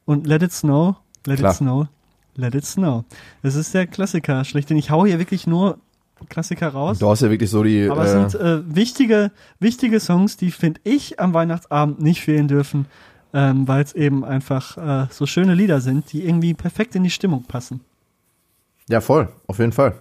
[0.06, 0.96] und Let It Snow.
[1.26, 1.52] Let Klar.
[1.52, 1.88] It Snow.
[2.36, 3.06] Let It Snow.
[3.44, 4.78] Das ist der Klassiker schlechthin.
[4.78, 5.78] Ich hau hier wirklich nur
[6.30, 7.00] Klassiker raus.
[7.00, 7.90] Du hast ja wirklich so die.
[7.90, 12.48] Aber es äh, sind äh, wichtige, wichtige Songs, die, finde ich, am Weihnachtsabend nicht fehlen
[12.48, 12.86] dürfen,
[13.34, 17.10] ähm, weil es eben einfach äh, so schöne Lieder sind, die irgendwie perfekt in die
[17.10, 17.82] Stimmung passen.
[18.90, 19.94] Ja, voll, auf jeden Fall.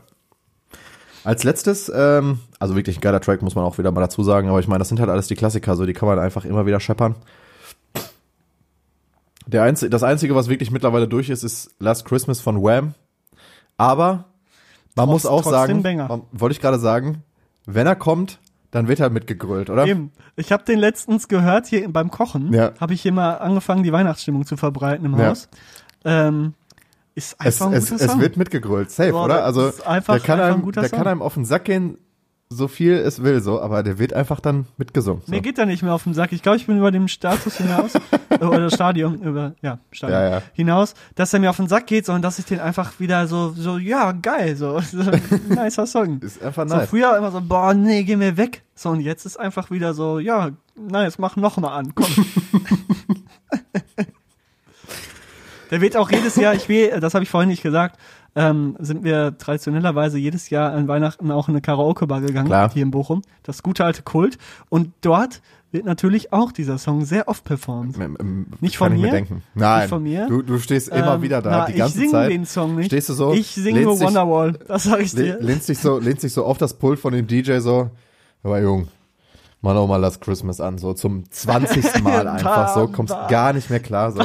[1.25, 4.49] Als letztes, ähm, also wirklich ein geiler Track, muss man auch wieder mal dazu sagen,
[4.49, 6.67] aber ich meine, das sind halt alles die Klassiker, so die kann man einfach immer
[6.67, 7.15] wieder scheppern.
[9.47, 12.95] Der Einz das Einzige, was wirklich mittlerweile durch ist, ist Last Christmas von Wham.
[13.77, 14.25] Aber
[14.95, 17.23] man Trotz- muss auch sagen, man- wollte ich gerade sagen,
[17.67, 18.39] wenn er kommt,
[18.71, 19.87] dann wird er mitgegrölt, oder?
[19.87, 20.13] Eben.
[20.37, 22.53] Ich habe den letztens gehört hier beim Kochen.
[22.53, 22.73] Ja.
[22.81, 25.29] Habe ich hier mal angefangen, die Weihnachtsstimmung zu verbreiten im Ja.
[25.29, 25.49] Haus.
[26.05, 26.55] Ähm,
[27.15, 28.21] ist Es, einfach es, ein guter es Song.
[28.21, 29.45] wird mitgegrölt, safe, Boah, oder?
[29.45, 30.99] Also einfach- der kann ein einem, guter der Song.
[30.99, 31.99] kann einem auf den Sack gehen,
[32.55, 35.23] so viel es will, so, aber der wird einfach dann mitgesungen.
[35.25, 35.33] So.
[35.33, 36.33] Mir geht er nicht mehr auf den Sack.
[36.33, 37.93] Ich glaube, ich bin über dem Status hinaus,
[38.29, 40.43] äh, oder Stadium, über, ja, Stadion Ja, ja.
[40.53, 43.53] hinaus, dass er mir auf den Sack geht, sondern dass ich den einfach wieder so,
[43.57, 45.03] so, ja, geil, so, so
[45.49, 46.21] nicer Song.
[46.21, 46.91] Ist einfach So nice.
[46.91, 48.63] früher immer so, boah, nee, geh mir weg.
[48.75, 52.07] So, und jetzt ist einfach wieder so, ja, nice, mach noch mal an, komm.
[55.73, 57.99] Der wird auch jedes Jahr, ich will, das habe ich vorhin nicht gesagt,
[58.37, 62.71] ähm, sind wir traditionellerweise jedes Jahr an Weihnachten auch in eine Karaoke-Bar gegangen, Klar.
[62.73, 63.23] hier in Bochum.
[63.43, 64.39] Das gute alte Kult.
[64.69, 67.97] Und dort wird natürlich auch dieser Song sehr oft performt.
[67.99, 69.11] Ähm, ähm, Nicht von mir?
[69.11, 69.43] denken.
[69.55, 70.27] Nein, Nicht von mir?
[70.29, 72.31] Du, du stehst immer Ähm, wieder da, na, die ganze ich singe Zeit.
[72.31, 72.87] den Song nicht.
[72.87, 75.39] Stehst du so, Ich singe nur Wonderwall, das sag ich dir.
[75.41, 77.91] lehnst dich so, lehnst dich so auf das Pult von dem DJ so,
[78.43, 78.89] aber Jung,
[79.63, 82.03] mach doch mal Last Christmas an, so zum 20.
[82.03, 84.21] Mal einfach so, kommst gar nicht mehr klar, so.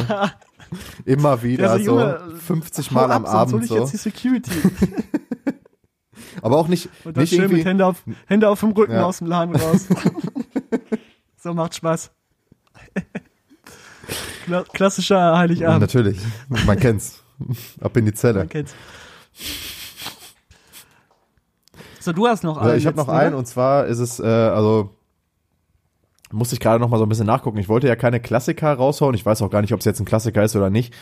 [1.05, 3.77] Immer wieder, Der so Junge, 50 hau Mal ab, am hol Abend ich so.
[3.77, 4.51] jetzt die Security.
[6.41, 8.93] Aber auch nicht, Und dann nicht schön irgendwie, mit Hände auf, Hände auf dem Rücken
[8.93, 9.05] Ja.
[9.05, 9.87] aus dem Laden raus.
[11.37, 12.11] so macht Spaß.
[14.45, 15.81] Kla klassischer Heiligabend.
[15.81, 17.21] natürlich, man kennt's.
[17.81, 18.39] Ab in die Zelle.
[18.39, 18.73] Man kennt's.
[21.99, 22.77] So, du hast noch einen.
[22.77, 23.37] ich habe noch einen ne?
[23.37, 24.96] und zwar ist es, äh, also
[26.31, 27.57] musste ich gerade noch mal so ein bisschen nachgucken.
[27.57, 29.15] Ich wollte ja keine Klassiker raushauen.
[29.15, 30.93] Ich weiß auch gar nicht, ob es jetzt ein Klassiker ist oder nicht.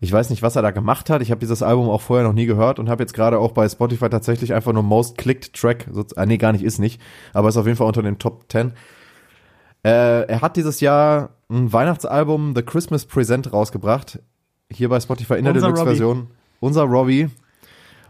[0.00, 1.22] Ich weiß nicht, was er da gemacht hat.
[1.22, 3.68] Ich habe dieses Album auch vorher noch nie gehört und habe jetzt gerade auch bei
[3.68, 5.86] Spotify tatsächlich einfach nur Most Clicked Track.
[5.90, 7.00] So, ah, nee, gar nicht, ist nicht.
[7.32, 8.72] Aber ist auf jeden Fall unter den Top 10.
[9.84, 14.18] Äh, er hat dieses Jahr ein Weihnachtsalbum The Christmas Present rausgebracht.
[14.70, 16.28] Hier bei Spotify in der Deluxe-Version.
[16.60, 17.28] Unser Robbie.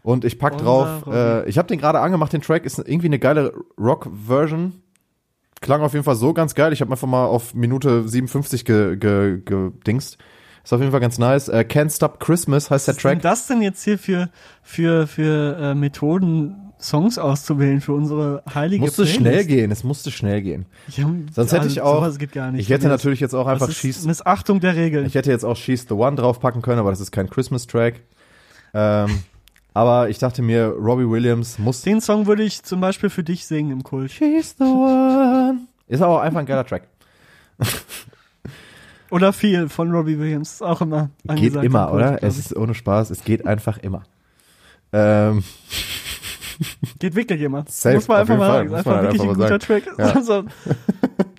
[0.03, 3.07] Und ich pack Unser drauf, äh, ich habe den gerade angemacht, den Track ist irgendwie
[3.07, 4.84] eine geile Rock-Version.
[5.61, 6.73] Klang auf jeden Fall so ganz geil.
[6.73, 10.19] Ich habe einfach mal auf Minute 57 ge, ge, gedingst.
[10.63, 11.49] Ist auf jeden Fall ganz nice.
[11.49, 13.23] Äh, Can't Stop Christmas heißt der Was sind Track.
[13.23, 14.31] das denn jetzt hier für,
[14.63, 19.21] für, für äh, Methoden, Songs auszuwählen für unsere heilige Musste Playlist?
[19.21, 20.67] schnell gehen, es musste schnell gehen.
[20.89, 22.07] Ja, Sonst hätte ich auch-.
[22.57, 25.07] Ich hätte natürlich jetzt auch einfach ist She's, Missachtung der Regeln.
[25.07, 28.03] ich hätte jetzt auch She's the One draufpacken können, aber das ist kein Christmas-Track.
[28.75, 29.19] Ähm,
[29.75, 33.45] aber ich dachte mir, Robbie Williams muss Den Song würde ich zum Beispiel für dich
[33.45, 34.13] singen im Kult.
[34.13, 35.67] She's the One.
[35.89, 36.89] Ist aber auch einfach ein geiler Track.
[39.11, 40.55] Oder viel von Robbie Williams.
[40.55, 42.23] Ist auch immer Geht immer, im Kult, oder?
[42.23, 44.03] Es ist ohne Spaß, es geht einfach immer.
[44.93, 45.45] Ähm,
[46.99, 47.65] Geht wirklich immer.
[47.69, 48.75] Safe, muss man einfach mal sagen.
[48.75, 49.99] Einfach man wirklich ein einfach guter mal Track.
[49.99, 50.15] Ja.
[50.15, 50.45] Also,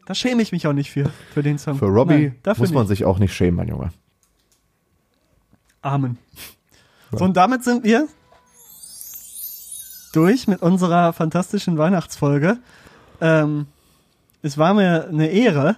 [0.05, 1.77] da schäme ich mich auch nicht für, für den Song.
[1.77, 2.89] für Robbie Nein, dafür muss man nicht.
[2.89, 3.91] sich auch nicht schämen, mein Junge.
[5.81, 6.17] Amen.
[7.11, 8.07] So, und damit sind wir
[10.15, 12.57] durch mit unserer fantastischen Weihnachtsfolge.
[13.21, 13.67] Ähm,
[14.41, 15.77] es war mir eine Ehre,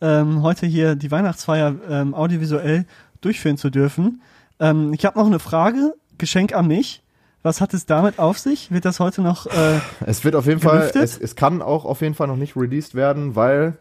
[0.00, 2.86] ähm, heute hier die Weihnachtsfeier ähm, audiovisuell
[3.20, 4.22] durchführen zu dürfen.
[4.58, 7.02] Ähm, ich habe noch eine Frage, Geschenk an mich.
[7.42, 8.70] Was hat es damit auf sich?
[8.70, 11.02] Wird das heute noch äh, Es wird auf jeden Fall, Gelüftet?
[11.02, 13.78] es, es kann auch auf jeden Fall noch nicht released werden, weil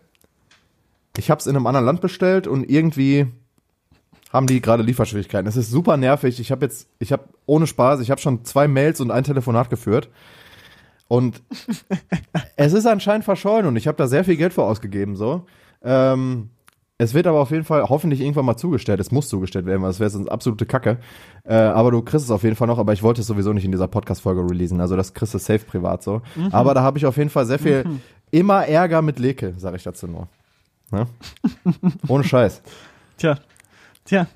[1.17, 3.27] ich habe es in einem anderen Land bestellt und irgendwie
[4.31, 5.47] haben die gerade Lieferschwierigkeiten.
[5.47, 6.39] Es ist super nervig.
[6.39, 9.69] Ich habe jetzt, ich habe ohne Spaß, ich habe schon zwei Mails und ein Telefonat
[9.69, 10.09] geführt.
[11.07, 11.41] Und
[12.55, 15.15] es ist anscheinend verschollen und ich habe da sehr viel Geld für ausgegeben.
[15.15, 15.45] So,
[15.81, 16.49] ähm,
[16.99, 18.99] es wird aber auf jeden Fall hoffentlich irgendwann mal zugestellt.
[18.99, 20.99] Es muss zugestellt werden, weil es wäre sonst absolute Kacke.
[21.45, 22.77] Äh, aber du kriegst es auf jeden Fall noch.
[22.77, 24.79] Aber ich wollte es sowieso nicht in dieser Podcast-Folge releasen.
[24.81, 26.21] Also das kriegst du safe privat so.
[26.51, 27.85] Aber da habe ich auf jeden Fall sehr viel,
[28.29, 30.27] immer Ärger mit Leke, sage ich dazu nur.
[30.91, 31.07] Ne?
[32.07, 32.61] Ohne Scheiß.
[33.17, 33.39] Tja,
[34.09, 34.27] tja.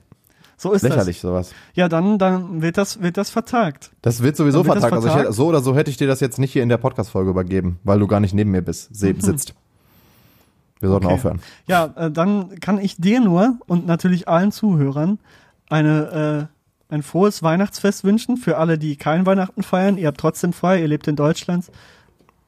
[0.55, 1.49] So ist Lächerlich sowas.
[1.49, 1.55] das.
[1.73, 3.91] Ja, dann, dann wird das, wird das vertagt.
[4.01, 4.93] Das wird sowieso wird das vertagt.
[4.93, 5.25] Also vertagt?
[5.25, 7.79] hätte- so oder so hätte ich dir das jetzt nicht hier in der Podcast-Folge übergeben,
[7.83, 9.53] weil du gar nicht neben mir bist, se- sitzt.
[10.79, 11.15] Wir sollten Okay.
[11.15, 11.41] aufhören.
[11.67, 15.17] Ja, äh, dann kann ich dir nur und natürlich allen Zuhörern
[15.69, 16.49] eine,
[16.89, 18.37] äh, ein frohes Weihnachtsfest wünschen.
[18.37, 19.97] Für alle, die kein Weihnachten feiern.
[19.97, 21.65] Ihr habt trotzdem frei, ihr lebt in Deutschland.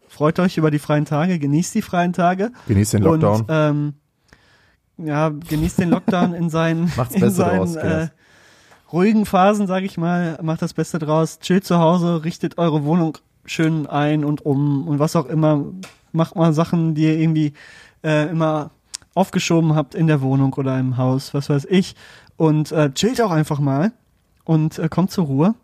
[0.08, 2.52] Freut euch über die freien Tage, genießt die freien Tage.
[2.68, 3.42] Genießt den Lockdown.
[3.42, 3.94] Und, ähm,
[4.98, 8.08] ja, genießt den Lockdown in seinen, in seinen draus, äh,
[8.92, 10.40] ruhigen Phasen, sage ich mal.
[10.42, 11.40] Macht das Beste draus.
[11.40, 15.66] Chillt zu Hause, richtet eure Wohnung schön ein und um und was auch immer.
[16.12, 17.54] Macht mal Sachen, die ihr irgendwie
[18.04, 18.72] äh, immer
[19.14, 21.96] aufgeschoben habt in der Wohnung oder im Haus, was weiß ich.
[22.38, 23.92] Und äh, chillt auch einfach mal
[24.44, 25.56] und äh, kommt zur Ruhe.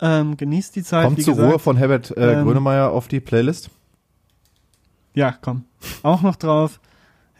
[0.00, 1.04] Ähm, genießt die Zeit.
[1.04, 1.52] Kommt zur gesagt.
[1.52, 3.70] Ruhe von Herbert äh, ähm, Grönemeyer auf die Playlist.
[5.14, 5.64] Ja, komm.
[6.02, 6.80] Auch noch drauf.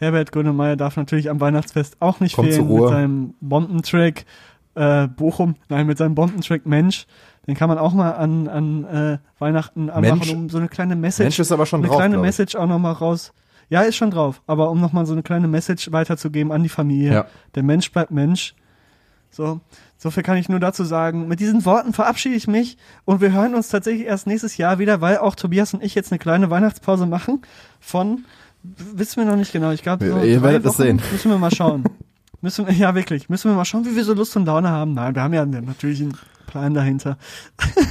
[0.01, 4.25] Herbert Grönemeyer darf natürlich am Weihnachtsfest auch nicht Kommt fehlen mit seinem Bombentrack
[4.73, 7.05] äh, Bochum, nein, mit seinem Bombentrack Mensch.
[7.45, 11.25] Den kann man auch mal an, an äh, Weihnachten anmachen, um so eine kleine Message,
[11.25, 12.27] Mensch ist aber schon eine drauf, kleine glaub ich.
[12.27, 13.31] Message auch noch mal raus.
[13.69, 16.69] Ja, ist schon drauf, aber um noch mal so eine kleine Message weiterzugeben an die
[16.69, 17.13] Familie.
[17.13, 17.25] Ja.
[17.53, 18.55] Der Mensch bleibt Mensch.
[19.29, 19.61] So,
[19.97, 21.27] so viel kann ich nur dazu sagen.
[21.27, 24.99] Mit diesen Worten verabschiede ich mich und wir hören uns tatsächlich erst nächstes Jahr wieder,
[24.99, 27.41] weil auch Tobias und ich jetzt eine kleine Weihnachtspause machen
[27.79, 28.25] von,
[28.63, 31.01] wissen wir noch nicht genau, ich glaube, so Ihr werdet Wochen sehen.
[31.11, 31.83] müssen wir mal schauen.
[32.41, 34.93] müssen wir, ja wirklich, müssen wir mal schauen, wie wir so Lust und Laune haben.
[34.93, 36.17] Nein, wir haben ja natürlich einen
[36.47, 37.17] Plan dahinter,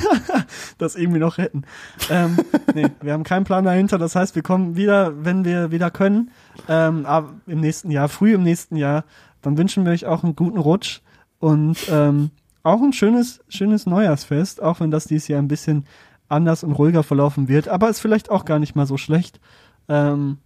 [0.78, 1.64] das irgendwie noch retten.
[2.10, 2.36] Ähm,
[2.74, 6.30] nee, wir haben keinen Plan dahinter, das heißt, wir kommen wieder, wenn wir wieder können,
[6.68, 9.04] ähm, aber im nächsten Jahr, früh im nächsten Jahr,
[9.40, 11.00] dann wünschen wir euch auch einen guten Rutsch
[11.38, 12.30] und ähm,
[12.62, 15.86] auch ein schönes, schönes Neujahrsfest, auch wenn das dieses Jahr ein bisschen
[16.28, 19.40] anders und ruhiger verlaufen wird, aber ist vielleicht auch gar nicht mal so schlecht.
[19.88, 20.36] Ähm,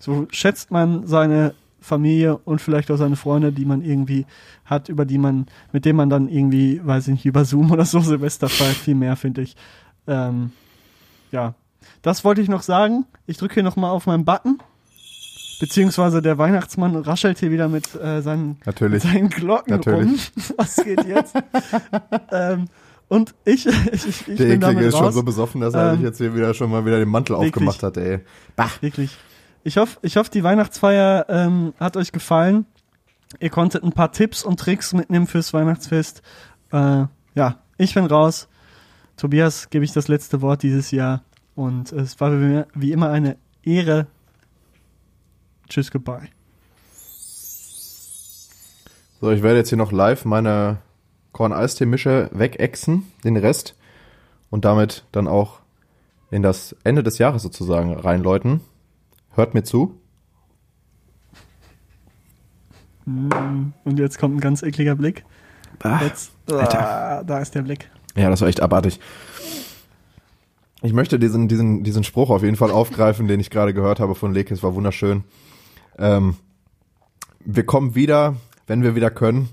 [0.00, 4.26] so schätzt man seine Familie und vielleicht auch seine Freunde, die man irgendwie
[4.64, 7.84] hat, über die man, mit denen man dann irgendwie, weiß ich nicht, über Zoom oder
[7.84, 9.56] so Silvester feiert, viel mehr, finde ich.
[10.06, 10.52] Ähm,
[11.30, 11.54] ja,
[12.02, 13.06] das wollte ich noch sagen.
[13.26, 14.58] Ich drücke hier nochmal auf meinen Button.
[15.60, 19.02] Beziehungsweise der Weihnachtsmann raschelt hier wieder mit äh, seinen, Natürlich.
[19.02, 20.30] seinen Glocken Natürlich.
[20.36, 20.42] rum.
[20.56, 21.34] Was geht jetzt?
[22.30, 22.66] ähm,
[23.08, 25.00] und ich, ich, ich, ich Der bin damit ist raus.
[25.00, 27.34] schon so besoffen, dass er Ähm, sich jetzt hier wieder schon mal wieder den Mantel
[27.36, 27.48] wirklich.
[27.54, 28.20] aufgemacht hat, ey.
[28.54, 28.70] Bah.
[28.80, 29.16] Wirklich.
[29.68, 32.64] Ich hoffe, ich hoffe, die Weihnachtsfeier ähm, hat euch gefallen.
[33.38, 36.22] Ihr konntet ein paar Tipps und Tricks mitnehmen fürs Weihnachtsfest.
[36.72, 37.04] Äh,
[37.34, 38.48] ja, ich bin raus.
[39.18, 41.22] Tobias gebe ich das letzte Wort dieses Jahr.
[41.54, 42.32] Und es war
[42.72, 44.06] wie, immer eine Ehre.
[45.68, 46.30] Tschüss, goodbye.
[49.20, 50.78] So, ich werde jetzt hier noch live meine
[51.32, 53.76] Korn-Eistee-Mische wegexen, den Rest,
[54.48, 55.60] und damit dann auch
[56.30, 58.62] in das Ende des Jahres sozusagen reinläuten.
[59.38, 59.94] Hört mir zu.
[63.04, 65.24] Mm, Und jetzt kommt ein ganz ekliger Blick.
[66.00, 67.88] Jetzt, ah, da ist der Blick.
[68.16, 68.98] Ja, das war echt abartig.
[70.82, 74.16] Ich möchte diesen, diesen, diesen Spruch auf jeden Fall aufgreifen, den ich gerade gehört habe
[74.16, 74.52] von Leke.
[74.52, 75.22] Es war wunderschön.
[75.98, 76.34] Ähm,
[77.44, 78.34] wir kommen wieder,
[78.66, 79.50] wenn wir wieder können.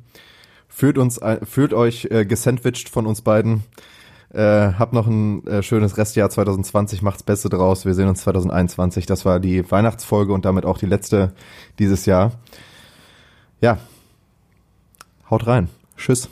[0.67, 3.63] Fühlt uns, ein- fühlt euch äh, gesandwiched von uns beiden.
[4.35, 7.85] Äh, habt noch ein äh, schönes Restjahr 2020, macht's Beste draus.
[7.85, 9.05] Wir sehen uns 2021.
[9.05, 11.33] Das war die Weihnachtsfolge und damit auch die letzte
[11.79, 12.33] dieses Jahr.
[13.61, 13.77] Ja.
[15.29, 15.69] Haut rein.
[15.95, 16.27] Tschüss.